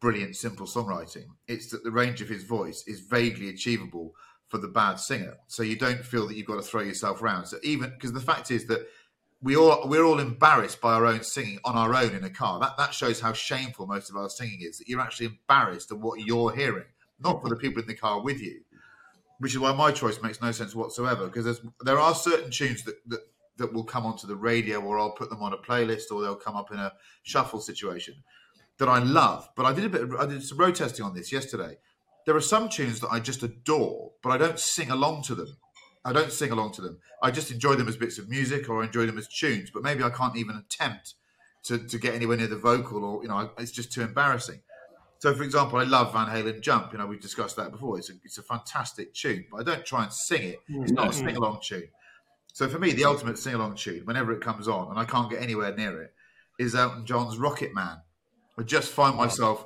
brilliant, 0.00 0.36
simple 0.36 0.66
songwriting. 0.66 1.26
It's 1.48 1.70
that 1.70 1.82
the 1.84 1.90
range 1.90 2.20
of 2.22 2.28
his 2.28 2.44
voice 2.44 2.84
is 2.86 3.00
vaguely 3.00 3.48
achievable 3.48 4.12
for 4.48 4.58
the 4.58 4.68
bad 4.68 4.96
singer. 5.00 5.34
So 5.48 5.62
you 5.62 5.76
don't 5.76 6.04
feel 6.04 6.28
that 6.28 6.36
you've 6.36 6.46
got 6.46 6.56
to 6.56 6.62
throw 6.62 6.82
yourself 6.82 7.22
around. 7.22 7.46
So 7.46 7.56
even 7.62 7.90
because 7.90 8.12
the 8.12 8.20
fact 8.20 8.50
is 8.50 8.66
that 8.66 8.86
we 9.42 9.56
all 9.56 9.88
we're 9.88 10.04
all 10.04 10.20
embarrassed 10.20 10.80
by 10.80 10.94
our 10.94 11.06
own 11.06 11.22
singing 11.22 11.58
on 11.64 11.76
our 11.76 11.94
own 11.94 12.14
in 12.14 12.24
a 12.24 12.30
car. 12.30 12.60
That 12.60 12.76
that 12.78 12.94
shows 12.94 13.20
how 13.20 13.32
shameful 13.32 13.86
most 13.86 14.08
of 14.08 14.16
our 14.16 14.30
singing 14.30 14.60
is. 14.62 14.78
That 14.78 14.88
you're 14.88 15.00
actually 15.00 15.26
embarrassed 15.26 15.90
at 15.90 15.98
what 15.98 16.20
you're 16.20 16.54
hearing, 16.54 16.86
not 17.18 17.42
for 17.42 17.48
the 17.48 17.56
people 17.56 17.82
in 17.82 17.88
the 17.88 17.94
car 17.94 18.22
with 18.22 18.40
you. 18.40 18.60
Which 19.38 19.52
is 19.52 19.58
why 19.58 19.72
my 19.72 19.90
choice 19.90 20.22
makes 20.22 20.40
no 20.40 20.52
sense 20.52 20.74
whatsoever. 20.74 21.26
Because 21.26 21.60
there 21.80 21.98
are 21.98 22.14
certain 22.14 22.50
tunes 22.50 22.84
that, 22.84 22.94
that 23.08 23.20
that 23.56 23.72
will 23.72 23.84
come 23.84 24.06
onto 24.06 24.26
the 24.26 24.36
radio, 24.36 24.80
or 24.80 24.98
I'll 24.98 25.10
put 25.10 25.28
them 25.28 25.42
on 25.42 25.52
a 25.52 25.58
playlist, 25.58 26.04
or 26.10 26.22
they'll 26.22 26.36
come 26.36 26.56
up 26.56 26.70
in 26.70 26.78
a 26.78 26.92
shuffle 27.22 27.60
situation 27.60 28.14
that 28.78 28.88
I 28.88 29.00
love. 29.00 29.48
But 29.56 29.66
I 29.66 29.72
did 29.72 29.84
a 29.84 29.88
bit. 29.88 30.02
Of, 30.02 30.14
I 30.14 30.26
did 30.26 30.42
some 30.42 30.58
road 30.58 30.76
testing 30.76 31.04
on 31.04 31.14
this 31.14 31.32
yesterday. 31.32 31.78
There 32.26 32.36
are 32.36 32.40
some 32.40 32.68
tunes 32.68 33.00
that 33.00 33.10
I 33.10 33.18
just 33.18 33.42
adore, 33.42 34.12
but 34.22 34.30
I 34.30 34.38
don't 34.38 34.58
sing 34.58 34.90
along 34.90 35.24
to 35.24 35.34
them. 35.34 35.56
I 36.04 36.12
don't 36.12 36.32
sing 36.32 36.50
along 36.50 36.72
to 36.72 36.82
them. 36.82 36.98
I 37.22 37.30
just 37.30 37.50
enjoy 37.50 37.74
them 37.76 37.88
as 37.88 37.96
bits 37.96 38.18
of 38.18 38.28
music 38.28 38.68
or 38.68 38.82
I 38.82 38.86
enjoy 38.86 39.06
them 39.06 39.18
as 39.18 39.28
tunes, 39.28 39.70
but 39.70 39.82
maybe 39.82 40.02
I 40.02 40.10
can't 40.10 40.36
even 40.36 40.56
attempt 40.56 41.14
to, 41.64 41.78
to 41.78 41.98
get 41.98 42.14
anywhere 42.14 42.36
near 42.36 42.48
the 42.48 42.56
vocal 42.56 43.04
or, 43.04 43.22
you 43.22 43.28
know, 43.28 43.50
it's 43.58 43.70
just 43.70 43.92
too 43.92 44.02
embarrassing. 44.02 44.60
So, 45.20 45.32
for 45.34 45.44
example, 45.44 45.78
I 45.78 45.84
love 45.84 46.12
Van 46.12 46.26
Halen 46.26 46.60
Jump. 46.62 46.92
You 46.92 46.98
know, 46.98 47.06
we've 47.06 47.20
discussed 47.20 47.54
that 47.54 47.70
before. 47.70 47.96
It's 47.96 48.10
a, 48.10 48.14
it's 48.24 48.38
a 48.38 48.42
fantastic 48.42 49.14
tune, 49.14 49.44
but 49.52 49.60
I 49.60 49.62
don't 49.62 49.86
try 49.86 50.02
and 50.02 50.12
sing 50.12 50.42
it. 50.42 50.58
It's 50.68 50.92
not 50.92 51.06
a 51.06 51.10
Mhm. 51.10 51.24
sing 51.24 51.36
along 51.36 51.60
tune. 51.62 51.88
So, 52.52 52.68
for 52.68 52.80
me, 52.80 52.92
the 52.92 53.04
ultimate 53.04 53.38
sing 53.38 53.54
along 53.54 53.76
tune, 53.76 54.04
whenever 54.04 54.32
it 54.32 54.40
comes 54.40 54.66
on, 54.66 54.90
and 54.90 54.98
I 54.98 55.04
can't 55.04 55.30
get 55.30 55.40
anywhere 55.40 55.72
near 55.76 56.02
it, 56.02 56.12
is 56.58 56.74
Elton 56.74 57.06
John's 57.06 57.38
Rocket 57.38 57.72
Man. 57.72 57.98
I 58.58 58.64
just 58.64 58.90
find 58.90 59.16
myself 59.16 59.64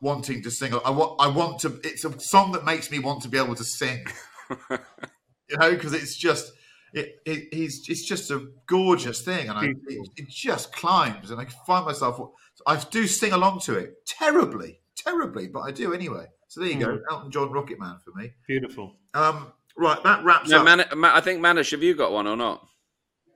wanting 0.00 0.42
to 0.42 0.50
sing. 0.50 0.72
I 0.72 0.90
want, 0.90 1.20
I 1.20 1.28
want 1.28 1.60
to. 1.60 1.78
It's 1.84 2.06
a 2.06 2.18
song 2.18 2.52
that 2.52 2.64
makes 2.64 2.90
me 2.90 2.98
want 2.98 3.22
to 3.24 3.28
be 3.28 3.36
able 3.36 3.54
to 3.56 3.64
sing. 3.64 4.06
you 5.50 5.56
know, 5.58 5.70
because 5.70 5.92
it's 5.92 6.16
just. 6.16 6.52
It, 6.92 7.16
it, 7.26 7.52
he's, 7.52 7.88
it's 7.88 8.04
just 8.04 8.30
a 8.30 8.46
gorgeous 8.68 9.20
thing, 9.22 9.48
and 9.48 9.58
I, 9.58 9.64
it, 9.64 10.08
it 10.16 10.28
just 10.28 10.72
climbs, 10.72 11.32
and 11.32 11.40
I 11.40 11.46
find 11.66 11.84
myself. 11.84 12.20
I 12.68 12.76
do 12.92 13.08
sing 13.08 13.32
along 13.32 13.60
to 13.62 13.74
it 13.76 14.06
terribly, 14.06 14.78
terribly, 14.96 15.48
but 15.48 15.62
I 15.62 15.72
do 15.72 15.92
anyway. 15.92 16.26
So 16.46 16.60
there 16.60 16.68
you 16.70 16.78
go, 16.78 16.86
Mhm. 16.98 17.00
Elton 17.10 17.30
John, 17.32 17.50
Rocket 17.50 17.80
Man 17.80 17.96
for 18.04 18.12
me. 18.16 18.30
Beautiful. 18.46 18.94
Um, 19.12 19.52
right, 19.76 20.00
that 20.04 20.22
wraps 20.24 20.50
No, 20.50 20.60
up. 20.60 20.64
Man- 20.64 20.84
Ma- 20.94 21.16
I 21.16 21.20
think 21.20 21.40
Manish, 21.40 21.72
have 21.72 21.82
you 21.82 21.96
got 21.96 22.12
one 22.12 22.28
or 22.28 22.36
not? 22.36 22.64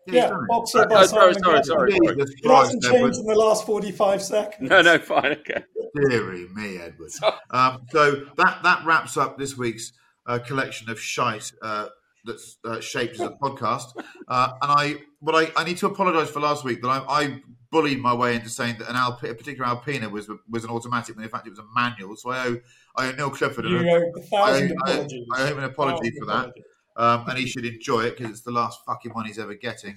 Yeah, 0.07 0.31
Boxer 0.49 0.87
by 0.87 1.01
Oh, 1.03 1.07
sorry, 1.07 1.35
Simon 1.35 1.43
sorry, 1.43 1.53
Cowell. 1.55 1.65
sorry, 1.65 1.91
sorry. 1.91 2.15
Jesus 2.17 2.31
It 2.45 2.49
hasn't 2.49 2.83
changed 2.85 3.19
in 3.19 3.27
the 3.27 3.35
last 3.35 3.67
45 3.67 4.23
seconds. 4.23 4.71
No, 4.71 4.83
no, 4.83 4.99
fine, 5.01 5.33
okay. 5.33 5.65
Deary 6.09 6.47
me, 6.55 6.79
Edward. 6.79 7.11
Um, 7.51 7.83
so 7.91 8.25
that 8.37 8.63
that 8.63 8.85
wraps 8.87 9.17
up 9.17 9.37
this 9.37 9.57
week's 9.59 9.93
uh, 10.29 10.39
collection 10.39 10.89
of 10.91 11.01
shite 11.01 11.51
uh, 11.61 11.89
that's 12.25 12.59
uh, 12.65 12.81
shaped 12.81 13.15
as 13.15 13.21
a 13.21 13.31
podcast. 13.31 13.87
Uh, 14.27 14.51
and 14.63 14.71
I, 14.73 14.95
what 15.21 15.35
I, 15.35 15.51
I 15.61 15.65
need 15.65 15.77
to 15.79 15.87
apologise 15.87 16.31
for 16.31 16.41
last 16.41 16.65
week 16.65 16.83
that 16.83 16.89
I, 16.89 16.99
I 17.09 17.41
bullied 17.71 18.01
my 18.01 18.15
way 18.15 18.35
into 18.35 18.49
saying 18.49 18.77
that 18.79 18.89
an 18.89 18.97
Alp, 18.97 19.23
a 19.23 19.35
particular 19.35 19.67
Alpina 19.67 20.09
was 20.09 20.29
was 20.49 20.65
an 20.65 20.71
automatic 20.71 21.17
when 21.17 21.25
in 21.25 21.31
fact 21.31 21.47
it 21.47 21.51
was 21.51 21.59
a 21.59 21.67
manual. 21.75 22.17
So 22.17 22.31
I 22.31 22.47
owe 22.47 22.61
I 22.97 23.09
owe 23.09 23.13
Neil 23.13 23.31
Clifford 23.31 23.65
an- 23.67 23.87
a 24.17 24.21
thousand 24.23 24.77
I 24.87 24.93
owe- 24.99 25.07
I. 25.33 25.43
I 25.49 25.53
owe 25.53 25.59
an 25.59 25.65
apology 25.65 26.11
for 26.19 26.27
that. 26.27 26.53
Um, 26.97 27.29
and 27.29 27.39
he 27.39 27.47
should 27.47 27.65
enjoy 27.65 28.07
it 28.07 28.17
because 28.19 28.33
it's 28.33 28.41
the 28.43 28.51
last 28.51 28.81
fucking 28.85 29.13
one 29.13 29.25
he's 29.25 29.39
ever 29.39 29.55
getting. 29.55 29.97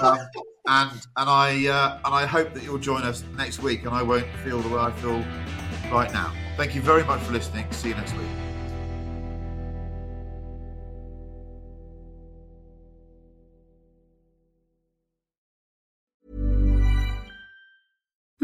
Um, 0.00 0.18
and 0.68 0.90
and 1.16 1.28
I 1.28 1.66
uh, 1.66 1.96
and 2.04 2.14
I 2.14 2.26
hope 2.26 2.54
that 2.54 2.62
you'll 2.62 2.78
join 2.78 3.02
us 3.02 3.24
next 3.36 3.60
week, 3.60 3.80
and 3.86 3.90
I 3.94 4.02
won't 4.02 4.26
feel 4.44 4.60
the 4.60 4.68
way 4.68 4.80
I 4.80 4.92
feel 4.92 5.24
right 5.90 6.12
now. 6.12 6.32
Thank 6.56 6.76
you 6.76 6.80
very 6.80 7.02
much 7.04 7.20
for 7.22 7.32
listening. 7.32 7.66
See 7.72 7.88
you 7.88 7.94
next 7.96 8.12
week. 8.16 8.47